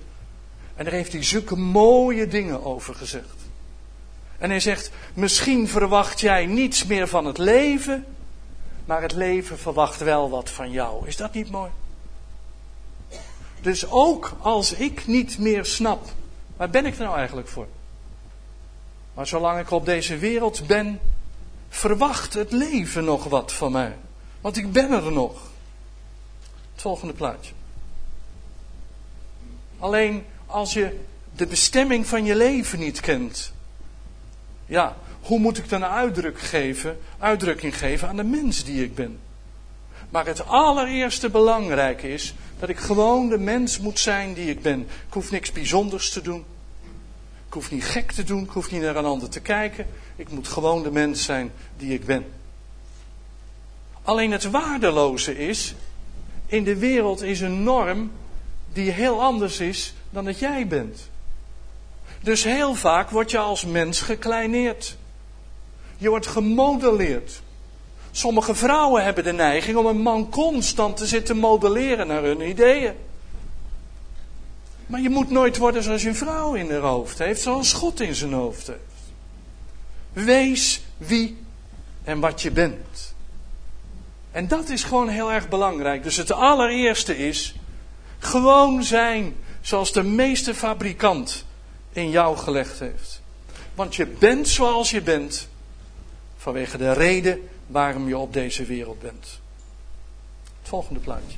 En 0.75 0.83
daar 0.83 0.93
heeft 0.93 1.11
hij 1.13 1.23
zulke 1.23 1.55
mooie 1.55 2.27
dingen 2.27 2.65
over 2.65 2.95
gezegd. 2.95 3.40
En 4.41 4.49
hij 4.49 4.59
zegt, 4.59 4.91
misschien 5.13 5.67
verwacht 5.67 6.19
jij 6.19 6.45
niets 6.45 6.85
meer 6.85 7.07
van 7.07 7.25
het 7.25 7.37
leven, 7.37 8.05
maar 8.85 9.01
het 9.01 9.11
leven 9.11 9.59
verwacht 9.59 9.99
wel 9.99 10.29
wat 10.29 10.49
van 10.49 10.71
jou. 10.71 11.07
Is 11.07 11.17
dat 11.17 11.33
niet 11.33 11.51
mooi? 11.51 11.71
Dus 13.61 13.89
ook 13.89 14.35
als 14.39 14.73
ik 14.73 15.07
niet 15.07 15.37
meer 15.37 15.65
snap, 15.65 16.05
waar 16.57 16.69
ben 16.69 16.85
ik 16.85 16.97
er 16.97 17.03
nou 17.03 17.17
eigenlijk 17.17 17.47
voor? 17.47 17.67
Maar 19.13 19.27
zolang 19.27 19.59
ik 19.59 19.71
op 19.71 19.85
deze 19.85 20.17
wereld 20.17 20.67
ben, 20.67 20.99
verwacht 21.69 22.33
het 22.33 22.51
leven 22.51 23.03
nog 23.03 23.23
wat 23.23 23.53
van 23.53 23.71
mij. 23.71 23.97
Want 24.41 24.57
ik 24.57 24.71
ben 24.71 24.91
er 24.91 25.11
nog. 25.11 25.33
Het 26.71 26.81
volgende 26.81 27.13
plaatje. 27.13 27.53
Alleen 29.79 30.25
als 30.45 30.73
je 30.73 30.99
de 31.35 31.45
bestemming 31.45 32.07
van 32.07 32.25
je 32.25 32.35
leven 32.35 32.79
niet 32.79 32.99
kent. 32.99 33.53
Ja, 34.71 34.95
hoe 35.21 35.39
moet 35.39 35.57
ik 35.57 35.69
dan 35.69 35.83
uitdruk 35.83 36.39
geven, 36.39 36.99
uitdrukking 37.19 37.77
geven 37.77 38.07
aan 38.07 38.15
de 38.15 38.23
mens 38.23 38.63
die 38.63 38.83
ik 38.83 38.95
ben? 38.95 39.19
Maar 40.09 40.25
het 40.25 40.45
allereerste 40.47 41.29
belangrijke 41.29 42.13
is 42.13 42.33
dat 42.59 42.69
ik 42.69 42.77
gewoon 42.77 43.29
de 43.29 43.37
mens 43.37 43.79
moet 43.79 43.99
zijn 43.99 44.33
die 44.33 44.49
ik 44.49 44.61
ben. 44.61 44.79
Ik 44.81 45.13
hoef 45.13 45.31
niks 45.31 45.51
bijzonders 45.51 46.09
te 46.09 46.21
doen. 46.21 46.45
Ik 47.47 47.53
hoef 47.53 47.71
niet 47.71 47.83
gek 47.83 48.11
te 48.11 48.23
doen. 48.23 48.43
Ik 48.43 48.49
hoef 48.49 48.71
niet 48.71 48.81
naar 48.81 48.95
een 48.95 49.05
ander 49.05 49.29
te 49.29 49.39
kijken. 49.39 49.87
Ik 50.15 50.31
moet 50.31 50.47
gewoon 50.47 50.83
de 50.83 50.91
mens 50.91 51.23
zijn 51.23 51.51
die 51.77 51.93
ik 51.93 52.05
ben. 52.05 52.25
Alleen 54.01 54.31
het 54.31 54.49
waardeloze 54.49 55.37
is, 55.37 55.75
in 56.45 56.63
de 56.63 56.77
wereld 56.77 57.21
is 57.21 57.41
een 57.41 57.63
norm 57.63 58.11
die 58.73 58.91
heel 58.91 59.21
anders 59.21 59.59
is 59.59 59.93
dan 60.09 60.25
dat 60.25 60.39
jij 60.39 60.67
bent. 60.67 61.10
Dus 62.21 62.43
heel 62.43 62.75
vaak 62.75 63.09
word 63.09 63.31
je 63.31 63.37
als 63.37 63.65
mens 63.65 64.01
gekleineerd. 64.01 64.97
Je 65.97 66.09
wordt 66.09 66.27
gemodelleerd. 66.27 67.41
Sommige 68.11 68.55
vrouwen 68.55 69.03
hebben 69.03 69.23
de 69.23 69.33
neiging 69.33 69.77
om 69.77 69.85
een 69.85 70.01
man 70.01 70.29
constant 70.29 70.97
te 70.97 71.05
zitten 71.05 71.37
modelleren 71.37 72.07
naar 72.07 72.23
hun 72.23 72.49
ideeën. 72.49 72.93
Maar 74.85 75.01
je 75.01 75.09
moet 75.09 75.29
nooit 75.29 75.57
worden 75.57 75.83
zoals 75.83 76.01
je 76.01 76.13
vrouw 76.13 76.53
in 76.53 76.71
haar 76.71 76.79
hoofd 76.79 77.17
heeft, 77.17 77.41
zoals 77.41 77.73
God 77.73 77.99
in 77.99 78.15
zijn 78.15 78.33
hoofd 78.33 78.67
heeft. 78.67 78.79
Wees 80.13 80.81
wie 80.97 81.37
en 82.03 82.19
wat 82.19 82.41
je 82.41 82.51
bent. 82.51 83.13
En 84.31 84.47
dat 84.47 84.69
is 84.69 84.83
gewoon 84.83 85.09
heel 85.09 85.31
erg 85.31 85.49
belangrijk. 85.49 86.03
Dus 86.03 86.17
het 86.17 86.31
allereerste 86.31 87.17
is 87.17 87.55
gewoon 88.19 88.83
zijn 88.83 89.35
zoals 89.61 89.91
de 89.91 90.03
meeste 90.03 90.55
fabrikant 90.55 91.45
in 91.91 92.09
jou 92.09 92.37
gelegd 92.37 92.79
heeft. 92.79 93.21
Want 93.75 93.95
je 93.95 94.05
bent 94.05 94.47
zoals 94.47 94.91
je 94.91 95.01
bent 95.01 95.47
vanwege 96.37 96.77
de 96.77 96.91
reden 96.93 97.49
waarom 97.67 98.07
je 98.07 98.17
op 98.17 98.33
deze 98.33 98.63
wereld 98.63 98.99
bent. 98.99 99.39
Het 100.59 100.69
volgende 100.69 100.99
plaatje. 100.99 101.37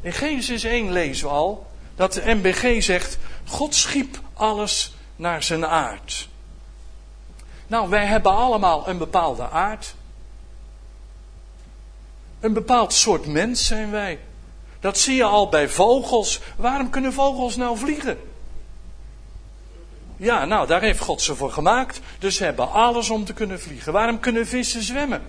In 0.00 0.12
Genesis 0.12 0.64
1 0.64 0.92
lezen 0.92 1.26
we 1.26 1.32
al 1.32 1.66
dat 1.94 2.12
de 2.12 2.34
MBG 2.34 2.82
zegt: 2.82 3.18
God 3.46 3.74
schiep 3.74 4.20
alles 4.34 4.94
naar 5.16 5.42
zijn 5.42 5.66
aard. 5.66 6.28
Nou, 7.66 7.88
wij 7.88 8.06
hebben 8.06 8.32
allemaal 8.32 8.88
een 8.88 8.98
bepaalde 8.98 9.48
aard. 9.48 9.94
Een 12.40 12.52
bepaald 12.52 12.92
soort 12.92 13.26
mens 13.26 13.66
zijn 13.66 13.90
wij. 13.90 14.18
Dat 14.80 14.98
zie 14.98 15.14
je 15.14 15.24
al 15.24 15.48
bij 15.48 15.68
vogels. 15.68 16.40
Waarom 16.56 16.90
kunnen 16.90 17.12
vogels 17.12 17.56
nou 17.56 17.78
vliegen? 17.78 18.31
Ja, 20.22 20.44
nou, 20.44 20.66
daar 20.66 20.80
heeft 20.80 21.00
God 21.00 21.22
ze 21.22 21.34
voor 21.34 21.52
gemaakt. 21.52 22.00
Dus 22.18 22.36
ze 22.36 22.44
hebben 22.44 22.70
alles 22.70 23.10
om 23.10 23.24
te 23.24 23.32
kunnen 23.32 23.60
vliegen. 23.60 23.92
Waarom 23.92 24.20
kunnen 24.20 24.46
vissen 24.46 24.82
zwemmen? 24.82 25.22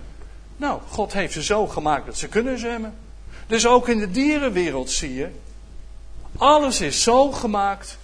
Nou, 0.56 0.80
God 0.88 1.12
heeft 1.12 1.32
ze 1.32 1.42
zo 1.42 1.66
gemaakt 1.66 2.06
dat 2.06 2.16
ze 2.16 2.28
kunnen 2.28 2.58
zwemmen. 2.58 2.94
Dus 3.46 3.66
ook 3.66 3.88
in 3.88 3.98
de 3.98 4.10
dierenwereld 4.10 4.90
zie 4.90 5.14
je, 5.14 5.28
alles 6.36 6.80
is 6.80 7.02
zo 7.02 7.32
gemaakt 7.32 7.98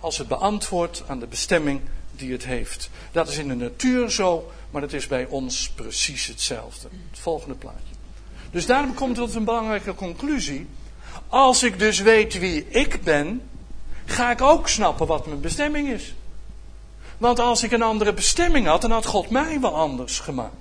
als 0.00 0.18
het 0.18 0.28
beantwoordt 0.28 1.02
aan 1.06 1.18
de 1.18 1.26
bestemming 1.26 1.80
die 2.12 2.32
het 2.32 2.44
heeft. 2.44 2.90
Dat 3.12 3.28
is 3.28 3.38
in 3.38 3.48
de 3.48 3.54
natuur 3.54 4.10
zo, 4.10 4.52
maar 4.70 4.80
dat 4.80 4.92
is 4.92 5.06
bij 5.06 5.26
ons 5.26 5.70
precies 5.70 6.26
hetzelfde. 6.26 6.88
Het 7.10 7.18
volgende 7.18 7.54
plaatje. 7.54 7.94
Dus 8.50 8.66
daarom 8.66 8.94
komt 8.94 9.14
tot 9.14 9.34
een 9.34 9.44
belangrijke 9.44 9.94
conclusie. 9.94 10.66
Als 11.28 11.62
ik 11.62 11.78
dus 11.78 12.00
weet 12.00 12.38
wie 12.38 12.68
ik 12.68 13.02
ben, 13.02 13.42
ga 14.04 14.30
ik 14.30 14.42
ook 14.42 14.68
snappen 14.68 15.06
wat 15.06 15.26
mijn 15.26 15.40
bestemming 15.40 15.88
is. 15.88 16.14
Want 17.18 17.38
als 17.38 17.62
ik 17.62 17.72
een 17.72 17.82
andere 17.82 18.12
bestemming 18.12 18.66
had, 18.66 18.80
dan 18.80 18.90
had 18.90 19.06
God 19.06 19.30
mij 19.30 19.60
wel 19.60 19.76
anders 19.76 20.18
gemaakt. 20.18 20.54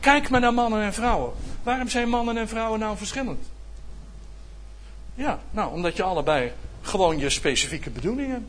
Kijk 0.00 0.30
maar 0.30 0.40
naar 0.40 0.54
mannen 0.54 0.82
en 0.82 0.94
vrouwen. 0.94 1.32
Waarom 1.62 1.88
zijn 1.88 2.08
mannen 2.08 2.36
en 2.36 2.48
vrouwen 2.48 2.80
nou 2.80 2.96
verschillend? 2.96 3.46
Ja, 5.14 5.38
nou, 5.50 5.72
omdat 5.72 5.96
je 5.96 6.02
allebei 6.02 6.52
gewoon 6.80 7.18
je 7.18 7.30
specifieke 7.30 7.90
bedoelingen 7.90 8.30
hebt. 8.30 8.46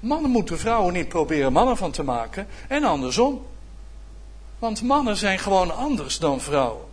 Mannen 0.00 0.30
moeten 0.30 0.58
vrouwen 0.58 0.92
niet 0.92 1.08
proberen 1.08 1.52
mannen 1.52 1.76
van 1.76 1.90
te 1.90 2.02
maken 2.02 2.46
en 2.68 2.84
andersom. 2.84 3.46
Want 4.58 4.82
mannen 4.82 5.16
zijn 5.16 5.38
gewoon 5.38 5.76
anders 5.76 6.18
dan 6.18 6.40
vrouwen. 6.40 6.84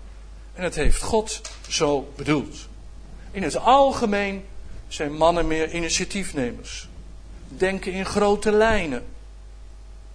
En 0.54 0.64
het 0.64 0.76
heeft 0.76 1.02
God 1.02 1.42
zo 1.68 2.12
bedoeld. 2.16 2.68
In 3.32 3.44
het 3.44 3.58
algemeen 3.58 4.46
zijn 4.88 5.14
mannen 5.14 5.48
meer 5.48 5.74
initiatiefnemers. 5.74 6.88
Denken 7.48 7.92
in 7.92 8.06
grote 8.06 8.52
lijnen. 8.52 9.06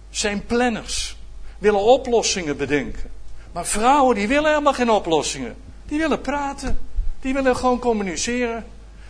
Zijn 0.09 0.45
planners. 0.45 1.15
Willen 1.57 1.83
oplossingen 1.83 2.57
bedenken. 2.57 3.11
Maar 3.51 3.65
vrouwen 3.65 4.15
die 4.15 4.27
willen 4.27 4.49
helemaal 4.49 4.73
geen 4.73 4.89
oplossingen. 4.89 5.55
Die 5.85 5.99
willen 5.99 6.21
praten. 6.21 6.79
Die 7.21 7.33
willen 7.33 7.55
gewoon 7.55 7.79
communiceren. 7.79 8.65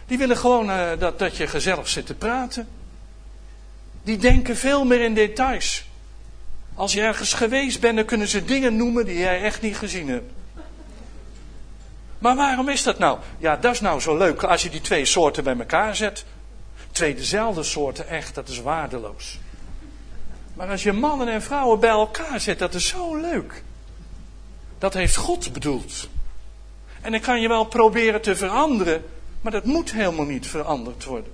Die 0.06 0.18
willen 0.18 0.38
gewoon 0.38 0.70
uh, 0.70 0.90
dat, 1.00 1.20
dat 1.20 1.38
je 1.38 1.48
gezellig 1.48 1.88
zit 1.88 2.06
te 2.06 2.14
praten. 2.14 2.68
Die 4.04 4.18
denken 4.18 4.58
veel 4.58 4.86
meer 4.86 5.02
in 5.02 5.14
details. 5.14 5.86
Als 6.76 6.94
je 6.94 7.02
ergens 7.02 7.34
geweest 7.34 7.80
bent, 7.80 7.96
dan 7.96 8.06
kunnen 8.06 8.28
ze 8.28 8.46
dingen 8.46 8.76
noemen 8.76 9.06
die 9.06 9.18
jij 9.18 9.42
echt 9.42 9.62
niet 9.62 9.78
gezien 9.78 10.08
hebt. 10.08 10.32
Maar 12.24 12.36
waarom 12.36 12.70
is 12.70 12.84
dat 12.84 12.98
nou? 12.98 13.20
Ja, 13.38 13.56
dat 13.56 13.74
is 13.74 13.80
nou 13.80 14.00
zo 14.00 14.18
leuk 14.18 14.44
als 14.44 14.64
je 14.64 14.70
die 14.70 14.82
twee 14.82 15.06
soorten 15.06 15.44
bij 15.44 15.58
elkaar 15.58 15.96
zet. 15.96 16.26
Twee 16.92 17.16
dezelfde 17.16 17.64
soorten, 17.64 18.08
echt, 18.08 18.36
dat 18.36 18.48
is 18.48 18.62
waardeloos. 18.62 19.40
Maar 20.54 20.70
als 20.70 20.84
je 20.84 20.92
mannen 20.92 21.28
en 21.28 21.42
vrouwen 21.42 21.80
bij 21.80 21.90
elkaar 21.90 22.40
zet, 22.40 22.60
dat 22.60 22.74
is 22.74 22.88
zo 22.88 23.16
leuk. 23.16 23.64
Dat 24.78 24.94
heeft 24.94 25.16
God 25.16 25.54
bedoeld. 25.54 26.10
En 27.02 27.12
dan 27.12 27.22
kan 27.22 27.42
je 27.42 27.48
wel 27.48 27.66
proberen 27.66 28.22
te 28.22 28.36
veranderen, 28.36 29.06
maar 29.42 29.52
dat 29.52 29.66
moet 29.66 29.92
helemaal 29.92 30.26
niet 30.26 30.48
veranderd 30.48 31.04
worden. 31.04 31.32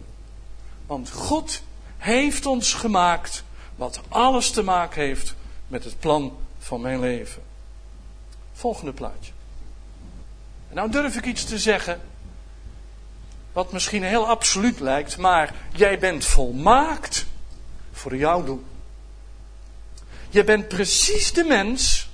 Want 0.86 1.12
God 1.12 1.62
heeft 1.98 2.46
ons 2.46 2.74
gemaakt 2.74 3.44
wat 3.76 4.02
alles 4.08 4.52
te 4.52 4.64
maken 4.64 5.02
heeft 5.02 5.36
met 5.68 5.84
het 5.84 6.00
plan 6.00 6.38
van 6.60 6.82
mijn 6.82 7.00
leven. 7.00 7.42
Volgende 8.54 8.94
plaatje. 8.94 9.32
En 10.70 10.76
nou 10.76 10.92
durf 10.92 11.16
ik 11.16 11.26
iets 11.26 11.46
te 11.46 11.58
zeggen, 11.58 12.02
wat 13.54 13.72
misschien 13.72 14.04
heel 14.04 14.28
absoluut 14.28 14.80
lijkt, 14.80 15.18
maar 15.18 15.54
jij 15.72 16.00
bent 16.00 16.26
volmaakt 16.26 17.26
voor 17.92 18.16
jouw 18.16 18.44
doel. 18.44 18.64
Je 20.30 20.44
bent 20.44 20.68
precies 20.68 21.34
de 21.34 21.44
mens 21.44 22.10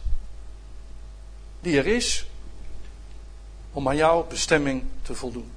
die 1.59 1.77
er 1.77 1.87
is 1.87 2.25
om 3.71 3.87
aan 3.87 3.95
jouw 3.95 4.25
bestemming 4.27 4.83
te 5.01 5.15
voldoen. 5.15 5.51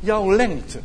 Jouw 0.00 0.32
lengte, 0.32 0.80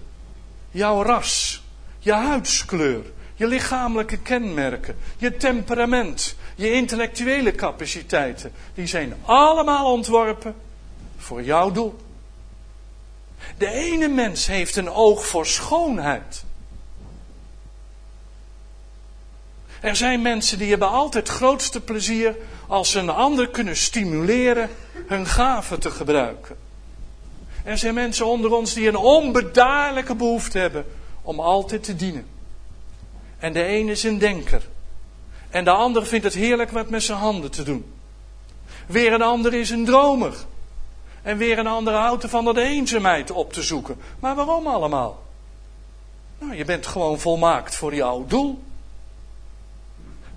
jouw 0.72 1.04
ras, 1.04 1.64
je 2.00 2.14
huidskleur, 2.14 3.04
je 3.36 3.48
lichamelijke 3.48 4.18
kenmerken, 4.18 4.98
je 5.18 5.38
temperament, 5.38 6.36
je 6.56 6.72
intellectuele 6.72 7.52
capaciteiten, 7.52 8.52
die 8.74 8.88
zijn 8.88 9.16
allemaal 9.26 9.94
ontworpen 9.94 10.56
voor 11.22 11.44
jouw 11.44 11.72
doel. 11.72 11.96
De 13.58 13.68
ene 13.68 14.08
mens 14.08 14.48
heeft 14.48 14.76
een 14.76 14.90
oog 14.90 15.26
voor 15.26 15.46
schoonheid. 15.46 16.44
Er 19.82 19.96
zijn 19.96 20.22
mensen 20.22 20.58
die 20.58 20.70
hebben 20.70 20.90
altijd 20.90 21.28
het 21.28 21.38
grootste 21.38 21.82
plezier 21.82 22.36
als 22.68 22.92
ze 22.92 23.00
een 23.00 23.10
ander 23.10 23.50
kunnen 23.50 23.78
stimuleren 23.78 24.70
hun 25.08 25.26
gaven 25.26 25.80
te 25.80 25.92
gebruiken. 25.92 26.58
Er 27.64 27.78
zijn 27.78 27.94
mensen 27.94 28.26
onder 28.26 28.52
ons 28.52 28.74
die 28.74 28.88
een 28.88 28.96
onbedaarlijke 28.96 30.16
behoefte 30.16 30.58
hebben 30.58 30.86
om 31.22 31.40
altijd 31.40 31.84
te 31.84 31.96
dienen. 31.96 32.26
En 33.40 33.54
de 33.54 33.68
een 33.68 33.90
is 33.90 34.04
een 34.04 34.18
denker. 34.18 34.70
En 35.50 35.64
de 35.64 35.72
ander 35.72 36.06
vindt 36.06 36.26
het 36.26 36.34
heerlijk 36.34 36.72
wat 36.72 36.90
met 36.90 37.04
zijn 37.04 37.18
handen 37.18 37.52
te 37.52 37.64
doen. 37.64 37.94
Weer 38.88 39.14
een 39.14 39.22
ander 39.22 39.54
is 39.54 39.70
een 39.70 39.86
dromer. 39.86 40.34
En 41.22 41.38
weer 41.38 41.60
een 41.60 41.68
ander 41.68 41.94
houdt 41.94 42.24
ervan 42.24 42.46
dat 42.46 42.58
eenzaamheid 42.58 43.32
op 43.32 43.54
te 43.54 43.64
zoeken. 43.64 43.98
Maar 44.20 44.36
waarom 44.36 44.68
allemaal? 44.68 45.24
Nou, 46.40 46.56
je 46.56 46.66
bent 46.66 46.88
gewoon 46.88 47.20
volmaakt 47.20 47.76
voor 47.76 47.96
jouw 47.96 48.26
doel. 48.28 48.64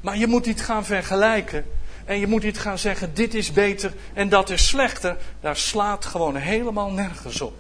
Maar 0.01 0.17
je 0.17 0.27
moet 0.27 0.47
niet 0.47 0.63
gaan 0.63 0.85
vergelijken. 0.85 1.67
En 2.05 2.19
je 2.19 2.27
moet 2.27 2.43
niet 2.43 2.59
gaan 2.59 2.79
zeggen, 2.79 3.15
dit 3.15 3.35
is 3.35 3.53
beter 3.53 3.95
en 4.13 4.29
dat 4.29 4.51
is 4.51 4.67
slechter. 4.67 5.17
Daar 5.41 5.57
slaat 5.57 6.05
gewoon 6.05 6.37
helemaal 6.37 6.91
nergens 6.91 7.41
op. 7.41 7.55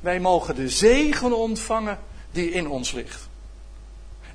Wij 0.00 0.20
mogen 0.20 0.54
de 0.54 0.68
zegen 0.68 1.36
ontvangen 1.36 1.98
die 2.30 2.50
in 2.50 2.68
ons 2.68 2.92
ligt. 2.92 3.28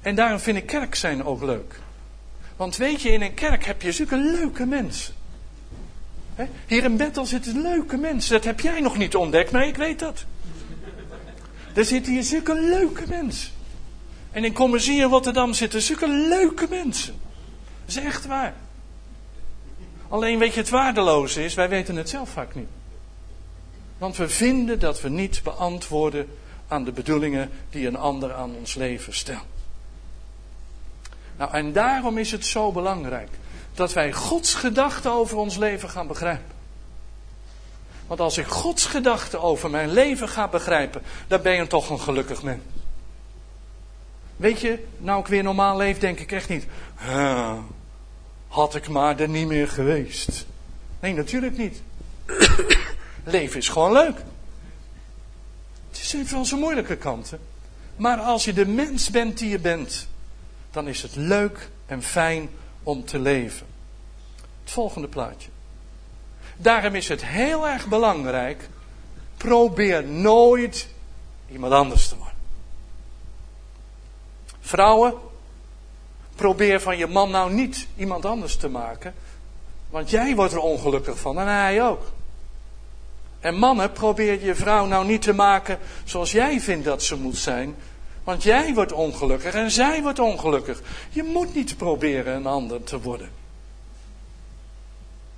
En 0.01 0.15
daarom 0.15 0.39
vind 0.39 0.57
ik 0.57 0.65
kerk 0.65 0.95
zijn 0.95 1.23
ook 1.23 1.43
leuk. 1.43 1.79
Want 2.55 2.77
weet 2.77 3.01
je, 3.01 3.11
in 3.11 3.21
een 3.21 3.33
kerk 3.33 3.65
heb 3.65 3.81
je 3.81 3.91
zulke 3.91 4.17
leuke 4.17 4.65
mensen. 4.65 5.13
Hier 6.67 6.83
in 6.83 6.97
Bethel 6.97 7.25
zitten 7.25 7.61
leuke 7.61 7.97
mensen. 7.97 8.33
Dat 8.33 8.43
heb 8.43 8.59
jij 8.59 8.79
nog 8.79 8.97
niet 8.97 9.15
ontdekt, 9.15 9.51
maar 9.51 9.67
ik 9.67 9.75
weet 9.75 9.99
dat. 9.99 10.25
Er 11.73 11.85
zitten 11.85 12.13
hier 12.13 12.23
zulke 12.23 12.53
leuke 12.53 13.03
mensen. 13.07 13.51
En 14.31 14.43
in 14.43 14.53
Commercie 14.53 15.03
Rotterdam 15.03 15.53
zitten 15.53 15.81
zulke 15.81 16.07
leuke 16.07 16.67
mensen. 16.69 17.13
Dat 17.85 17.95
is 17.95 18.03
echt 18.03 18.25
waar. 18.25 18.53
Alleen 20.09 20.39
weet 20.39 20.53
je, 20.53 20.59
het 20.59 20.69
waardeloze 20.69 21.43
is, 21.43 21.53
wij 21.53 21.69
weten 21.69 21.95
het 21.95 22.09
zelf 22.09 22.29
vaak 22.29 22.55
niet. 22.55 22.67
Want 23.97 24.17
we 24.17 24.29
vinden 24.29 24.79
dat 24.79 25.01
we 25.01 25.09
niet 25.09 25.41
beantwoorden 25.43 26.27
aan 26.67 26.83
de 26.83 26.91
bedoelingen 26.91 27.49
die 27.69 27.87
een 27.87 27.97
ander 27.97 28.33
aan 28.33 28.55
ons 28.55 28.75
leven 28.75 29.13
stelt. 29.13 29.45
Nou, 31.37 31.53
en 31.53 31.73
daarom 31.73 32.17
is 32.17 32.31
het 32.31 32.45
zo 32.45 32.71
belangrijk 32.71 33.29
dat 33.73 33.93
wij 33.93 34.13
Gods 34.13 34.53
gedachten 34.53 35.11
over 35.11 35.37
ons 35.37 35.57
leven 35.57 35.89
gaan 35.89 36.07
begrijpen. 36.07 36.59
Want 38.07 38.19
als 38.19 38.37
ik 38.37 38.47
Gods 38.47 38.85
gedachten 38.85 39.41
over 39.41 39.69
mijn 39.69 39.91
leven 39.91 40.29
ga 40.29 40.47
begrijpen, 40.47 41.01
dan 41.27 41.41
ben 41.41 41.53
je 41.53 41.67
toch 41.67 41.89
een 41.89 41.99
gelukkig 41.99 42.43
mens. 42.43 42.61
Weet 44.35 44.59
je, 44.59 44.83
nou 44.97 45.19
ik 45.19 45.27
weer 45.27 45.43
normaal 45.43 45.77
leef, 45.77 45.99
denk 45.99 46.19
ik 46.19 46.31
echt 46.31 46.49
niet. 46.49 46.65
Had 48.47 48.75
ik 48.75 48.87
maar 48.87 49.19
er 49.19 49.29
niet 49.29 49.47
meer 49.47 49.67
geweest. 49.67 50.45
Nee, 50.99 51.13
natuurlijk 51.13 51.57
niet. 51.57 51.81
Leven 53.23 53.57
is 53.57 53.69
gewoon 53.69 53.91
leuk. 53.91 54.17
Het 55.89 56.11
heeft 56.11 56.31
wel 56.31 56.45
zijn 56.45 56.59
moeilijke 56.59 56.95
kanten. 56.95 57.39
Maar 57.95 58.17
als 58.17 58.45
je 58.45 58.53
de 58.53 58.65
mens 58.65 59.09
bent 59.09 59.37
die 59.37 59.49
je 59.49 59.59
bent, 59.59 60.07
dan 60.71 60.87
is 60.87 61.01
het 61.01 61.15
leuk 61.15 61.69
en 61.85 62.03
fijn 62.03 62.49
om 62.83 63.05
te 63.05 63.19
leven. 63.19 63.67
Het 64.63 64.71
volgende 64.71 65.07
plaatje. 65.07 65.49
Daarom 66.57 66.95
is 66.95 67.07
het 67.07 67.25
heel 67.25 67.67
erg 67.67 67.87
belangrijk. 67.87 68.69
Probeer 69.37 70.03
nooit 70.03 70.87
iemand 71.51 71.73
anders 71.73 72.07
te 72.07 72.15
worden. 72.15 72.35
Vrouwen, 74.59 75.13
probeer 76.35 76.81
van 76.81 76.97
je 76.97 77.07
man 77.07 77.31
nou 77.31 77.53
niet 77.53 77.87
iemand 77.95 78.25
anders 78.25 78.55
te 78.55 78.69
maken. 78.69 79.13
Want 79.89 80.09
jij 80.09 80.35
wordt 80.35 80.53
er 80.53 80.59
ongelukkig 80.59 81.19
van 81.19 81.39
en 81.39 81.47
hij 81.47 81.83
ook. 81.83 82.11
En 83.39 83.55
mannen, 83.55 83.91
probeer 83.91 84.43
je 84.43 84.55
vrouw 84.55 84.85
nou 84.85 85.05
niet 85.05 85.21
te 85.21 85.33
maken 85.33 85.79
zoals 86.03 86.31
jij 86.31 86.59
vindt 86.59 86.85
dat 86.85 87.03
ze 87.03 87.15
moet 87.17 87.37
zijn. 87.37 87.75
Want 88.23 88.43
jij 88.43 88.73
wordt 88.73 88.91
ongelukkig 88.91 89.53
en 89.53 89.71
zij 89.71 90.01
wordt 90.01 90.19
ongelukkig. 90.19 90.81
Je 91.09 91.23
moet 91.23 91.55
niet 91.55 91.77
proberen 91.77 92.35
een 92.35 92.45
ander 92.45 92.83
te 92.83 93.01
worden. 93.01 93.29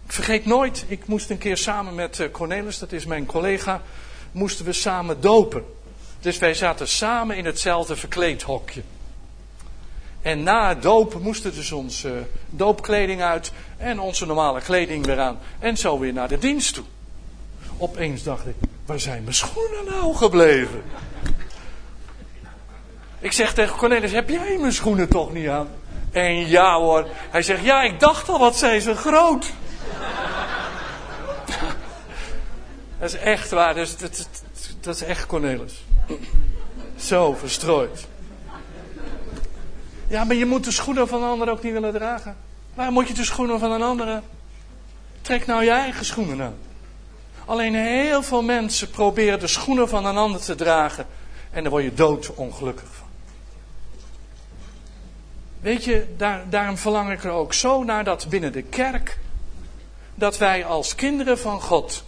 Ik 0.06 0.12
vergeet 0.12 0.46
nooit, 0.46 0.86
ik 0.88 1.08
moest 1.08 1.30
een 1.30 1.38
keer 1.38 1.58
samen 1.58 1.96
met 1.96 2.20
eh, 2.20 2.32
Cornelis, 2.32 2.80
dat 2.80 2.92
is 2.92 3.06
mijn 3.06 3.26
collega, 3.26 3.82
moesten 4.32 4.66
we 4.66 4.74
samen 4.74 5.22
dopen. 5.22 5.66
Dus 6.20 6.38
wij 6.38 6.54
zaten 6.54 6.88
samen 6.88 7.38
in 7.38 7.46
hetzelfde 7.46 7.96
verkleedhokje. 7.96 8.82
En 10.22 10.44
na 10.44 10.70
het 10.70 10.82
dopen 10.82 11.22
moesten 11.22 11.54
dus 11.54 11.72
onze 11.72 12.24
doopkleding 12.50 13.22
uit 13.22 13.52
en 13.78 14.00
onze 14.00 14.26
normale 14.26 14.62
kleding 14.62 15.06
weer 15.06 15.20
aan. 15.20 15.40
En 15.60 15.78
zo 15.78 16.00
weer 16.00 16.14
naar 16.14 16.28
de 16.28 16.38
dienst 16.38 16.74
toe. 16.74 16.84
Opeens 17.78 18.24
dacht 18.24 18.48
ik, 18.48 18.56
waar 18.86 19.00
zijn 19.00 19.24
mijn 19.24 19.36
schoenen 19.36 19.86
nou 19.86 20.16
gebleven? 20.16 20.84
Ik 23.24 23.32
zeg 23.32 23.54
tegen 23.54 23.78
Cornelis, 23.78 24.12
heb 24.12 24.30
jij 24.30 24.58
mijn 24.60 24.74
schoenen 24.74 25.10
toch 25.10 25.34
niet 25.34 25.48
aan? 25.48 25.68
En 26.12 26.48
ja 26.48 26.78
hoor. 26.78 27.08
Hij 27.30 27.42
zegt, 27.42 27.64
ja, 27.64 27.82
ik 27.82 28.00
dacht 28.00 28.30
al, 28.30 28.40
wat 28.40 28.58
zijn 28.58 28.82
ze 28.82 28.96
groot. 28.96 29.46
dat 33.00 33.14
is 33.14 33.16
echt 33.16 33.50
waar, 33.50 33.76
dat, 33.76 33.96
dat, 34.00 34.30
dat 34.80 34.96
is 34.96 35.04
echt 35.04 35.26
Cornelis. 35.26 35.84
Zo 36.96 37.34
verstrooid. 37.34 38.08
Ja, 40.08 40.24
maar 40.24 40.36
je 40.36 40.46
moet 40.46 40.64
de 40.64 40.72
schoenen 40.72 41.08
van 41.08 41.24
een 41.24 41.30
ander 41.30 41.50
ook 41.50 41.64
niet 41.64 41.74
willen 41.74 41.94
dragen. 41.94 42.36
Waarom 42.74 42.94
moet 42.94 43.08
je 43.08 43.14
de 43.14 43.24
schoenen 43.24 43.60
van 43.60 43.72
een 43.72 43.82
andere? 43.82 44.22
Trek 45.22 45.46
nou 45.46 45.64
je 45.64 45.72
eigen 45.72 46.06
schoenen 46.06 46.42
aan. 46.42 46.58
Alleen 47.46 47.76
heel 47.76 48.24
veel 48.24 48.42
mensen 48.42 48.90
proberen 48.90 49.40
de 49.40 49.48
schoenen 49.48 49.90
van 49.90 50.06
een 50.06 50.18
ander 50.18 50.42
te 50.42 50.56
dragen. 50.56 51.06
En 51.52 51.62
daar 51.62 51.72
word 51.72 51.84
je 51.84 51.94
doodongelukkig 51.94 52.88
van. 52.92 53.03
Weet 55.64 55.84
je, 55.84 56.06
daar, 56.18 56.44
daarom 56.50 56.78
verlang 56.78 57.12
ik 57.12 57.24
er 57.24 57.32
ook 57.32 57.54
zo 57.54 57.84
naar 57.84 58.04
dat 58.04 58.30
binnen 58.30 58.52
de 58.52 58.62
kerk. 58.62 59.20
Dat 60.16 60.38
wij 60.38 60.66
als 60.66 60.96
kinderen 60.96 61.40
van 61.40 61.62
God. 61.62 62.04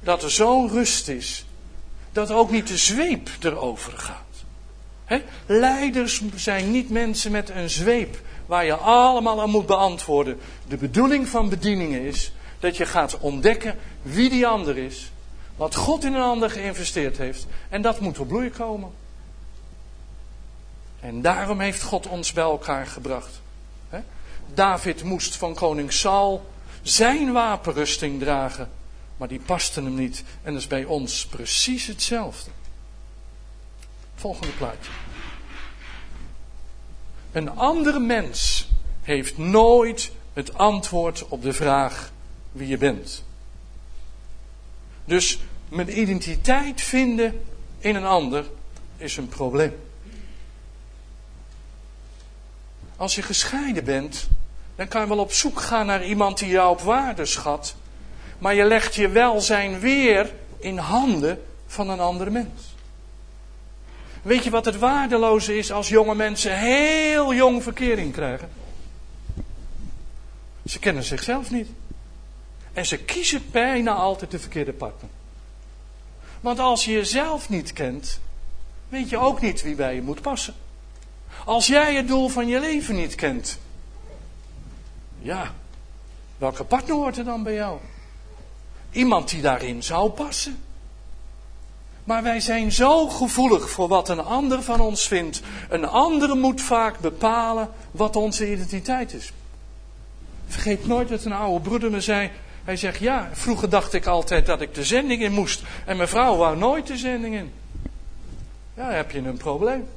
Dat 0.00 0.22
er 0.22 0.30
zo'n 0.30 0.68
rust 0.68 1.08
is. 1.08 1.44
Dat 2.12 2.30
ook 2.30 2.50
niet 2.50 2.68
de 2.68 2.76
zweep 2.76 3.28
erover 3.40 3.92
gaat. 3.98 4.26
Leiders 5.46 6.22
zijn 6.34 6.70
niet 6.70 6.90
mensen 6.90 7.32
met 7.32 7.48
een 7.48 7.70
zweep 7.70 8.20
waar 8.46 8.64
je 8.64 8.74
allemaal 8.74 9.40
aan 9.40 9.50
moet 9.50 9.66
beantwoorden. 9.66 10.38
De 10.68 10.76
bedoeling 10.76 11.28
van 11.28 11.48
bedieningen 11.48 12.00
is 12.00 12.32
dat 12.60 12.76
je 12.76 12.86
gaat 12.86 13.18
ontdekken 13.18 13.78
wie 14.02 14.30
die 14.30 14.46
ander 14.46 14.78
is, 14.78 15.10
wat 15.56 15.74
God 15.74 16.04
in 16.04 16.14
een 16.14 16.22
ander 16.22 16.50
geïnvesteerd 16.50 17.18
heeft 17.18 17.46
en 17.68 17.82
dat 17.82 18.00
moet 18.00 18.18
op 18.18 18.28
bloei 18.28 18.50
komen. 18.50 18.90
En 21.00 21.22
daarom 21.22 21.60
heeft 21.60 21.82
God 21.82 22.06
ons 22.06 22.32
bij 22.32 22.44
elkaar 22.44 22.86
gebracht. 22.86 23.40
David 24.54 25.02
moest 25.02 25.36
van 25.36 25.54
koning 25.54 25.92
Saul 25.92 26.50
zijn 26.82 27.32
wapenrusting 27.32 28.20
dragen, 28.20 28.70
maar 29.16 29.28
die 29.28 29.40
paste 29.40 29.82
hem 29.82 29.94
niet. 29.94 30.24
En 30.42 30.52
dat 30.52 30.62
is 30.62 30.68
bij 30.68 30.84
ons 30.84 31.26
precies 31.26 31.86
hetzelfde. 31.86 32.50
Volgende 34.14 34.52
plaatje. 34.52 34.90
Een 37.32 37.50
andere 37.56 37.98
mens 37.98 38.68
heeft 39.02 39.38
nooit 39.38 40.10
het 40.32 40.54
antwoord 40.54 41.28
op 41.28 41.42
de 41.42 41.52
vraag 41.52 42.12
wie 42.52 42.68
je 42.68 42.78
bent. 42.78 43.24
Dus 45.04 45.38
mijn 45.68 45.98
identiteit 45.98 46.80
vinden 46.80 47.44
in 47.78 47.96
een 47.96 48.04
ander 48.04 48.44
is 48.96 49.16
een 49.16 49.28
probleem. 49.28 49.87
Als 52.98 53.14
je 53.14 53.22
gescheiden 53.22 53.84
bent, 53.84 54.28
dan 54.76 54.88
kan 54.88 55.00
je 55.00 55.08
wel 55.08 55.18
op 55.18 55.32
zoek 55.32 55.60
gaan 55.60 55.86
naar 55.86 56.04
iemand 56.04 56.38
die 56.38 56.48
jou 56.48 56.70
op 56.70 56.80
waarde 56.80 57.24
schat. 57.24 57.74
Maar 58.38 58.54
je 58.54 58.64
legt 58.64 58.94
je 58.94 59.08
welzijn 59.08 59.78
weer 59.80 60.32
in 60.58 60.78
handen 60.78 61.42
van 61.66 61.90
een 61.90 62.00
andere 62.00 62.30
mens. 62.30 62.74
Weet 64.22 64.44
je 64.44 64.50
wat 64.50 64.64
het 64.64 64.78
waardeloze 64.78 65.58
is 65.58 65.72
als 65.72 65.88
jonge 65.88 66.14
mensen 66.14 66.58
heel 66.58 67.34
jong 67.34 67.62
verkering 67.62 68.12
krijgen? 68.12 68.50
Ze 70.66 70.78
kennen 70.78 71.02
zichzelf 71.02 71.50
niet. 71.50 71.68
En 72.72 72.86
ze 72.86 72.96
kiezen 72.96 73.42
bijna 73.50 73.92
altijd 73.92 74.30
de 74.30 74.38
verkeerde 74.38 74.72
partner. 74.72 75.10
Want 76.40 76.58
als 76.58 76.84
je 76.84 76.92
jezelf 76.92 77.48
niet 77.48 77.72
kent, 77.72 78.20
weet 78.88 79.08
je 79.08 79.18
ook 79.18 79.40
niet 79.40 79.62
wie 79.62 79.74
bij 79.74 79.94
je 79.94 80.02
moet 80.02 80.22
passen. 80.22 80.54
Als 81.44 81.66
jij 81.66 81.94
het 81.94 82.08
doel 82.08 82.28
van 82.28 82.46
je 82.46 82.60
leven 82.60 82.94
niet 82.94 83.14
kent, 83.14 83.58
ja, 85.18 85.54
welke 86.38 86.64
partner 86.64 86.96
hoort 86.96 87.18
er 87.18 87.24
dan 87.24 87.42
bij 87.42 87.54
jou? 87.54 87.78
Iemand 88.90 89.28
die 89.28 89.40
daarin 89.40 89.82
zou 89.82 90.10
passen. 90.10 90.62
Maar 92.04 92.22
wij 92.22 92.40
zijn 92.40 92.72
zo 92.72 93.08
gevoelig 93.08 93.70
voor 93.70 93.88
wat 93.88 94.08
een 94.08 94.24
ander 94.24 94.62
van 94.62 94.80
ons 94.80 95.08
vindt. 95.08 95.40
Een 95.68 95.86
ander 95.86 96.36
moet 96.36 96.60
vaak 96.60 96.98
bepalen 96.98 97.70
wat 97.90 98.16
onze 98.16 98.52
identiteit 98.52 99.12
is. 99.12 99.32
Vergeet 100.46 100.86
nooit 100.86 101.08
dat 101.08 101.24
een 101.24 101.32
oude 101.32 101.60
broeder 101.60 101.90
me 101.90 102.00
zei. 102.00 102.30
Hij 102.64 102.76
zegt, 102.76 102.98
ja, 102.98 103.30
vroeger 103.32 103.68
dacht 103.70 103.92
ik 103.92 104.06
altijd 104.06 104.46
dat 104.46 104.60
ik 104.60 104.74
de 104.74 104.84
zending 104.84 105.22
in 105.22 105.32
moest. 105.32 105.62
En 105.84 105.96
mijn 105.96 106.08
vrouw 106.08 106.36
wou 106.36 106.56
nooit 106.56 106.86
de 106.86 106.96
zending 106.96 107.34
in. 107.34 107.52
Ja, 108.74 108.86
dan 108.86 108.94
heb 108.94 109.10
je 109.10 109.18
een 109.18 109.36
probleem. 109.36 109.88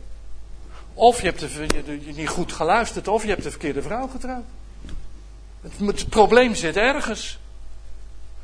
Of 0.94 1.22
je 1.22 1.26
hebt 1.26 1.40
je, 1.40 2.14
niet 2.16 2.28
goed 2.28 2.54
geluisterd, 2.54 3.08
of 3.08 3.24
je 3.24 3.30
hebt 3.30 3.44
de 3.44 3.50
verkeerde 3.50 3.82
vrouw 3.82 4.08
getrouwd. 4.08 4.46
Het, 5.62 5.72
het 5.86 6.10
probleem 6.10 6.56
zit 6.56 6.78
ergens. 6.78 7.40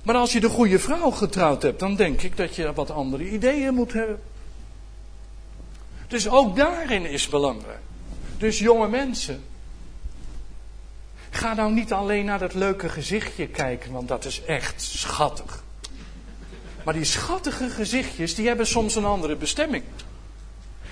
Maar 0.04 0.16
als 0.16 0.34
je 0.34 0.40
de 0.40 0.50
goede 0.50 0.80
vrouw 0.80 1.12
getrouwd 1.12 1.62
hebt, 1.62 1.80
dan 1.80 1.96
denk 1.96 2.22
ik 2.22 2.38
dat 2.38 2.56
je 2.56 2.74
wat 2.74 2.92
andere 2.92 3.30
ideeën 3.30 3.74
moet 3.74 3.94
hebben. 3.94 4.20
Dus 6.08 6.30
ook 6.30 6.56
daarin 6.56 7.06
is 7.06 7.28
belangrijk. 7.28 7.80
Dus 8.38 8.60
jonge 8.60 8.88
mensen, 8.88 9.44
Ga 11.38 11.54
nou 11.54 11.74
niet 11.74 11.94
alleen 11.94 12.26
naar 12.26 12.40
dat 12.40 12.54
leuke 12.54 12.90
gezichtje 12.90 13.48
kijken, 13.48 13.92
want 13.92 14.08
dat 14.08 14.26
is 14.26 14.42
echt 14.44 14.82
schattig. 14.82 15.64
Maar 16.84 16.94
die 16.94 17.04
schattige 17.04 17.70
gezichtjes, 17.70 18.36
die 18.36 18.48
hebben 18.48 18.68
soms 18.68 18.96
een 18.96 19.06
andere 19.06 19.36
bestemming. 19.36 19.84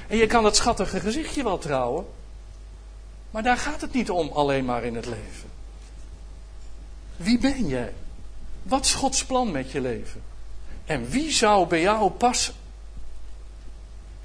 En 0.07 0.17
je 0.17 0.27
kan 0.27 0.43
dat 0.43 0.55
schattige 0.55 0.99
gezichtje 0.99 1.43
wel 1.43 1.57
trouwen. 1.57 2.05
Maar 3.31 3.43
daar 3.43 3.57
gaat 3.57 3.81
het 3.81 3.93
niet 3.93 4.09
om 4.09 4.29
alleen 4.33 4.65
maar 4.65 4.83
in 4.83 4.95
het 4.95 5.05
leven. 5.05 5.49
Wie 7.15 7.37
ben 7.37 7.67
jij? 7.67 7.93
Wat 8.63 8.85
is 8.85 8.93
Gods 8.93 9.25
plan 9.25 9.51
met 9.51 9.71
je 9.71 9.81
leven? 9.81 10.21
En 10.85 11.09
wie 11.09 11.31
zou 11.31 11.67
bij 11.67 11.81
jou 11.81 12.09
passen? 12.09 12.53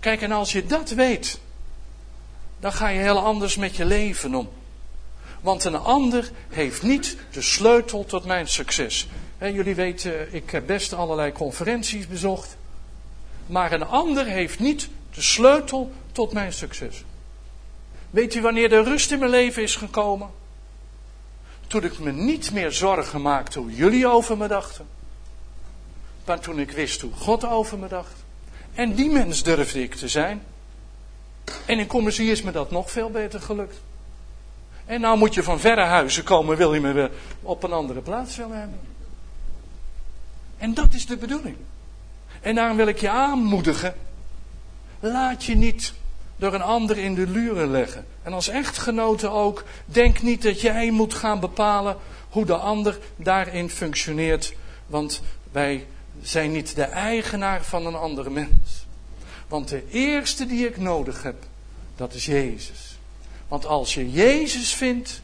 Kijk, 0.00 0.22
en 0.22 0.32
als 0.32 0.52
je 0.52 0.66
dat 0.66 0.90
weet, 0.90 1.40
dan 2.58 2.72
ga 2.72 2.88
je 2.88 3.00
heel 3.00 3.18
anders 3.18 3.56
met 3.56 3.76
je 3.76 3.84
leven 3.84 4.34
om. 4.34 4.48
Want 5.40 5.64
een 5.64 5.76
ander 5.76 6.30
heeft 6.48 6.82
niet 6.82 7.16
de 7.30 7.42
sleutel 7.42 8.04
tot 8.04 8.24
mijn 8.24 8.48
succes. 8.48 9.08
jullie 9.38 9.74
weten, 9.74 10.34
ik 10.34 10.50
heb 10.50 10.66
best 10.66 10.92
allerlei 10.92 11.32
conferenties 11.32 12.06
bezocht. 12.06 12.56
Maar 13.46 13.72
een 13.72 13.86
ander 13.86 14.26
heeft 14.26 14.58
niet 14.58 14.88
de 15.20 15.26
sleutel 15.26 15.92
tot 16.12 16.32
mijn 16.32 16.52
succes. 16.52 17.04
Weet 18.10 18.34
u 18.34 18.40
wanneer 18.40 18.68
de 18.68 18.82
rust 18.82 19.10
in 19.10 19.18
mijn 19.18 19.30
leven 19.30 19.62
is 19.62 19.76
gekomen? 19.76 20.30
Toen 21.66 21.84
ik 21.84 21.98
me 21.98 22.12
niet 22.12 22.52
meer 22.52 22.72
zorgen 22.72 23.22
maakte 23.22 23.58
hoe 23.58 23.74
jullie 23.74 24.06
over 24.06 24.36
me 24.36 24.48
dachten. 24.48 24.86
Maar 26.24 26.40
toen 26.40 26.58
ik 26.58 26.70
wist 26.70 27.00
hoe 27.00 27.12
God 27.12 27.44
over 27.44 27.78
me 27.78 27.88
dacht. 27.88 28.12
En 28.74 28.94
die 28.94 29.10
mens 29.10 29.42
durfde 29.42 29.82
ik 29.82 29.94
te 29.94 30.08
zijn. 30.08 30.42
En 31.66 31.78
in 31.78 31.86
commissie 31.86 32.30
is 32.30 32.42
me 32.42 32.50
dat 32.50 32.70
nog 32.70 32.90
veel 32.90 33.10
beter 33.10 33.40
gelukt. 33.40 33.80
En 34.86 35.00
nou 35.00 35.18
moet 35.18 35.34
je 35.34 35.42
van 35.42 35.60
verre 35.60 35.84
huizen 35.84 36.24
komen, 36.24 36.56
wil 36.56 36.74
je 36.74 36.80
me 36.80 36.92
weer 36.92 37.10
op 37.42 37.62
een 37.62 37.72
andere 37.72 38.00
plaats 38.00 38.36
willen 38.36 38.58
hebben. 38.58 38.80
En 40.58 40.74
dat 40.74 40.94
is 40.94 41.06
de 41.06 41.16
bedoeling. 41.16 41.56
En 42.40 42.54
daarom 42.54 42.76
wil 42.76 42.86
ik 42.86 43.00
je 43.00 43.10
aanmoedigen. 43.10 43.94
Laat 45.00 45.44
je 45.44 45.54
niet 45.54 45.92
door 46.36 46.54
een 46.54 46.62
ander 46.62 46.98
in 46.98 47.14
de 47.14 47.26
luren 47.26 47.70
leggen. 47.70 48.06
En 48.22 48.32
als 48.32 48.48
echtgenote 48.48 49.28
ook, 49.28 49.64
denk 49.84 50.22
niet 50.22 50.42
dat 50.42 50.60
jij 50.60 50.90
moet 50.90 51.14
gaan 51.14 51.40
bepalen 51.40 51.96
hoe 52.28 52.44
de 52.44 52.56
ander 52.56 52.98
daarin 53.16 53.70
functioneert. 53.70 54.54
Want 54.86 55.22
wij 55.52 55.86
zijn 56.22 56.52
niet 56.52 56.74
de 56.74 56.84
eigenaar 56.84 57.64
van 57.64 57.86
een 57.86 57.94
andere 57.94 58.30
mens. 58.30 58.86
Want 59.48 59.68
de 59.68 59.88
eerste 59.90 60.46
die 60.46 60.66
ik 60.66 60.76
nodig 60.76 61.22
heb, 61.22 61.44
dat 61.96 62.14
is 62.14 62.26
Jezus. 62.26 62.98
Want 63.48 63.66
als 63.66 63.94
je 63.94 64.10
Jezus 64.10 64.74
vindt, 64.74 65.22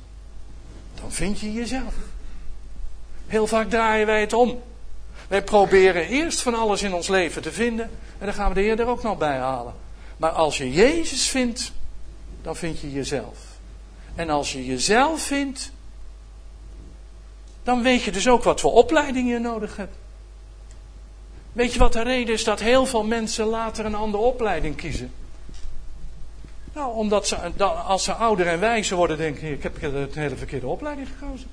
dan 1.00 1.12
vind 1.12 1.40
je 1.40 1.52
jezelf. 1.52 1.94
Heel 3.26 3.46
vaak 3.46 3.70
draaien 3.70 4.06
wij 4.06 4.20
het 4.20 4.32
om. 4.32 4.62
Wij 5.28 5.42
proberen 5.42 6.08
eerst 6.08 6.42
van 6.42 6.54
alles 6.54 6.82
in 6.82 6.94
ons 6.94 7.08
leven 7.08 7.42
te 7.42 7.52
vinden 7.52 7.90
en 8.18 8.26
dan 8.26 8.34
gaan 8.34 8.48
we 8.48 8.54
de 8.54 8.60
Heer 8.60 8.80
er 8.80 8.86
ook 8.86 9.02
nog 9.02 9.18
bij 9.18 9.36
halen. 9.36 9.74
Maar 10.16 10.30
als 10.30 10.58
je 10.58 10.72
Jezus 10.72 11.28
vindt, 11.28 11.72
dan 12.42 12.56
vind 12.56 12.80
je 12.80 12.92
jezelf. 12.92 13.38
En 14.14 14.30
als 14.30 14.52
je 14.52 14.66
jezelf 14.66 15.22
vindt, 15.22 15.72
dan 17.62 17.82
weet 17.82 18.02
je 18.02 18.12
dus 18.12 18.28
ook 18.28 18.42
wat 18.42 18.60
voor 18.60 18.72
opleiding 18.72 19.28
je 19.28 19.38
nodig 19.38 19.76
hebt. 19.76 19.96
Weet 21.52 21.72
je 21.72 21.78
wat 21.78 21.92
de 21.92 22.02
reden 22.02 22.34
is 22.34 22.44
dat 22.44 22.60
heel 22.60 22.86
veel 22.86 23.04
mensen 23.04 23.46
later 23.46 23.84
een 23.84 23.94
andere 23.94 24.22
opleiding 24.22 24.76
kiezen? 24.76 25.12
Nou, 26.74 26.94
omdat 26.94 27.26
ze, 27.26 27.36
als 27.64 28.04
ze 28.04 28.12
ouder 28.12 28.46
en 28.46 28.60
wijzer 28.60 28.96
worden, 28.96 29.16
denken 29.16 29.52
ik 29.52 29.62
heb 29.62 29.82
een 29.82 30.08
hele 30.12 30.36
verkeerde 30.36 30.66
opleiding 30.66 31.08
gekozen. 31.18 31.48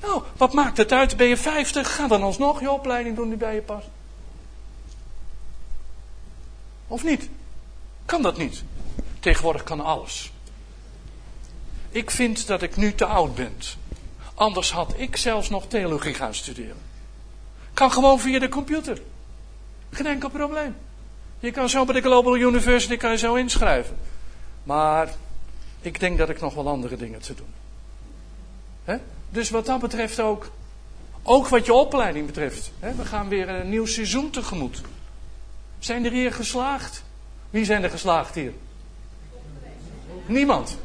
Nou, 0.00 0.22
wat 0.36 0.52
maakt 0.52 0.76
het 0.76 0.92
uit? 0.92 1.16
Ben 1.16 1.26
je 1.26 1.36
50? 1.36 1.94
Ga 1.94 2.06
dan 2.06 2.22
alsnog 2.22 2.60
je 2.60 2.70
opleiding 2.70 3.16
doen 3.16 3.28
die 3.28 3.38
bij 3.38 3.54
je 3.54 3.62
past. 3.62 3.86
Of 6.86 7.02
niet? 7.02 7.28
Kan 8.04 8.22
dat 8.22 8.36
niet? 8.36 8.62
Tegenwoordig 9.20 9.62
kan 9.62 9.80
alles. 9.80 10.32
Ik 11.90 12.10
vind 12.10 12.46
dat 12.46 12.62
ik 12.62 12.76
nu 12.76 12.94
te 12.94 13.06
oud 13.06 13.34
ben. 13.34 13.56
Anders 14.34 14.72
had 14.72 14.94
ik 14.96 15.16
zelfs 15.16 15.48
nog 15.48 15.66
theologie 15.66 16.14
gaan 16.14 16.34
studeren. 16.34 16.76
Kan 17.74 17.92
gewoon 17.92 18.20
via 18.20 18.38
de 18.38 18.48
computer. 18.48 19.02
Geen 19.90 20.06
enkel 20.06 20.28
probleem. 20.28 20.76
Je 21.40 21.50
kan 21.50 21.68
zo 21.68 21.84
bij 21.84 21.94
de 21.94 22.00
Global 22.00 22.36
University 22.36 22.96
kan 22.96 23.10
je 23.10 23.18
zo 23.18 23.34
inschrijven. 23.34 23.96
Maar 24.62 25.14
ik 25.80 26.00
denk 26.00 26.18
dat 26.18 26.28
ik 26.28 26.40
nog 26.40 26.54
wel 26.54 26.68
andere 26.68 26.96
dingen 26.96 27.20
te 27.20 27.34
doen. 27.34 27.54
He? 28.84 28.96
Dus 29.30 29.50
wat 29.50 29.66
dat 29.66 29.80
betreft 29.80 30.20
ook, 30.20 30.50
ook 31.22 31.48
wat 31.48 31.66
je 31.66 31.72
opleiding 31.72 32.26
betreft. 32.26 32.70
He? 32.78 32.94
We 32.94 33.04
gaan 33.04 33.28
weer 33.28 33.48
een 33.48 33.68
nieuw 33.68 33.86
seizoen 33.86 34.30
tegemoet. 34.30 34.80
Zijn 35.78 36.04
er 36.04 36.12
hier 36.12 36.32
geslaagd? 36.32 37.02
Wie 37.50 37.64
zijn 37.64 37.82
er 37.82 37.90
geslaagd 37.90 38.34
hier? 38.34 38.52
Niemand. 40.26 40.78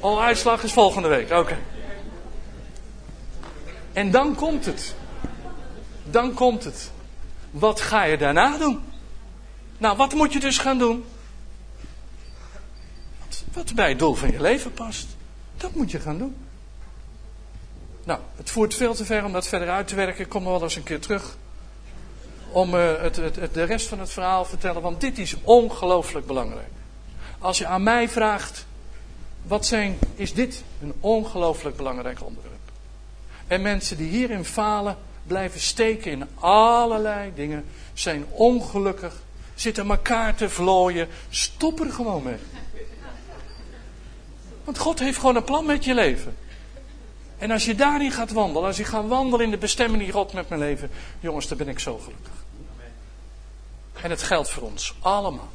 Al 0.00 0.22
uitslag 0.22 0.62
is 0.62 0.72
volgende 0.72 1.08
week, 1.08 1.30
oké. 1.30 1.58
En 3.92 4.10
dan 4.10 4.34
komt 4.34 4.64
het. 4.66 4.94
Dan 6.10 6.34
komt 6.34 6.64
het. 6.64 6.90
Wat 7.50 7.80
ga 7.80 8.02
je 8.02 8.16
daarna 8.16 8.58
doen? 8.58 8.80
Nou, 9.78 9.96
wat 9.96 10.14
moet 10.14 10.32
je 10.32 10.40
dus 10.40 10.58
gaan 10.58 10.78
doen? 10.78 11.04
Wat, 13.20 13.44
wat 13.52 13.74
bij 13.74 13.88
het 13.88 13.98
doel 13.98 14.14
van 14.14 14.32
je 14.32 14.40
leven 14.40 14.72
past. 14.72 15.06
Dat 15.56 15.74
moet 15.74 15.90
je 15.90 16.00
gaan 16.00 16.18
doen. 16.18 16.36
Nou, 18.10 18.22
het 18.36 18.50
voert 18.50 18.74
veel 18.74 18.94
te 18.94 19.04
ver 19.04 19.24
om 19.24 19.32
dat 19.32 19.46
verder 19.46 19.70
uit 19.70 19.88
te 19.88 19.94
werken. 19.94 20.24
Ik 20.24 20.28
kom 20.28 20.42
nog 20.42 20.52
wel 20.52 20.62
eens 20.62 20.76
een 20.76 20.82
keer 20.82 21.00
terug. 21.00 21.36
Om 22.52 22.74
uh, 22.74 23.00
het, 23.00 23.16
het, 23.16 23.54
de 23.54 23.62
rest 23.62 23.88
van 23.88 23.98
het 24.00 24.10
verhaal 24.10 24.42
te 24.42 24.48
vertellen. 24.48 24.82
Want 24.82 25.00
dit 25.00 25.18
is 25.18 25.36
ongelooflijk 25.42 26.26
belangrijk. 26.26 26.68
Als 27.38 27.58
je 27.58 27.66
aan 27.66 27.82
mij 27.82 28.08
vraagt. 28.08 28.66
Wat 29.42 29.66
zijn, 29.66 29.98
is 30.14 30.34
dit 30.34 30.62
een 30.82 30.92
ongelooflijk 31.00 31.76
belangrijk 31.76 32.24
onderwerp? 32.24 32.54
En 33.46 33.62
mensen 33.62 33.96
die 33.96 34.10
hierin 34.10 34.44
falen, 34.44 34.96
blijven 35.26 35.60
steken 35.60 36.10
in 36.10 36.28
allerlei 36.34 37.32
dingen, 37.34 37.64
zijn 37.92 38.24
ongelukkig, 38.30 39.14
zitten 39.54 39.90
elkaar 39.90 40.34
te 40.34 40.48
vlooien. 40.48 41.08
Stop 41.28 41.80
er 41.80 41.92
gewoon 41.92 42.22
mee. 42.22 42.38
Want 44.64 44.78
God 44.78 44.98
heeft 44.98 45.18
gewoon 45.18 45.36
een 45.36 45.44
plan 45.44 45.66
met 45.66 45.84
je 45.84 45.94
leven. 45.94 46.36
En 47.40 47.50
als 47.50 47.64
je 47.64 47.74
daarin 47.74 48.10
gaat 48.10 48.30
wandelen, 48.30 48.66
als 48.66 48.76
je 48.76 48.84
gaat 48.84 49.08
wandelen 49.08 49.44
in 49.44 49.50
de 49.50 49.58
bestemming 49.58 50.02
die 50.02 50.12
God 50.12 50.32
met 50.32 50.48
mijn 50.48 50.60
leven, 50.60 50.90
jongens, 51.20 51.48
dan 51.48 51.58
ben 51.58 51.68
ik 51.68 51.78
zo 51.78 51.98
gelukkig. 51.98 52.32
En 54.02 54.10
het 54.10 54.22
geldt 54.22 54.50
voor 54.50 54.62
ons 54.62 54.94
allemaal. 55.00 55.50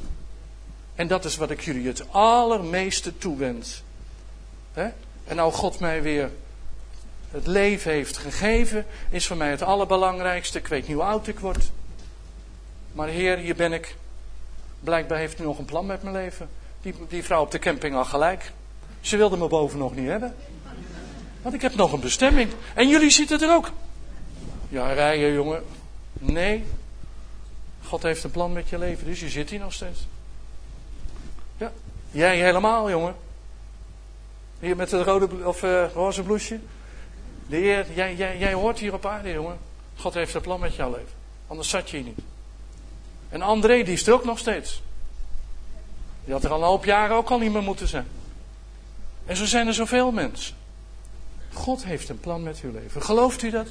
En 0.94 1.06
dat 1.06 1.24
is 1.24 1.36
wat 1.36 1.50
ik 1.50 1.60
jullie 1.60 1.86
het 1.86 2.12
allermeeste 2.12 3.18
toewens. 3.18 3.82
En 5.24 5.36
nou 5.36 5.52
God 5.52 5.80
mij 5.80 6.02
weer 6.02 6.30
het 7.30 7.46
leven 7.46 7.92
heeft 7.92 8.16
gegeven, 8.16 8.86
is 9.10 9.26
voor 9.26 9.36
mij 9.36 9.50
het 9.50 9.62
allerbelangrijkste. 9.62 10.58
Ik 10.58 10.66
weet 10.66 10.86
niet 10.86 10.96
hoe 10.96 11.04
oud 11.04 11.26
ik 11.26 11.38
word. 11.38 11.70
Maar 12.92 13.08
Heer, 13.08 13.36
hier 13.36 13.56
ben 13.56 13.72
ik. 13.72 13.96
Blijkbaar 14.80 15.18
heeft 15.18 15.40
u 15.40 15.42
nog 15.42 15.58
een 15.58 15.64
plan 15.64 15.86
met 15.86 16.02
mijn 16.02 16.14
leven. 16.14 16.48
Die, 16.82 16.94
die 17.08 17.24
vrouw 17.24 17.42
op 17.42 17.50
de 17.50 17.58
camping 17.58 17.94
al 17.96 18.04
gelijk. 18.04 18.52
Ze 19.00 19.16
wilde 19.16 19.36
me 19.36 19.48
boven 19.48 19.78
nog 19.78 19.94
niet 19.94 20.08
hebben. 20.08 20.34
Want 21.46 21.58
ik 21.58 21.64
heb 21.64 21.74
nog 21.74 21.92
een 21.92 22.00
bestemming. 22.00 22.50
En 22.74 22.88
jullie 22.88 23.10
zitten 23.10 23.40
er 23.40 23.54
ook. 23.54 23.70
Ja, 24.68 24.92
rijden 24.92 25.32
jongen. 25.32 25.64
Nee. 26.12 26.64
God 27.84 28.02
heeft 28.02 28.24
een 28.24 28.30
plan 28.30 28.52
met 28.52 28.68
je 28.68 28.78
leven, 28.78 29.06
dus 29.06 29.20
je 29.20 29.28
zit 29.28 29.50
hier 29.50 29.58
nog 29.58 29.72
steeds. 29.72 30.06
Ja. 31.56 31.72
Jij 32.10 32.36
helemaal, 32.38 32.90
jongen. 32.90 33.14
Hier 34.60 34.76
met 34.76 34.90
het 34.90 35.06
rode 35.06 35.46
of 35.46 35.62
uh, 35.62 35.92
roze 35.92 36.22
bloesje. 36.22 36.58
De 37.46 37.56
Heer, 37.56 37.86
jij, 37.94 38.14
jij, 38.14 38.38
jij 38.38 38.52
hoort 38.52 38.78
hier 38.78 38.94
op 38.94 39.06
aarde, 39.06 39.32
jongen. 39.32 39.58
God 39.96 40.14
heeft 40.14 40.34
een 40.34 40.40
plan 40.40 40.60
met 40.60 40.74
jouw 40.74 40.90
leven. 40.90 41.14
Anders 41.46 41.68
zat 41.68 41.90
je 41.90 41.96
hier 41.96 42.06
niet. 42.06 42.18
En 43.28 43.42
André, 43.42 43.82
die 43.82 43.94
is 43.94 44.06
er 44.06 44.12
ook 44.12 44.24
nog 44.24 44.38
steeds. 44.38 44.82
Die 46.24 46.32
had 46.32 46.44
er 46.44 46.50
al 46.50 46.60
een 46.60 46.68
hoop 46.68 46.84
jaren 46.84 47.16
ook 47.16 47.30
al 47.30 47.38
niet 47.38 47.52
meer 47.52 47.62
moeten 47.62 47.88
zijn. 47.88 48.06
En 49.26 49.36
zo 49.36 49.44
zijn 49.44 49.66
er 49.66 49.74
zoveel 49.74 50.10
mensen. 50.10 50.64
God 51.56 51.84
heeft 51.84 52.08
een 52.08 52.20
plan 52.20 52.42
met 52.42 52.60
uw 52.60 52.72
leven. 52.72 53.02
Gelooft 53.02 53.42
u 53.42 53.50
dat? 53.50 53.66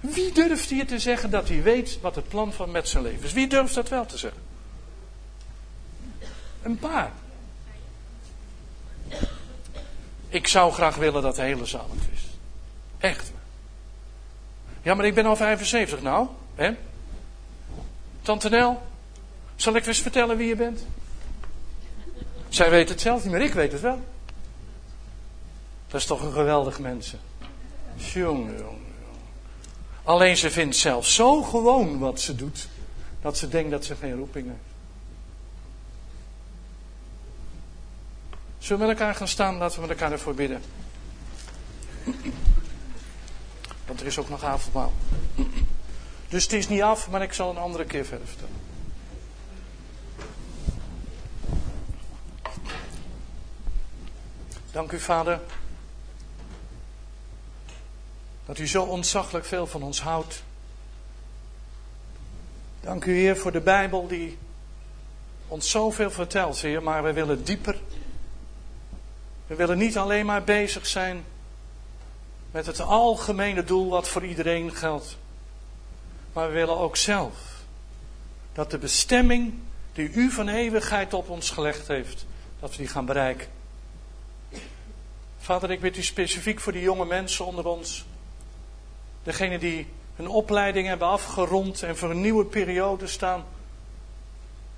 Wie 0.00 0.32
durft 0.32 0.70
hier 0.70 0.86
te 0.86 0.98
zeggen 0.98 1.30
dat 1.30 1.48
hij 1.48 1.62
weet 1.62 2.00
wat 2.00 2.14
het 2.14 2.28
plan 2.28 2.52
van 2.52 2.70
met 2.70 2.88
zijn 2.88 3.02
leven 3.02 3.24
is? 3.24 3.32
Wie 3.32 3.48
durft 3.48 3.74
dat 3.74 3.88
wel 3.88 4.06
te 4.06 4.18
zeggen? 4.18 4.42
Een 6.62 6.78
paar. 6.78 7.12
Ik 10.28 10.48
zou 10.48 10.72
graag 10.72 10.96
willen 10.96 11.22
dat 11.22 11.36
de 11.36 11.42
hele 11.42 11.66
zaal 11.66 11.88
het 11.90 12.10
wist. 12.10 12.26
Echt. 12.98 13.32
Ja, 14.82 14.94
maar 14.94 15.06
ik 15.06 15.14
ben 15.14 15.26
al 15.26 15.36
75 15.36 16.02
nou. 16.02 16.28
Hè? 16.54 16.74
Tante 18.22 18.48
Nel, 18.48 18.82
zal 19.56 19.74
ik 19.74 19.86
eens 19.86 20.00
vertellen 20.00 20.36
wie 20.36 20.48
je 20.48 20.56
bent? 20.56 20.86
Zij 22.48 22.70
weet 22.70 22.88
het 22.88 23.00
zelf 23.00 23.22
niet, 23.22 23.32
maar 23.32 23.42
ik 23.42 23.52
weet 23.52 23.72
het 23.72 23.80
wel. 23.80 24.00
Dat 25.94 26.02
is 26.02 26.08
toch 26.08 26.22
een 26.22 26.32
geweldig 26.32 26.78
mensen. 26.78 27.20
Jongen, 27.96 28.58
jongen. 28.58 28.94
Alleen 30.04 30.36
ze 30.36 30.50
vindt 30.50 30.76
zelf 30.76 31.06
zo 31.06 31.42
gewoon 31.42 31.98
wat 31.98 32.20
ze 32.20 32.34
doet, 32.34 32.68
dat 33.20 33.36
ze 33.36 33.48
denkt 33.48 33.70
dat 33.70 33.84
ze 33.84 33.96
geen 33.96 34.16
roeping 34.16 34.46
heeft. 34.46 34.58
Zullen 38.58 38.82
we 38.82 38.88
met 38.88 38.98
elkaar 38.98 39.14
gaan 39.14 39.28
staan? 39.28 39.56
Laten 39.56 39.74
we 39.74 39.86
met 39.86 39.90
elkaar 39.90 40.12
ervoor 40.12 40.34
bidden. 40.34 40.62
Want 43.86 44.00
er 44.00 44.06
is 44.06 44.18
ook 44.18 44.28
nog 44.28 44.44
avondmaal. 44.44 44.92
Dus 46.28 46.42
het 46.42 46.52
is 46.52 46.68
niet 46.68 46.82
af, 46.82 47.10
maar 47.10 47.22
ik 47.22 47.32
zal 47.32 47.50
een 47.50 47.56
andere 47.56 47.84
keer 47.84 48.04
verder 48.04 48.26
vertellen. 48.26 48.62
Dank 54.70 54.92
u, 54.92 55.00
Vader, 55.00 55.40
dat 58.46 58.58
u 58.58 58.66
zo 58.66 58.82
ontzaglijk 58.82 59.44
veel 59.44 59.66
van 59.66 59.82
ons 59.82 60.00
houdt. 60.00 60.42
Dank 62.80 63.04
u, 63.04 63.16
Heer, 63.16 63.36
voor 63.36 63.52
de 63.52 63.60
Bijbel 63.60 64.06
die 64.06 64.38
ons 65.48 65.70
zoveel 65.70 66.10
vertelt, 66.10 66.60
Heer, 66.60 66.82
maar 66.82 67.02
we 67.02 67.12
willen 67.12 67.44
dieper. 67.44 67.80
We 69.46 69.54
willen 69.54 69.78
niet 69.78 69.98
alleen 69.98 70.26
maar 70.26 70.44
bezig 70.44 70.86
zijn 70.86 71.24
met 72.50 72.66
het 72.66 72.80
algemene 72.80 73.64
doel 73.64 73.90
wat 73.90 74.08
voor 74.08 74.24
iedereen 74.24 74.74
geldt. 74.74 75.16
Maar 76.32 76.46
we 76.46 76.52
willen 76.52 76.76
ook 76.76 76.96
zelf 76.96 77.34
dat 78.52 78.70
de 78.70 78.78
bestemming 78.78 79.54
die 79.92 80.12
u 80.12 80.30
van 80.30 80.48
eeuwigheid 80.48 81.14
op 81.14 81.28
ons 81.28 81.50
gelegd 81.50 81.88
heeft, 81.88 82.26
dat 82.60 82.70
we 82.70 82.76
die 82.76 82.88
gaan 82.88 83.06
bereiken. 83.06 83.48
Vader, 85.38 85.70
ik 85.70 85.80
bid 85.80 85.96
u 85.96 86.02
specifiek 86.02 86.60
voor 86.60 86.72
die 86.72 86.82
jonge 86.82 87.04
mensen 87.04 87.46
onder 87.46 87.66
ons. 87.66 88.04
Degenen 89.24 89.60
die 89.60 89.86
hun 90.16 90.28
opleiding 90.28 90.86
hebben 90.86 91.08
afgerond 91.08 91.82
en 91.82 91.96
voor 91.96 92.10
een 92.10 92.20
nieuwe 92.20 92.44
periode 92.44 93.06
staan. 93.06 93.44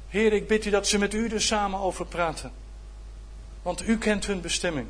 Heer, 0.09 0.33
ik 0.33 0.47
bid 0.47 0.65
u 0.65 0.71
dat 0.71 0.87
ze 0.87 0.99
met 0.99 1.15
u 1.15 1.29
er 1.29 1.43
samen 1.43 1.81
over 1.81 2.07
praten. 2.07 2.53
Want 3.63 3.89
u 3.89 3.99
kent 3.99 4.27
hun 4.27 4.41
bestemming. 4.41 4.87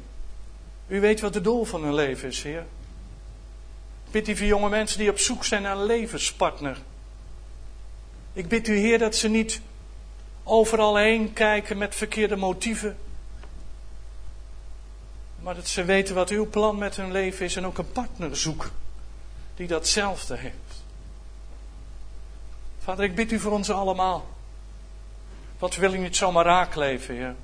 U 0.86 1.00
weet 1.00 1.20
wat 1.20 1.34
het 1.34 1.44
doel 1.44 1.64
van 1.64 1.82
hun 1.82 1.94
leven 1.94 2.28
is, 2.28 2.42
Heer. 2.42 2.66
Ik 4.04 4.12
bid 4.12 4.28
u 4.28 4.36
voor 4.36 4.46
jonge 4.46 4.68
mensen 4.68 4.98
die 4.98 5.10
op 5.10 5.18
zoek 5.18 5.44
zijn 5.44 5.62
naar 5.62 5.76
een 5.76 5.84
levenspartner. 5.84 6.78
Ik 8.32 8.48
bid 8.48 8.68
u, 8.68 8.76
Heer, 8.76 8.98
dat 8.98 9.16
ze 9.16 9.28
niet 9.28 9.60
overal 10.44 10.96
heen 10.96 11.32
kijken 11.32 11.78
met 11.78 11.94
verkeerde 11.94 12.36
motieven. 12.36 12.98
Maar 15.40 15.54
dat 15.54 15.68
ze 15.68 15.84
weten 15.84 16.14
wat 16.14 16.30
uw 16.30 16.48
plan 16.48 16.78
met 16.78 16.96
hun 16.96 17.12
leven 17.12 17.44
is 17.44 17.56
en 17.56 17.66
ook 17.66 17.78
een 17.78 17.92
partner 17.92 18.36
zoeken 18.36 18.84
die 19.56 19.66
datzelfde 19.66 20.36
heeft. 20.36 20.84
Vader, 22.78 23.04
ik 23.04 23.14
bid 23.14 23.32
u 23.32 23.38
voor 23.38 23.52
ons 23.52 23.70
allemaal. 23.70 24.26
Want 25.58 25.74
we 25.74 25.80
willen 25.80 26.02
niet 26.02 26.16
zomaar 26.16 26.44
raak 26.44 26.74
leven, 26.74 27.14
Heer. 27.14 27.34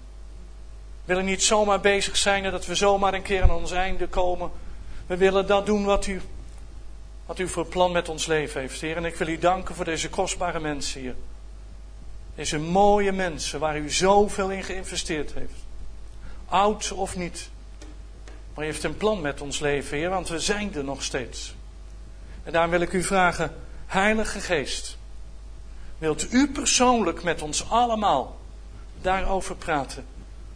We 1.04 1.08
willen 1.08 1.24
niet 1.24 1.42
zomaar 1.42 1.80
bezig 1.80 2.16
zijn 2.16 2.42
dat 2.42 2.66
we 2.66 2.74
zomaar 2.74 3.14
een 3.14 3.22
keer 3.22 3.42
aan 3.42 3.50
ons 3.50 3.70
einde 3.70 4.06
komen. 4.06 4.50
We 5.06 5.16
willen 5.16 5.46
dat 5.46 5.66
doen 5.66 5.84
wat 5.84 6.06
u, 6.06 6.20
wat 7.26 7.38
u 7.38 7.48
voor 7.48 7.66
plan 7.66 7.92
met 7.92 8.08
ons 8.08 8.26
leven 8.26 8.60
heeft, 8.60 8.80
Heer. 8.80 8.96
En 8.96 9.04
ik 9.04 9.14
wil 9.14 9.28
u 9.28 9.38
danken 9.38 9.74
voor 9.74 9.84
deze 9.84 10.10
kostbare 10.10 10.60
mensen 10.60 11.00
hier. 11.00 11.14
Deze 12.34 12.58
mooie 12.58 13.12
mensen 13.12 13.60
waar 13.60 13.78
u 13.78 13.90
zoveel 13.90 14.50
in 14.50 14.64
geïnvesteerd 14.64 15.34
heeft. 15.34 15.54
Oud 16.48 16.92
of 16.92 17.16
niet. 17.16 17.50
Maar 18.54 18.64
u 18.64 18.66
heeft 18.66 18.84
een 18.84 18.96
plan 18.96 19.20
met 19.20 19.40
ons 19.40 19.58
leven, 19.58 19.96
Heer, 19.96 20.10
want 20.10 20.28
we 20.28 20.38
zijn 20.38 20.74
er 20.74 20.84
nog 20.84 21.02
steeds. 21.02 21.54
En 22.44 22.52
daarom 22.52 22.70
wil 22.70 22.80
ik 22.80 22.92
u 22.92 23.02
vragen, 23.02 23.54
Heilige 23.86 24.40
Geest, 24.40 24.96
wilt 25.98 26.32
u 26.32 26.50
persoonlijk 26.50 27.22
met 27.22 27.42
ons 27.42 27.70
allemaal 27.70 28.38
daarover 29.00 29.56
praten, 29.56 30.06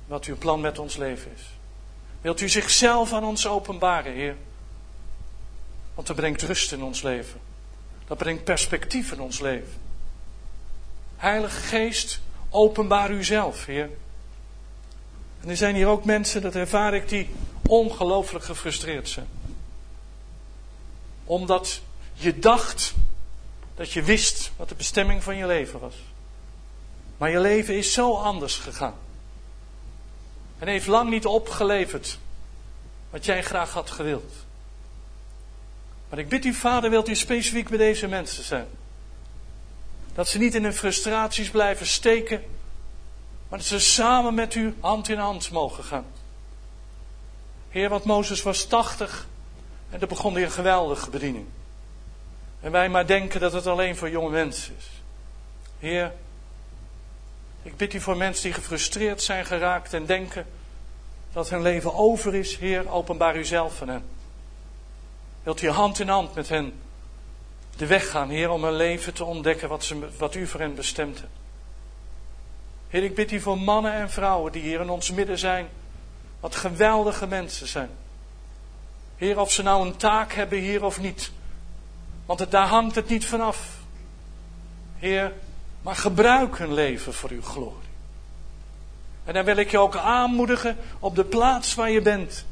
wat 0.07 0.25
uw 0.25 0.37
plan 0.37 0.61
met 0.61 0.79
ons 0.79 0.97
leven 0.97 1.33
is? 1.35 1.43
Wilt 2.21 2.41
u 2.41 2.49
zichzelf 2.49 3.13
aan 3.13 3.25
ons 3.25 3.47
openbaren, 3.47 4.13
Heer? 4.13 4.37
Want 5.95 6.07
dat 6.07 6.17
brengt 6.17 6.43
rust 6.43 6.73
in 6.73 6.83
ons 6.83 7.03
leven. 7.03 7.41
Dat 8.07 8.19
brengt 8.19 8.45
perspectief 8.45 9.13
in 9.13 9.21
ons 9.21 9.41
leven. 9.41 9.73
Heilige 11.17 11.61
Geest, 11.61 12.21
openbaar 12.51 13.11
uzelf, 13.11 13.67
Heer. 13.67 13.91
En 15.41 15.49
er 15.49 15.57
zijn 15.57 15.75
hier 15.75 15.87
ook 15.87 16.05
mensen, 16.05 16.43
dat 16.43 16.55
ervaar 16.55 16.95
ik, 16.95 17.09
die 17.09 17.31
ongelooflijk 17.67 18.45
gefrustreerd 18.45 19.09
zijn. 19.09 19.27
Omdat 21.27 21.81
je 22.13 22.39
dacht 22.39 22.95
dat 23.75 23.93
je 23.93 24.03
wist 24.03 24.51
wat 24.57 24.69
de 24.69 24.75
bestemming 24.75 25.23
van 25.23 25.37
je 25.37 25.47
leven 25.47 25.81
was. 25.81 25.95
Maar 27.17 27.31
je 27.31 27.41
leven 27.41 27.77
is 27.77 27.93
zo 27.93 28.15
anders 28.15 28.57
gegaan. 28.57 28.95
En 30.59 30.69
heeft 30.69 30.87
lang 30.87 31.11
niet 31.11 31.27
opgeleverd 31.27 32.19
wat 33.11 33.25
jij 33.25 33.43
graag 33.43 33.73
had 33.73 33.91
gewild. 33.91 34.33
Maar 36.09 36.19
ik 36.19 36.29
bid 36.29 36.45
u, 36.45 36.55
vader, 36.55 36.91
wilt 36.91 37.09
u 37.09 37.15
specifiek 37.15 37.69
bij 37.69 37.79
deze 37.79 38.07
mensen 38.07 38.45
zijn. 38.45 38.67
Dat 40.15 40.29
ze 40.29 40.39
niet 40.39 40.55
in 40.55 40.63
hun 40.63 40.75
frustraties 40.75 41.51
blijven 41.51 41.87
steken, 41.87 42.45
maar 43.49 43.59
dat 43.59 43.69
ze 43.69 43.79
samen 43.79 44.35
met 44.35 44.55
u 44.55 44.75
hand 44.81 45.09
in 45.09 45.19
hand 45.19 45.51
mogen 45.51 45.85
gaan. 45.85 46.07
Heer, 47.69 47.89
want 47.89 48.05
Mozes 48.05 48.43
was 48.43 48.65
80 48.65 49.27
en 49.91 50.01
er 50.01 50.07
begon 50.07 50.35
hij 50.35 50.43
een 50.43 50.51
geweldige 50.51 51.11
bediening. 51.11 51.47
En 52.61 52.73
wij 52.73 52.89
maar 52.89 53.07
denken 53.07 53.41
dat 53.41 53.53
het 53.53 53.67
alleen 53.67 53.97
voor 53.97 54.11
jonge 54.11 54.31
mensen 54.31 54.75
is. 54.79 54.91
Heer, 55.79 56.13
ik 57.63 57.77
bid 57.77 57.95
u 57.95 58.01
voor 58.01 58.17
mensen 58.17 58.43
die 58.43 58.53
gefrustreerd 58.53 59.23
zijn 59.23 59.47
geraakt 59.47 59.93
en 59.93 60.07
denken 60.07 60.47
dat 61.33 61.51
hun 61.51 61.63
leven 61.63 61.95
over 61.95 62.35
is. 62.35 62.57
Heer, 62.57 62.91
openbaar 62.91 63.37
u 63.37 63.45
zelf 63.45 63.83
aan 63.83 63.89
hen. 63.89 64.05
Wilt 65.43 65.63
u 65.63 65.69
hand 65.69 66.01
in 66.01 66.09
hand 66.09 66.35
met 66.35 66.49
hen 66.49 66.73
de 67.77 67.87
weg 67.87 68.11
gaan, 68.11 68.29
Heer, 68.29 68.51
om 68.51 68.65
hun 68.65 68.77
leven 68.77 69.15
te 69.15 69.25
ontdekken 69.25 69.69
wat, 69.69 69.85
ze, 69.85 70.09
wat 70.19 70.35
u 70.35 70.47
voor 70.47 70.61
hen 70.61 70.75
bestemd 70.75 71.19
hebt. 71.19 71.33
Heer, 72.89 73.03
ik 73.03 73.15
bid 73.15 73.33
u 73.33 73.41
voor 73.41 73.59
mannen 73.59 73.93
en 73.93 74.11
vrouwen 74.11 74.53
die 74.53 74.63
hier 74.63 74.81
in 74.81 74.91
ons 74.91 75.11
midden 75.11 75.39
zijn 75.39 75.69
wat 76.41 76.57
geweldige 76.57 77.27
mensen 77.27 77.67
zijn. 77.67 77.91
Heer, 79.17 79.41
of 79.41 79.53
ze 79.53 79.63
nou 79.63 79.87
een 79.87 79.97
taak 79.97 80.33
hebben 80.33 80.59
hier 80.59 80.85
of 80.85 81.01
niet. 81.01 81.31
Want 82.27 82.39
het, 82.39 82.51
daar 82.51 82.67
hangt 82.67 82.95
het 82.95 83.09
niet 83.09 83.27
vanaf. 83.27 83.69
Heer, 84.99 85.33
maar 85.83 85.97
gebruik 85.97 86.59
hun 86.59 86.75
leven 86.75 87.15
voor 87.15 87.31
uw 87.31 87.43
glorie. 87.43 87.89
En 89.25 89.35
dan 89.35 89.45
wil 89.45 89.57
ik 89.57 89.71
je 89.71 89.79
ook 89.79 89.97
aanmoedigen 89.97 90.77
op 90.99 91.17
de 91.17 91.25
plaats 91.25 91.75
waar 91.75 91.91
je 91.91 92.03
bent. 92.03 92.45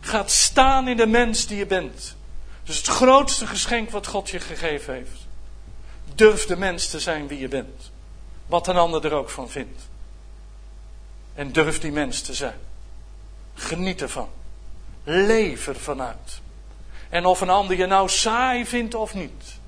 Gaat 0.00 0.30
staan 0.30 0.88
in 0.88 0.96
de 0.96 1.06
mens 1.06 1.46
die 1.46 1.58
je 1.58 1.66
bent. 1.66 2.16
Dus 2.64 2.76
het 2.76 2.86
grootste 2.86 3.46
geschenk 3.46 3.90
wat 3.90 4.06
God 4.06 4.30
je 4.30 4.40
gegeven 4.40 4.94
heeft. 4.94 5.26
Durf 6.14 6.46
de 6.46 6.56
mens 6.56 6.88
te 6.88 7.00
zijn 7.00 7.26
wie 7.26 7.38
je 7.38 7.48
bent. 7.48 7.90
Wat 8.46 8.68
een 8.68 8.76
ander 8.76 9.04
er 9.04 9.12
ook 9.12 9.30
van 9.30 9.50
vindt. 9.50 9.82
En 11.34 11.52
durf 11.52 11.80
die 11.80 11.92
mens 11.92 12.20
te 12.20 12.34
zijn. 12.34 12.58
Geniet 13.54 14.02
ervan. 14.02 14.28
Leef 15.04 15.66
er 15.66 15.76
vanuit. 15.76 16.40
En 17.08 17.26
of 17.26 17.40
een 17.40 17.50
ander 17.50 17.76
je 17.76 17.86
nou 17.86 18.08
saai 18.08 18.66
vindt 18.66 18.94
of 18.94 19.14
niet. 19.14 19.58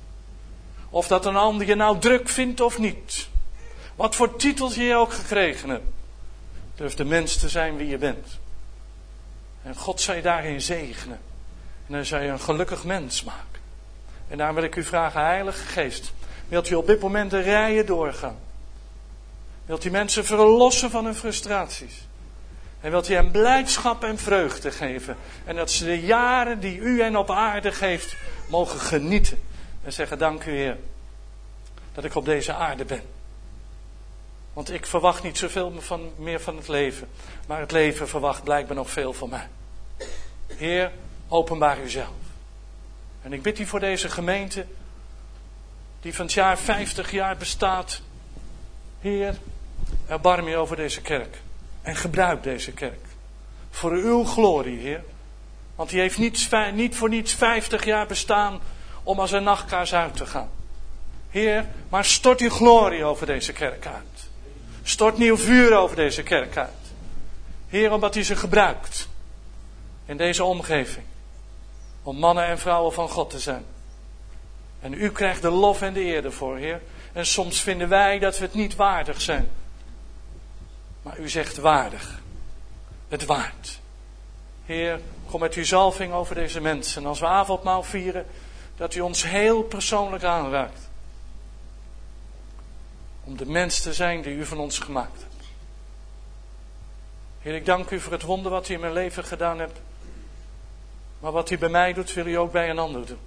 Of 0.91 1.07
dat 1.07 1.27
een 1.27 1.37
ander 1.37 1.67
je 1.67 1.75
nou 1.75 1.99
druk 1.99 2.29
vindt 2.29 2.61
of 2.61 2.79
niet. 2.79 3.29
Wat 3.95 4.15
voor 4.15 4.37
titels 4.37 4.75
je 4.75 4.95
ook 4.95 5.13
gekregen 5.13 5.69
hebt. 5.69 5.87
Durf 6.75 6.95
de 6.95 7.05
mens 7.05 7.37
te 7.37 7.49
zijn 7.49 7.77
wie 7.77 7.89
je 7.89 7.99
bent. 7.99 8.39
En 9.63 9.77
God 9.77 10.03
je 10.03 10.23
daarin 10.23 10.61
zegenen. 10.61 11.21
En 11.87 11.93
dan 11.93 12.23
je 12.23 12.29
een 12.29 12.41
gelukkig 12.41 12.85
mens 12.85 13.23
maken. 13.23 13.61
En 14.29 14.37
daarom 14.37 14.57
wil 14.57 14.65
ik 14.65 14.77
u 14.77 14.85
vragen, 14.85 15.21
Heilige 15.21 15.65
Geest. 15.65 16.13
Wilt 16.49 16.71
u 16.71 16.75
op 16.75 16.87
dit 16.87 17.01
moment 17.01 17.31
de 17.31 17.41
rijen 17.41 17.87
doorgaan? 17.87 18.39
Wilt 19.67 19.85
u 19.85 19.91
mensen 19.91 20.25
verlossen 20.25 20.91
van 20.91 21.05
hun 21.05 21.15
frustraties? 21.15 22.07
En 22.87 22.93
wilt 22.93 23.09
u 23.09 23.15
hen 23.15 23.31
blijdschap 23.31 24.05
en 24.05 24.19
vreugde 24.19 24.71
geven. 24.71 25.17
En 25.45 25.57
dat 25.57 25.71
ze 25.71 25.85
de 25.85 26.01
jaren 26.01 26.61
die 26.61 26.79
u 26.79 27.03
hen 27.03 27.17
op 27.17 27.31
aarde 27.31 27.73
geeft, 27.73 28.17
mogen 28.49 28.81
genieten. 28.81 29.39
En 29.83 29.93
zeggen, 29.93 30.19
dank 30.19 30.45
u 30.45 30.51
Heer, 30.51 30.77
dat 31.95 32.05
ik 32.05 32.15
op 32.15 32.25
deze 32.25 32.53
aarde 32.53 32.85
ben. 32.85 33.03
Want 34.53 34.73
ik 34.73 34.87
verwacht 34.87 35.23
niet 35.23 35.39
zoveel 35.39 35.73
van, 35.79 36.13
meer 36.17 36.41
van 36.41 36.57
het 36.57 36.69
leven. 36.69 37.09
Maar 37.47 37.61
het 37.61 37.73
leven 37.73 38.09
verwacht 38.09 38.45
blijkbaar 38.45 38.77
nog 38.77 38.91
veel 38.91 39.13
van 39.13 39.29
mij. 39.29 39.49
Heer, 40.47 40.93
openbaar 41.29 41.81
uzelf. 41.81 42.15
En 43.23 43.33
ik 43.33 43.43
bid 43.43 43.59
u 43.59 43.67
voor 43.67 43.81
deze 43.81 44.09
gemeente, 44.09 44.67
die 46.01 46.15
van 46.15 46.25
het 46.25 46.35
jaar 46.35 46.59
50 46.59 47.11
jaar 47.11 47.37
bestaat. 47.37 48.01
Heer, 49.01 49.37
erbarm 50.07 50.49
je 50.49 50.57
over 50.57 50.77
deze 50.77 51.01
kerk. 51.01 51.45
En 51.87 51.97
gebruik 51.97 52.43
deze 52.43 52.73
kerk. 52.73 53.07
Voor 53.71 53.93
uw 53.93 54.25
glorie, 54.25 54.79
Heer. 54.79 55.05
Want 55.75 55.91
die 55.91 56.01
heeft 56.01 56.19
niet, 56.19 56.49
niet 56.73 56.97
voor 56.97 57.09
niets 57.09 57.35
50 57.35 57.85
jaar 57.85 58.07
bestaan 58.07 58.61
om 59.03 59.21
als 59.21 59.33
een 59.33 59.43
nachtkaars 59.43 59.95
uit 59.95 60.17
te 60.17 60.27
gaan. 60.27 60.51
Heer, 61.31 61.67
maar 61.89 62.05
stort 62.05 62.41
uw 62.41 62.51
glorie 62.51 63.05
over 63.05 63.27
deze 63.27 63.53
kerk 63.53 63.87
uit. 63.87 64.29
Stort 64.83 65.19
nieuw 65.19 65.37
vuur 65.37 65.77
over 65.77 65.97
deze 65.97 66.23
kerk 66.23 66.57
uit. 66.57 66.93
Heer, 67.69 67.93
omdat 67.93 68.17
u 68.17 68.25
ze 68.25 68.37
gebruikt 68.37 69.09
in 70.07 70.17
deze 70.17 70.45
omgeving. 70.45 71.07
Om 72.03 72.17
mannen 72.17 72.47
en 72.47 72.59
vrouwen 72.59 72.93
van 72.93 73.09
God 73.09 73.31
te 73.31 73.39
zijn. 73.39 73.65
En 74.81 74.93
u 74.93 75.11
krijgt 75.11 75.43
de 75.43 75.51
lof 75.51 75.83
en 75.83 75.93
de 75.93 76.05
eer 76.05 76.25
ervoor, 76.25 76.57
Heer. 76.57 76.83
En 77.13 77.27
soms 77.27 77.61
vinden 77.61 77.89
wij 77.89 78.19
dat 78.19 78.39
we 78.39 78.45
het 78.45 78.55
niet 78.55 78.77
waardig 78.77 79.21
zijn. 79.21 79.49
Maar 81.07 81.19
u 81.19 81.29
zegt 81.29 81.57
waardig. 81.57 82.21
Het 83.09 83.25
waard. 83.25 83.81
Heer, 84.65 85.01
kom 85.27 85.41
met 85.41 85.55
uw 85.55 85.65
zalving 85.65 86.13
over 86.13 86.35
deze 86.35 86.61
mensen. 86.61 87.03
En 87.03 87.09
als 87.09 87.21
we 87.21 87.27
avondmaal 87.27 87.83
vieren, 87.83 88.27
dat 88.77 88.95
u 88.95 89.01
ons 89.01 89.23
heel 89.23 89.63
persoonlijk 89.63 90.25
aanraakt. 90.25 90.89
Om 93.25 93.37
de 93.37 93.47
mens 93.47 93.81
te 93.81 93.93
zijn 93.93 94.23
die 94.23 94.35
u 94.35 94.47
van 94.47 94.59
ons 94.59 94.79
gemaakt 94.79 95.21
hebt. 95.21 95.45
Heer, 97.41 97.55
ik 97.55 97.67
dank 97.67 97.91
u 97.91 98.01
voor 98.01 98.13
het 98.13 98.23
wonder 98.23 98.51
wat 98.51 98.69
u 98.69 98.75
in 98.75 98.81
mijn 98.81 98.93
leven 98.93 99.25
gedaan 99.25 99.59
hebt. 99.59 99.81
Maar 101.19 101.33
wat 101.33 101.51
u 101.51 101.59
bij 101.59 101.69
mij 101.69 101.93
doet, 101.93 102.13
wil 102.13 102.27
u 102.27 102.35
ook 102.35 102.53
bij 102.53 102.71
een 102.71 102.79
ander 102.79 103.07
doen. 103.07 103.21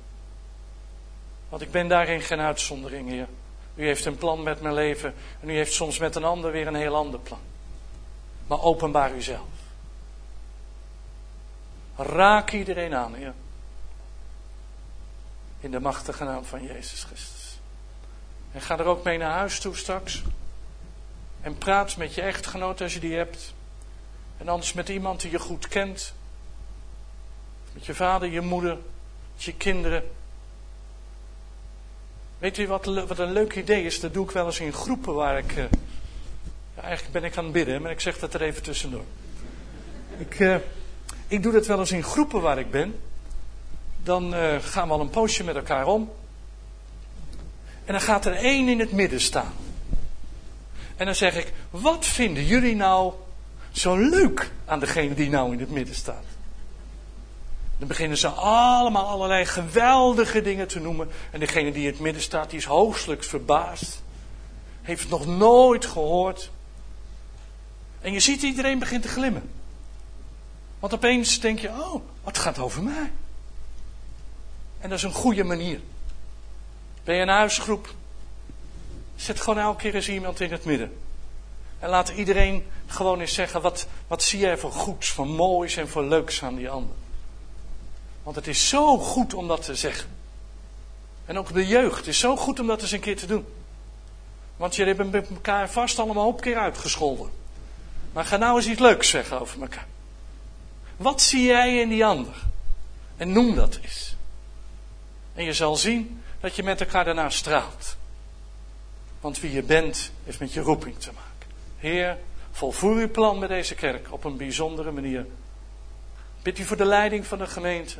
Want 1.49 1.61
ik 1.61 1.71
ben 1.71 1.87
daarin 1.87 2.21
geen 2.21 2.39
uitzondering, 2.39 3.09
Heer. 3.09 3.27
U 3.75 3.85
heeft 3.85 4.05
een 4.05 4.17
plan 4.17 4.43
met 4.43 4.61
mijn 4.61 4.73
leven 4.73 5.13
en 5.41 5.49
u 5.49 5.53
heeft 5.53 5.73
soms 5.73 5.97
met 5.97 6.15
een 6.15 6.23
ander 6.23 6.51
weer 6.51 6.67
een 6.67 6.75
heel 6.75 6.95
ander 6.95 7.19
plan. 7.19 7.39
Maar 8.49 8.61
openbaar 8.61 9.15
uzelf. 9.15 9.47
Raak 11.95 12.51
iedereen 12.51 12.95
aan, 12.95 13.13
Heer. 13.13 13.33
In 15.59 15.71
de 15.71 15.79
machtige 15.79 16.23
naam 16.23 16.45
van 16.45 16.63
Jezus 16.63 17.03
Christus. 17.03 17.59
En 18.51 18.61
ga 18.61 18.79
er 18.79 18.85
ook 18.85 19.03
mee 19.03 19.17
naar 19.17 19.31
huis 19.31 19.59
toe 19.59 19.75
straks. 19.75 20.23
En 21.41 21.57
praat 21.57 21.97
met 21.97 22.13
je 22.13 22.21
echtgenoot 22.21 22.81
als 22.81 22.93
je 22.93 22.99
die 22.99 23.15
hebt. 23.15 23.53
En 24.37 24.47
anders 24.47 24.73
met 24.73 24.89
iemand 24.89 25.21
die 25.21 25.31
je 25.31 25.39
goed 25.39 25.67
kent. 25.67 26.13
Met 27.73 27.85
je 27.85 27.95
vader, 27.95 28.29
je 28.29 28.41
moeder, 28.41 28.77
met 29.33 29.43
je 29.43 29.53
kinderen. 29.53 30.11
Weet 32.37 32.57
u 32.57 32.67
wat, 32.67 32.85
wat 32.85 33.19
een 33.19 33.31
leuk 33.31 33.55
idee 33.55 33.83
is? 33.83 33.99
Dat 33.99 34.13
doe 34.13 34.25
ik 34.25 34.31
wel 34.31 34.45
eens 34.45 34.59
in 34.59 34.73
groepen 34.73 35.13
waar 35.13 35.37
ik. 35.37 35.69
Eigenlijk 36.81 37.13
ben 37.13 37.23
ik 37.23 37.37
aan 37.37 37.43
het 37.43 37.53
bidden, 37.53 37.81
maar 37.81 37.91
ik 37.91 37.99
zeg 37.99 38.19
dat 38.19 38.33
er 38.33 38.41
even 38.41 38.63
tussendoor. 38.63 39.03
Ik, 40.17 40.39
uh, 40.39 40.55
ik 41.27 41.43
doe 41.43 41.51
dat 41.51 41.67
wel 41.67 41.79
eens 41.79 41.91
in 41.91 42.03
groepen 42.03 42.41
waar 42.41 42.59
ik 42.59 42.71
ben. 42.71 42.99
Dan 44.03 44.33
uh, 44.33 44.55
gaan 44.61 44.87
we 44.87 44.93
al 44.93 44.99
een 44.99 45.09
poosje 45.09 45.43
met 45.43 45.55
elkaar 45.55 45.87
om. 45.87 46.11
En 47.85 47.93
dan 47.93 48.01
gaat 48.01 48.25
er 48.25 48.35
één 48.35 48.67
in 48.67 48.79
het 48.79 48.91
midden 48.91 49.21
staan. 49.21 49.53
En 50.95 51.05
dan 51.05 51.15
zeg 51.15 51.35
ik: 51.35 51.53
Wat 51.69 52.05
vinden 52.05 52.45
jullie 52.45 52.75
nou 52.75 53.13
zo 53.71 53.95
leuk 53.95 54.51
aan 54.65 54.79
degene 54.79 55.13
die 55.13 55.29
nou 55.29 55.53
in 55.53 55.59
het 55.59 55.71
midden 55.71 55.95
staat? 55.95 56.23
Dan 57.77 57.87
beginnen 57.87 58.17
ze 58.17 58.27
allemaal 58.27 59.07
allerlei 59.07 59.45
geweldige 59.45 60.41
dingen 60.41 60.67
te 60.67 60.79
noemen. 60.79 61.09
En 61.31 61.39
degene 61.39 61.71
die 61.71 61.85
in 61.85 61.91
het 61.91 61.99
midden 61.99 62.21
staat, 62.21 62.49
die 62.49 62.59
is 62.59 62.65
hoogstelijk 62.65 63.23
verbaasd. 63.23 64.01
Heeft 64.81 65.01
het 65.01 65.09
nog 65.09 65.25
nooit 65.25 65.85
gehoord. 65.85 66.51
En 68.01 68.13
je 68.13 68.19
ziet 68.19 68.41
iedereen 68.41 68.79
begint 68.79 69.01
te 69.01 69.07
glimmen. 69.07 69.51
Want 70.79 70.93
opeens 70.93 71.39
denk 71.39 71.59
je, 71.59 71.69
oh, 71.69 72.01
wat 72.23 72.37
gaat 72.37 72.59
over 72.59 72.83
mij? 72.83 73.11
En 74.79 74.89
dat 74.89 74.97
is 74.97 75.03
een 75.03 75.11
goede 75.11 75.43
manier. 75.43 75.79
Ben 77.03 77.15
je 77.15 77.21
een 77.21 77.27
huisgroep? 77.27 77.93
Zet 79.15 79.41
gewoon 79.41 79.59
elke 79.59 79.81
keer 79.81 79.95
eens 79.95 80.09
iemand 80.09 80.39
in 80.39 80.51
het 80.51 80.65
midden. 80.65 80.97
En 81.79 81.89
laat 81.89 82.09
iedereen 82.09 82.65
gewoon 82.87 83.19
eens 83.19 83.33
zeggen, 83.33 83.61
wat, 83.61 83.87
wat 84.07 84.23
zie 84.23 84.39
jij 84.39 84.57
voor 84.57 84.71
goeds, 84.71 85.09
voor 85.09 85.27
moois 85.27 85.77
en 85.77 85.89
voor 85.89 86.03
leuks 86.03 86.43
aan 86.43 86.55
die 86.55 86.69
ander. 86.69 86.95
Want 88.23 88.35
het 88.35 88.47
is 88.47 88.69
zo 88.69 88.97
goed 88.97 89.33
om 89.33 89.47
dat 89.47 89.63
te 89.63 89.75
zeggen. 89.75 90.09
En 91.25 91.37
ook 91.37 91.53
de 91.53 91.67
jeugd, 91.67 92.07
is 92.07 92.19
zo 92.19 92.35
goed 92.35 92.59
om 92.59 92.67
dat 92.67 92.81
eens 92.81 92.91
een 92.91 92.99
keer 92.99 93.17
te 93.17 93.25
doen. 93.25 93.45
Want 94.57 94.75
jullie 94.75 94.93
hebben 94.95 95.27
elkaar 95.29 95.69
vast 95.69 95.97
allemaal 95.97 96.15
een 96.15 96.21
hoop 96.21 96.41
keer 96.41 96.57
uitgescholden. 96.57 97.29
Maar 98.19 98.27
ga 98.27 98.37
nou 98.37 98.57
eens 98.57 98.67
iets 98.67 98.79
leuks 98.79 99.09
zeggen 99.09 99.39
over 99.39 99.61
elkaar. 99.61 99.87
Wat 100.97 101.21
zie 101.21 101.43
jij 101.43 101.79
in 101.79 101.89
die 101.89 102.05
ander? 102.05 102.33
En 103.17 103.31
noem 103.31 103.55
dat 103.55 103.79
eens. 103.81 104.15
En 105.33 105.43
je 105.43 105.53
zal 105.53 105.75
zien 105.75 106.21
dat 106.39 106.55
je 106.55 106.63
met 106.63 106.79
elkaar 106.79 107.05
daarna 107.05 107.29
straalt. 107.29 107.97
Want 109.21 109.39
wie 109.39 109.51
je 109.51 109.63
bent, 109.63 110.11
heeft 110.23 110.39
met 110.39 110.53
je 110.53 110.61
roeping 110.61 110.97
te 110.97 111.11
maken. 111.11 111.55
Heer, 111.77 112.17
volvoer 112.51 112.95
uw 112.95 113.11
plan 113.11 113.39
met 113.39 113.49
deze 113.49 113.75
kerk 113.75 114.11
op 114.11 114.23
een 114.23 114.37
bijzondere 114.37 114.91
manier. 114.91 115.25
Bid 116.41 116.59
u 116.59 116.63
voor 116.63 116.77
de 116.77 116.85
leiding 116.85 117.25
van 117.25 117.37
de 117.37 117.47
gemeente. 117.47 117.99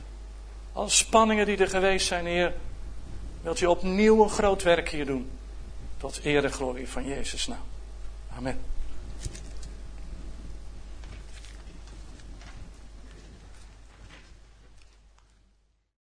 Alle 0.74 0.90
spanningen 0.90 1.46
die 1.46 1.58
er 1.58 1.70
geweest 1.70 2.08
zijn, 2.08 2.26
Heer, 2.26 2.54
wilt 3.42 3.62
u 3.62 3.66
opnieuw 3.66 4.24
een 4.24 4.30
groot 4.30 4.64
werk 4.64 4.90
hier 4.90 5.06
doen. 5.06 5.30
Tot 5.98 6.20
eer 6.24 6.44
en 6.44 6.52
glorie 6.52 6.90
van 6.90 7.06
Jezus 7.06 7.48
naam. 7.48 7.66
Amen. 8.38 8.79